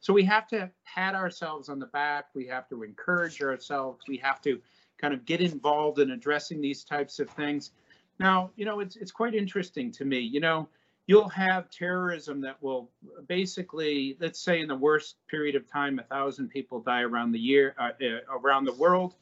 So 0.00 0.12
we 0.12 0.24
have 0.24 0.46
to 0.48 0.70
pat 0.84 1.14
ourselves 1.14 1.68
on 1.68 1.78
the 1.78 1.86
back. 1.86 2.26
We 2.34 2.46
have 2.46 2.68
to 2.68 2.82
encourage 2.82 3.40
ourselves. 3.42 4.04
We 4.06 4.18
have 4.18 4.40
to 4.42 4.60
kind 4.98 5.14
of 5.14 5.24
get 5.24 5.40
involved 5.40 5.98
in 5.98 6.10
addressing 6.10 6.60
these 6.60 6.84
types 6.84 7.18
of 7.18 7.28
things. 7.30 7.72
Now, 8.18 8.50
you 8.56 8.64
know, 8.64 8.80
it's 8.80 8.96
it's 8.96 9.12
quite 9.12 9.34
interesting 9.34 9.92
to 9.92 10.04
me. 10.04 10.18
You 10.18 10.40
know, 10.40 10.68
you'll 11.06 11.28
have 11.28 11.70
terrorism 11.70 12.40
that 12.42 12.62
will 12.62 12.90
basically, 13.28 14.16
let's 14.20 14.40
say, 14.40 14.60
in 14.60 14.68
the 14.68 14.76
worst 14.76 15.16
period 15.28 15.54
of 15.54 15.70
time, 15.70 15.98
a 15.98 16.02
thousand 16.02 16.48
people 16.48 16.80
die 16.80 17.02
around 17.02 17.32
the 17.32 17.38
year 17.38 17.74
uh, 17.78 17.90
uh, 18.02 18.38
around 18.38 18.64
the 18.64 18.72
world. 18.72 19.14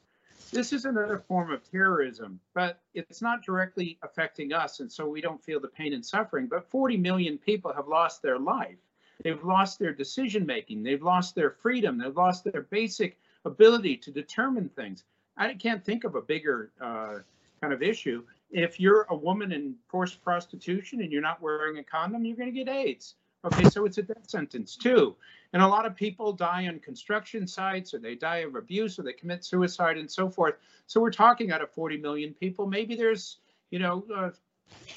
This 0.52 0.72
is 0.72 0.84
another 0.84 1.18
form 1.18 1.50
of 1.50 1.68
terrorism, 1.68 2.38
but 2.54 2.80
it's 2.92 3.20
not 3.20 3.42
directly 3.42 3.98
affecting 4.02 4.52
us, 4.52 4.80
and 4.80 4.90
so 4.90 5.08
we 5.08 5.20
don't 5.20 5.42
feel 5.42 5.58
the 5.58 5.68
pain 5.68 5.92
and 5.92 6.04
suffering. 6.04 6.46
But 6.46 6.70
40 6.70 6.96
million 6.96 7.38
people 7.38 7.72
have 7.72 7.88
lost 7.88 8.22
their 8.22 8.38
life. 8.38 8.78
They've 9.22 9.42
lost 9.42 9.78
their 9.78 9.92
decision 9.92 10.44
making. 10.46 10.82
They've 10.82 11.02
lost 11.02 11.34
their 11.34 11.50
freedom. 11.50 11.98
They've 11.98 12.16
lost 12.16 12.44
their 12.44 12.62
basic 12.62 13.18
ability 13.44 13.96
to 13.98 14.10
determine 14.10 14.68
things. 14.68 15.04
I 15.36 15.54
can't 15.54 15.84
think 15.84 16.04
of 16.04 16.14
a 16.14 16.22
bigger 16.22 16.70
uh, 16.80 17.18
kind 17.60 17.72
of 17.72 17.82
issue. 17.82 18.24
If 18.50 18.78
you're 18.78 19.06
a 19.10 19.16
woman 19.16 19.52
in 19.52 19.74
forced 19.88 20.22
prostitution 20.22 21.00
and 21.00 21.10
you're 21.10 21.22
not 21.22 21.42
wearing 21.42 21.78
a 21.78 21.84
condom, 21.84 22.24
you're 22.24 22.36
going 22.36 22.52
to 22.52 22.64
get 22.64 22.68
AIDS. 22.68 23.14
Okay, 23.44 23.64
so 23.64 23.84
it's 23.84 23.98
a 23.98 24.02
death 24.02 24.28
sentence 24.28 24.76
too. 24.76 25.16
And 25.52 25.62
a 25.62 25.68
lot 25.68 25.86
of 25.86 25.94
people 25.94 26.32
die 26.32 26.66
on 26.66 26.78
construction 26.78 27.46
sites 27.46 27.92
or 27.92 27.98
they 27.98 28.14
die 28.14 28.38
of 28.38 28.54
abuse 28.54 28.98
or 28.98 29.02
they 29.02 29.12
commit 29.12 29.44
suicide 29.44 29.98
and 29.98 30.10
so 30.10 30.30
forth. 30.30 30.54
So 30.86 31.00
we're 31.00 31.10
talking 31.10 31.52
out 31.52 31.60
of 31.60 31.70
40 31.70 31.98
million 31.98 32.32
people. 32.32 32.66
Maybe 32.66 32.94
there's, 32.94 33.38
you 33.70 33.78
know, 33.78 34.04
uh, 34.14 34.30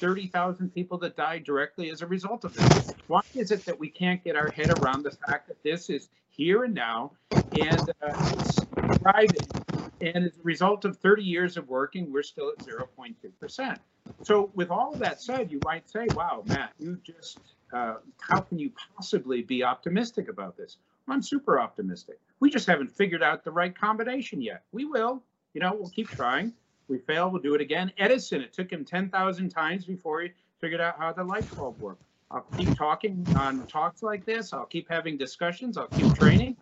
30,000 0.00 0.72
people 0.72 0.96
that 0.98 1.16
die 1.16 1.38
directly 1.38 1.90
as 1.90 2.00
a 2.00 2.06
result 2.06 2.44
of 2.44 2.54
this. 2.54 2.92
Why 3.06 3.20
is 3.34 3.50
it 3.50 3.64
that 3.66 3.78
we 3.78 3.90
can't 3.90 4.22
get 4.24 4.34
our 4.34 4.50
head 4.50 4.70
around 4.78 5.02
the 5.02 5.10
fact 5.10 5.48
that 5.48 5.62
this 5.62 5.90
is 5.90 6.08
here 6.30 6.64
and 6.64 6.74
now 6.74 7.12
and 7.30 7.90
uh, 8.02 8.32
it's 8.32 8.60
thriving 9.00 9.77
and 10.00 10.24
as 10.24 10.36
a 10.36 10.42
result 10.42 10.84
of 10.84 10.96
30 10.98 11.22
years 11.22 11.56
of 11.56 11.68
working, 11.68 12.12
we're 12.12 12.22
still 12.22 12.50
at 12.50 12.64
0.2%. 12.64 13.78
So 14.22 14.50
with 14.54 14.70
all 14.70 14.92
of 14.92 14.98
that 15.00 15.20
said, 15.20 15.50
you 15.50 15.60
might 15.64 15.88
say, 15.88 16.06
wow, 16.14 16.42
Matt, 16.46 16.72
you 16.78 16.98
just, 17.04 17.38
uh, 17.72 17.94
how 18.20 18.40
can 18.40 18.58
you 18.58 18.70
possibly 18.96 19.42
be 19.42 19.62
optimistic 19.62 20.28
about 20.28 20.56
this? 20.56 20.78
I'm 21.08 21.22
super 21.22 21.60
optimistic. 21.60 22.18
We 22.40 22.50
just 22.50 22.66
haven't 22.66 22.90
figured 22.90 23.22
out 23.22 23.44
the 23.44 23.50
right 23.50 23.76
combination 23.76 24.40
yet. 24.40 24.62
We 24.72 24.84
will, 24.84 25.22
you 25.54 25.60
know, 25.60 25.74
we'll 25.78 25.90
keep 25.90 26.08
trying. 26.08 26.52
We 26.88 26.98
fail, 26.98 27.30
we'll 27.30 27.42
do 27.42 27.54
it 27.54 27.60
again. 27.60 27.92
Edison, 27.98 28.40
it 28.40 28.52
took 28.52 28.70
him 28.70 28.84
10,000 28.84 29.48
times 29.50 29.84
before 29.84 30.22
he 30.22 30.30
figured 30.60 30.80
out 30.80 30.98
how 30.98 31.12
the 31.12 31.24
light 31.24 31.54
bulb 31.54 31.80
worked. 31.80 32.02
I'll 32.30 32.46
keep 32.56 32.76
talking 32.76 33.26
on 33.36 33.66
talks 33.66 34.02
like 34.02 34.26
this. 34.26 34.52
I'll 34.52 34.66
keep 34.66 34.88
having 34.88 35.16
discussions. 35.16 35.78
I'll 35.78 35.88
keep 35.88 36.14
training. 36.14 36.56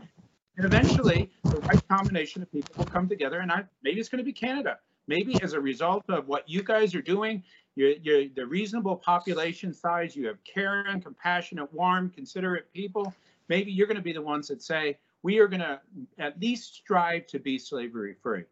And 0.56 0.64
eventually, 0.64 1.30
the 1.44 1.60
right 1.60 1.88
combination 1.88 2.42
of 2.42 2.50
people 2.50 2.74
will 2.78 2.86
come 2.86 3.08
together. 3.08 3.40
And 3.40 3.52
I, 3.52 3.64
maybe 3.82 4.00
it's 4.00 4.08
going 4.08 4.18
to 4.18 4.24
be 4.24 4.32
Canada. 4.32 4.78
Maybe 5.06 5.40
as 5.42 5.52
a 5.52 5.60
result 5.60 6.04
of 6.08 6.26
what 6.26 6.48
you 6.48 6.62
guys 6.62 6.94
are 6.94 7.02
doing, 7.02 7.42
you're, 7.76 7.92
you're 8.02 8.24
the 8.34 8.46
reasonable 8.46 8.96
population 8.96 9.72
size, 9.72 10.16
you 10.16 10.26
have 10.26 10.42
caring, 10.44 11.00
compassionate, 11.00 11.72
warm, 11.72 12.10
considerate 12.10 12.72
people. 12.72 13.14
Maybe 13.48 13.70
you're 13.70 13.86
going 13.86 13.98
to 13.98 14.02
be 14.02 14.12
the 14.12 14.22
ones 14.22 14.48
that 14.48 14.62
say, 14.62 14.98
we 15.22 15.38
are 15.38 15.46
going 15.46 15.60
to 15.60 15.80
at 16.18 16.40
least 16.40 16.74
strive 16.74 17.26
to 17.28 17.38
be 17.38 17.58
slavery 17.58 18.14
free. 18.22 18.44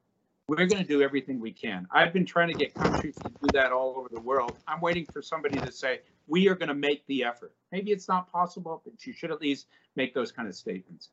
We're 0.47 0.67
going 0.67 0.83
to 0.83 0.89
do 0.89 1.01
everything 1.01 1.41
we 1.41 1.53
can. 1.53 1.89
I've 1.91 2.13
been 2.13 2.27
trying 2.27 2.49
to 2.49 2.55
get 2.55 2.75
countries 2.75 3.15
to 3.17 3.31
do 3.31 3.47
that 3.55 3.73
all 3.73 3.95
over 3.97 4.09
the 4.13 4.21
world. 4.21 4.59
I'm 4.69 4.81
waiting 4.81 5.07
for 5.07 5.23
somebody 5.23 5.59
to 5.59 5.73
say, 5.73 6.01
we 6.27 6.49
are 6.49 6.55
going 6.55 6.69
to 6.69 6.75
make 6.75 7.07
the 7.07 7.25
effort. 7.25 7.55
Maybe 7.73 7.93
it's 7.93 8.09
not 8.09 8.31
possible, 8.31 8.83
but 8.85 9.07
you 9.07 9.15
should 9.15 9.31
at 9.31 9.41
least 9.41 9.69
make 9.97 10.13
those 10.13 10.31
kind 10.31 10.47
of 10.47 10.55
statements. 10.55 11.09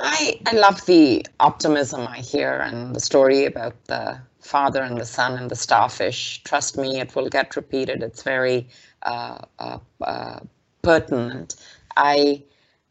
I, 0.00 0.40
I 0.46 0.52
love 0.56 0.84
the 0.86 1.24
optimism 1.38 2.06
I 2.08 2.18
hear 2.18 2.58
and 2.58 2.94
the 2.94 3.00
story 3.00 3.44
about 3.44 3.84
the 3.84 4.20
father 4.40 4.82
and 4.82 4.98
the 4.98 5.04
son 5.06 5.38
and 5.38 5.50
the 5.50 5.56
starfish. 5.56 6.42
Trust 6.42 6.76
me, 6.76 7.00
it 7.00 7.14
will 7.14 7.28
get 7.28 7.54
repeated. 7.56 8.02
It's 8.02 8.22
very 8.22 8.68
uh, 9.02 9.38
uh, 9.58 9.78
uh, 10.00 10.40
pertinent. 10.82 11.56
I 11.96 12.42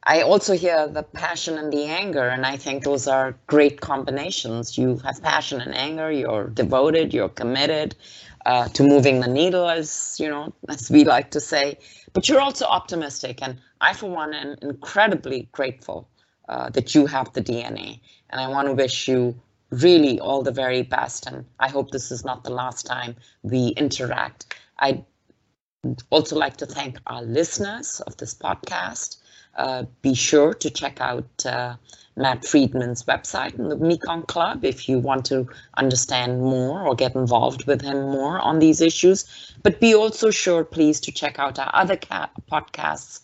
I 0.05 0.21
also 0.21 0.53
hear 0.53 0.87
the 0.87 1.03
passion 1.03 1.57
and 1.57 1.71
the 1.71 1.85
anger, 1.85 2.27
and 2.27 2.45
I 2.45 2.57
think 2.57 2.83
those 2.83 3.07
are 3.07 3.37
great 3.47 3.79
combinations. 3.79 4.77
You 4.77 4.97
have 5.05 5.21
passion 5.21 5.61
and 5.61 5.73
anger. 5.75 6.11
You're 6.11 6.47
devoted. 6.47 7.13
You're 7.13 7.29
committed 7.29 7.95
uh, 8.45 8.67
to 8.69 8.83
moving 8.83 9.21
the 9.21 9.27
needle, 9.29 9.69
as 9.69 10.17
you 10.19 10.29
know, 10.29 10.53
as 10.69 10.89
we 10.91 11.03
like 11.05 11.31
to 11.31 11.39
say. 11.39 11.77
But 12.13 12.27
you're 12.27 12.41
also 12.41 12.65
optimistic, 12.65 13.41
and 13.41 13.59
I, 13.81 13.93
for 13.93 14.09
one, 14.09 14.33
am 14.33 14.55
incredibly 14.61 15.47
grateful 15.53 16.07
uh, 16.49 16.69
that 16.69 16.93
you 16.93 17.05
have 17.05 17.31
the 17.33 17.41
DNA. 17.41 17.99
And 18.29 18.41
I 18.41 18.47
want 18.47 18.67
to 18.67 18.73
wish 18.73 19.07
you 19.07 19.35
really 19.69 20.19
all 20.19 20.41
the 20.43 20.51
very 20.51 20.83
best. 20.83 21.27
And 21.27 21.45
I 21.59 21.69
hope 21.69 21.91
this 21.91 22.11
is 22.11 22.23
not 22.23 22.43
the 22.43 22.51
last 22.51 22.85
time 22.85 23.15
we 23.41 23.69
interact. 23.69 24.55
I'd 24.79 25.05
also 26.09 26.35
like 26.35 26.57
to 26.57 26.65
thank 26.65 26.99
our 27.07 27.21
listeners 27.21 28.01
of 28.01 28.17
this 28.17 28.33
podcast. 28.33 29.17
Uh, 29.55 29.83
be 30.01 30.13
sure 30.15 30.53
to 30.53 30.69
check 30.69 30.99
out 30.99 31.45
uh, 31.45 31.75
Matt 32.15 32.45
Friedman's 32.45 33.03
website 33.03 33.57
and 33.57 33.71
the 33.71 33.75
Mekong 33.75 34.23
Club 34.23 34.63
if 34.65 34.87
you 34.87 34.99
want 34.99 35.25
to 35.25 35.47
understand 35.77 36.41
more 36.41 36.81
or 36.81 36.95
get 36.95 37.15
involved 37.15 37.65
with 37.65 37.81
him 37.81 38.09
more 38.09 38.39
on 38.39 38.59
these 38.59 38.81
issues. 38.81 39.25
But 39.61 39.79
be 39.79 39.93
also 39.93 40.31
sure, 40.31 40.63
please, 40.63 40.99
to 41.01 41.11
check 41.11 41.39
out 41.39 41.59
our 41.59 41.69
other 41.73 41.97
podcasts. 41.97 43.21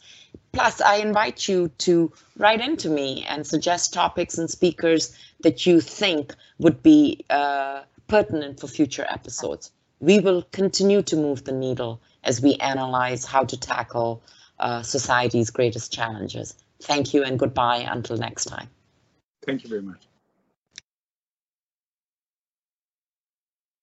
Plus, 0.51 0.81
I 0.81 0.95
invite 0.97 1.47
you 1.47 1.69
to 1.79 2.11
write 2.37 2.61
into 2.61 2.89
me 2.89 3.23
and 3.27 3.45
suggest 3.45 3.93
topics 3.93 4.37
and 4.37 4.49
speakers 4.49 5.15
that 5.41 5.65
you 5.65 5.79
think 5.79 6.35
would 6.57 6.81
be 6.81 7.23
uh, 7.29 7.83
pertinent 8.07 8.59
for 8.59 8.67
future 8.67 9.05
episodes. 9.09 9.71
We 9.99 10.19
will 10.19 10.41
continue 10.51 11.01
to 11.03 11.15
move 11.15 11.43
the 11.43 11.51
needle 11.51 12.01
as 12.23 12.41
we 12.41 12.55
analyze 12.55 13.25
how 13.25 13.43
to 13.43 13.57
tackle 13.57 14.23
uh, 14.59 14.81
society's 14.81 15.49
greatest 15.49 15.93
challenges. 15.93 16.55
Thank 16.81 17.13
you 17.13 17.23
and 17.23 17.37
goodbye 17.37 17.87
until 17.89 18.17
next 18.17 18.45
time. 18.45 18.69
Thank 19.45 19.63
you 19.63 19.69
very 19.69 19.81
much. 19.81 20.08